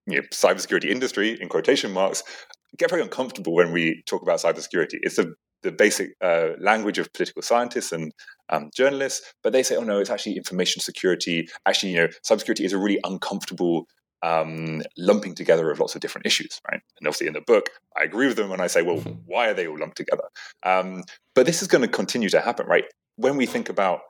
you 0.06 0.16
know, 0.16 0.22
cybersecurity 0.32 0.90
industry, 0.90 1.38
in 1.40 1.48
quotation 1.48 1.92
marks, 1.92 2.22
get 2.76 2.90
very 2.90 3.02
uncomfortable 3.02 3.54
when 3.54 3.72
we 3.72 4.02
talk 4.06 4.22
about 4.22 4.38
cybersecurity. 4.40 4.98
It's 5.02 5.16
the, 5.16 5.32
the 5.62 5.72
basic 5.72 6.10
uh, 6.20 6.50
language 6.60 6.98
of 6.98 7.12
political 7.14 7.40
scientists 7.42 7.92
and 7.92 8.12
um, 8.50 8.70
journalists, 8.76 9.32
but 9.42 9.52
they 9.52 9.62
say, 9.62 9.76
oh 9.76 9.84
no, 9.84 9.98
it's 9.98 10.10
actually 10.10 10.36
information 10.36 10.82
security. 10.82 11.48
Actually, 11.66 11.92
you 11.92 12.00
know, 12.00 12.08
cybersecurity 12.28 12.64
is 12.64 12.74
a 12.74 12.78
really 12.78 13.00
uncomfortable 13.04 13.86
um, 14.24 14.82
lumping 14.96 15.34
together 15.34 15.70
of 15.70 15.78
lots 15.78 15.94
of 15.94 16.00
different 16.00 16.26
issues, 16.26 16.60
right? 16.70 16.80
And 16.98 17.06
obviously, 17.06 17.26
in 17.26 17.34
the 17.34 17.42
book, 17.42 17.68
I 17.96 18.04
agree 18.04 18.26
with 18.26 18.36
them 18.36 18.48
when 18.48 18.60
I 18.60 18.68
say, 18.68 18.82
well, 18.82 18.96
mm-hmm. 18.96 19.20
why 19.26 19.50
are 19.50 19.54
they 19.54 19.66
all 19.66 19.78
lumped 19.78 19.98
together? 19.98 20.24
Um, 20.62 21.04
but 21.34 21.44
this 21.44 21.60
is 21.60 21.68
going 21.68 21.82
to 21.82 21.88
continue 21.88 22.30
to 22.30 22.40
happen, 22.40 22.66
right? 22.66 22.86
When 23.16 23.36
we 23.36 23.44
think 23.44 23.68
about 23.68 24.00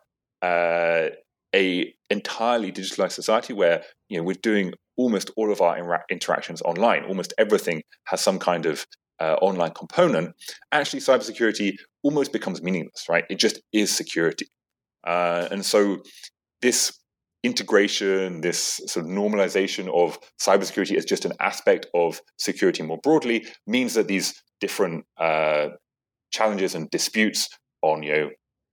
uh, 0.40 1.08
a 1.54 1.92
entirely 2.10 2.70
digitalized 2.70 3.12
society 3.12 3.52
where 3.52 3.82
you 4.08 4.16
know 4.16 4.22
we're 4.22 4.36
doing 4.40 4.72
almost 4.96 5.32
all 5.36 5.50
of 5.50 5.60
our 5.60 5.76
inter- 5.76 6.04
interactions 6.08 6.62
online, 6.62 7.04
almost 7.04 7.34
everything 7.36 7.82
has 8.04 8.20
some 8.20 8.38
kind 8.38 8.66
of 8.66 8.86
uh, 9.20 9.34
online 9.42 9.72
component. 9.72 10.34
Actually, 10.70 11.00
cybersecurity 11.00 11.74
almost 12.04 12.32
becomes 12.32 12.62
meaningless, 12.62 13.06
right? 13.08 13.24
It 13.28 13.40
just 13.40 13.60
is 13.72 13.94
security, 13.94 14.46
uh, 15.04 15.48
and 15.50 15.66
so 15.66 15.98
this 16.62 16.96
integration, 17.44 18.40
this 18.40 18.80
sort 18.86 19.04
of 19.04 19.12
normalization 19.12 19.88
of 19.94 20.18
cybersecurity 20.40 20.96
as 20.96 21.04
just 21.04 21.26
an 21.26 21.32
aspect 21.40 21.86
of 21.94 22.20
security 22.38 22.82
more 22.82 22.98
broadly 23.02 23.46
means 23.66 23.94
that 23.94 24.08
these 24.08 24.42
different 24.60 25.04
uh, 25.18 25.68
challenges 26.32 26.74
and 26.74 26.90
disputes 26.90 27.48
on 27.82 28.02
you 28.02 28.12
know 28.12 28.30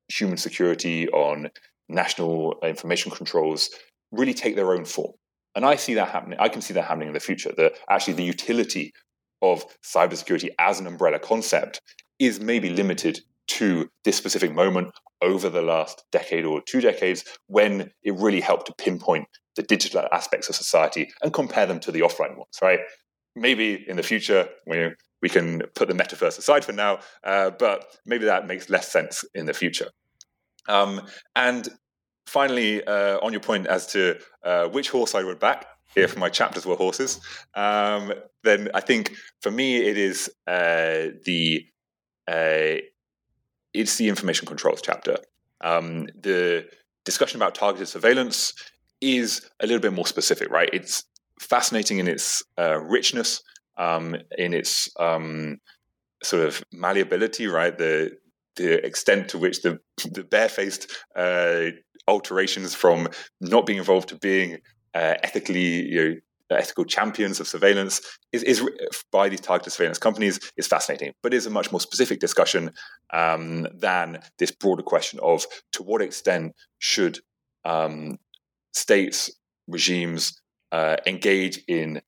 human 0.07 0.37
security, 0.37 1.07
on 1.09 1.49
national 1.89 2.57
information 2.63 3.11
controls, 3.11 3.69
really 4.11 4.33
take 4.33 4.55
their 4.55 4.73
own 4.73 4.85
form. 4.85 5.11
And 5.53 5.65
I 5.65 5.75
see 5.75 5.93
that 5.95 6.09
happening. 6.09 6.39
I 6.39 6.47
can 6.47 6.61
see 6.61 6.73
that 6.73 6.83
happening 6.83 7.09
in 7.09 7.13
the 7.13 7.19
future. 7.19 7.51
That 7.57 7.73
actually 7.89 8.13
the 8.13 8.23
utility 8.23 8.93
of 9.41 9.65
cybersecurity 9.83 10.49
as 10.59 10.79
an 10.79 10.87
umbrella 10.87 11.19
concept 11.19 11.81
is 12.19 12.39
maybe 12.39 12.69
limited 12.69 13.19
to 13.47 13.89
this 14.05 14.15
specific 14.15 14.53
moment 14.53 14.93
over 15.21 15.49
the 15.49 15.61
last 15.61 16.03
decade 16.11 16.45
or 16.45 16.61
two 16.61 16.81
decades 16.81 17.23
when 17.47 17.91
it 18.03 18.15
really 18.15 18.41
helped 18.41 18.67
to 18.67 18.73
pinpoint 18.77 19.27
the 19.55 19.63
digital 19.63 20.07
aspects 20.11 20.49
of 20.49 20.55
society 20.55 21.11
and 21.21 21.33
compare 21.33 21.65
them 21.65 21.79
to 21.79 21.91
the 21.91 22.01
offline 22.01 22.37
ones, 22.37 22.57
right? 22.61 22.79
Maybe 23.35 23.85
in 23.87 23.97
the 23.97 24.03
future, 24.03 24.49
when 24.65 24.95
we 25.21 25.29
can 25.29 25.61
put 25.75 25.87
the 25.87 25.93
metaverse 25.93 26.37
aside 26.37 26.65
for 26.65 26.73
now, 26.73 26.99
uh, 27.23 27.51
but 27.51 27.85
maybe 28.05 28.25
that 28.25 28.47
makes 28.47 28.69
less 28.69 28.91
sense 28.91 29.23
in 29.33 29.45
the 29.45 29.53
future. 29.53 29.89
Um, 30.67 31.01
and 31.35 31.69
finally, 32.25 32.83
uh, 32.83 33.19
on 33.19 33.31
your 33.31 33.41
point 33.41 33.67
as 33.67 33.87
to 33.87 34.17
uh, 34.43 34.67
which 34.67 34.89
horse 34.89 35.15
I 35.15 35.23
would 35.23 35.39
back 35.39 35.65
if 35.95 36.17
my 36.17 36.29
chapters 36.29 36.65
were 36.65 36.75
horses, 36.75 37.19
um, 37.55 38.13
then 38.43 38.69
I 38.73 38.79
think 38.79 39.13
for 39.41 39.51
me 39.51 39.77
it 39.77 39.97
is 39.97 40.29
uh, 40.47 41.07
the 41.25 41.65
uh, 42.27 42.75
it's 43.73 43.97
the 43.97 44.09
information 44.09 44.47
controls 44.47 44.81
chapter. 44.81 45.17
Um, 45.61 46.07
the 46.19 46.65
discussion 47.05 47.37
about 47.37 47.55
targeted 47.55 47.87
surveillance 47.87 48.53
is 48.99 49.49
a 49.59 49.67
little 49.67 49.81
bit 49.81 49.93
more 49.93 50.07
specific, 50.07 50.49
right? 50.49 50.69
It's 50.71 51.03
fascinating 51.39 51.99
in 51.99 52.07
its 52.07 52.43
uh, 52.57 52.79
richness, 52.79 53.41
um, 53.77 54.15
in 54.37 54.53
its 54.53 54.89
um, 54.99 55.57
sort 56.23 56.47
of 56.47 56.63
malleability, 56.71 57.47
right? 57.47 57.77
The 57.77 58.11
the 58.57 58.85
extent 58.85 59.29
to 59.29 59.37
which 59.37 59.61
the 59.61 59.79
the 60.11 60.23
barefaced 60.23 60.91
uh, 61.15 61.67
alterations 62.07 62.75
from 62.75 63.07
not 63.39 63.65
being 63.65 63.79
involved 63.79 64.09
to 64.09 64.17
being 64.17 64.57
uh, 64.93 65.15
ethically 65.23 65.87
you 65.89 66.09
know, 66.09 66.15
ethical 66.57 66.85
champions 66.85 67.39
of 67.39 67.47
surveillance 67.47 68.01
is, 68.31 68.43
is, 68.43 68.63
by 69.11 69.29
these 69.29 69.41
targeted 69.41 69.73
surveillance 69.73 69.97
companies 69.97 70.39
is 70.57 70.67
fascinating, 70.67 71.13
but 71.23 71.33
is 71.33 71.45
a 71.45 71.49
much 71.49 71.71
more 71.71 71.81
specific 71.81 72.19
discussion 72.19 72.71
um, 73.13 73.67
than 73.73 74.19
this 74.39 74.51
broader 74.51 74.83
question 74.83 75.19
of 75.21 75.45
to 75.73 75.83
what 75.83 76.01
extent 76.01 76.53
should 76.79 77.19
um, 77.65 78.17
states, 78.73 79.31
regimes 79.67 80.41
uh, 80.71 80.97
engage 81.05 81.59
in 81.67 82.01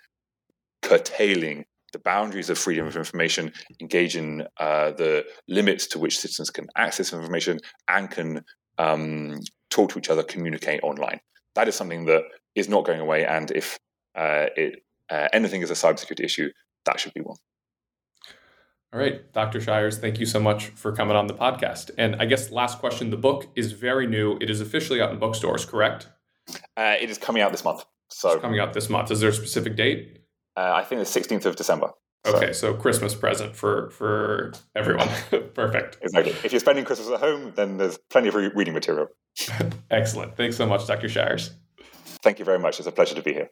curtailing 0.81 1.65
the 1.93 1.99
boundaries 1.99 2.49
of 2.49 2.57
freedom 2.57 2.87
of 2.87 2.97
information, 2.97 3.53
engage 3.79 4.15
in 4.17 4.43
uh, 4.59 4.91
the 4.91 5.23
limits 5.47 5.87
to 5.87 5.99
which 5.99 6.19
citizens 6.19 6.49
can 6.49 6.67
access 6.75 7.13
information 7.13 7.59
and 7.87 8.09
can 8.09 8.41
um, 8.79 9.39
talk 9.69 9.91
to 9.91 9.99
each 9.99 10.09
other, 10.09 10.23
communicate 10.23 10.81
online. 10.83 11.19
That 11.55 11.67
is 11.67 11.75
something 11.75 12.05
that 12.05 12.23
is 12.55 12.67
not 12.67 12.85
going 12.85 12.99
away. 12.99 13.25
And 13.25 13.51
if 13.51 13.77
uh, 14.16 14.47
it, 14.55 14.84
uh, 15.09 15.28
anything 15.34 15.61
is 15.61 15.72
a 15.72 15.74
cybersecurity 15.74 16.24
issue, 16.24 16.49
that 16.86 16.99
should 16.99 17.14
be 17.14 17.22
one. 17.22 17.38
All 18.93 18.99
right, 18.99 19.32
Dr. 19.34 19.59
Shires, 19.59 19.97
thank 19.97 20.20
you 20.20 20.28
so 20.28 20.39
much 20.39 20.68
for 20.68 20.91
coming 20.91 21.16
on 21.16 21.26
the 21.26 21.34
podcast. 21.34 21.89
And 21.97 22.16
I 22.18 22.26
guess 22.26 22.51
last 22.51 22.78
question: 22.78 23.09
the 23.09 23.18
book 23.18 23.47
is 23.55 23.72
very 23.72 24.05
new; 24.05 24.38
it 24.39 24.49
is 24.51 24.61
officially 24.61 25.01
out 25.01 25.11
in 25.11 25.18
bookstores, 25.18 25.66
correct? 25.66 26.09
Uh, 26.78 26.95
it 27.01 27.09
is 27.09 27.18
coming 27.18 27.41
out 27.41 27.51
this 27.51 27.64
month. 27.64 27.86
So 28.09 28.34
it's 28.34 28.41
coming 28.41 28.59
out 28.59 28.74
this 28.74 28.89
month. 28.89 29.09
Is 29.09 29.20
there 29.20 29.30
a 29.30 29.34
specific 29.34 29.76
date? 29.76 30.20
Uh, 30.55 30.74
I 30.76 30.84
think 30.84 30.99
the 30.99 31.05
sixteenth 31.05 31.47
of 31.47 31.55
December. 31.55 31.89
Okay, 32.26 32.53
so. 32.53 32.74
so 32.74 32.74
Christmas 32.76 33.16
present 33.16 33.55
for 33.55 33.89
for 33.89 34.53
everyone. 34.76 35.09
Perfect. 35.55 35.97
Exactly. 36.03 36.34
If 36.43 36.51
you're 36.51 36.59
spending 36.59 36.86
Christmas 36.86 37.09
at 37.09 37.20
home, 37.20 37.53
then 37.55 37.78
there's 37.78 37.97
plenty 38.11 38.28
of 38.28 38.36
re- 38.36 38.51
reading 38.53 38.76
material. 38.76 39.07
Excellent. 39.91 40.38
Thanks 40.38 40.55
so 40.55 40.68
much, 40.68 40.86
Dr. 40.86 41.09
Shires. 41.09 41.51
Thank 42.22 42.39
you 42.39 42.45
very 42.45 42.59
much. 42.59 42.78
It's 42.80 42.88
a 42.88 42.91
pleasure 42.91 43.16
to 43.16 43.24
be 43.24 43.34
here. 43.34 43.49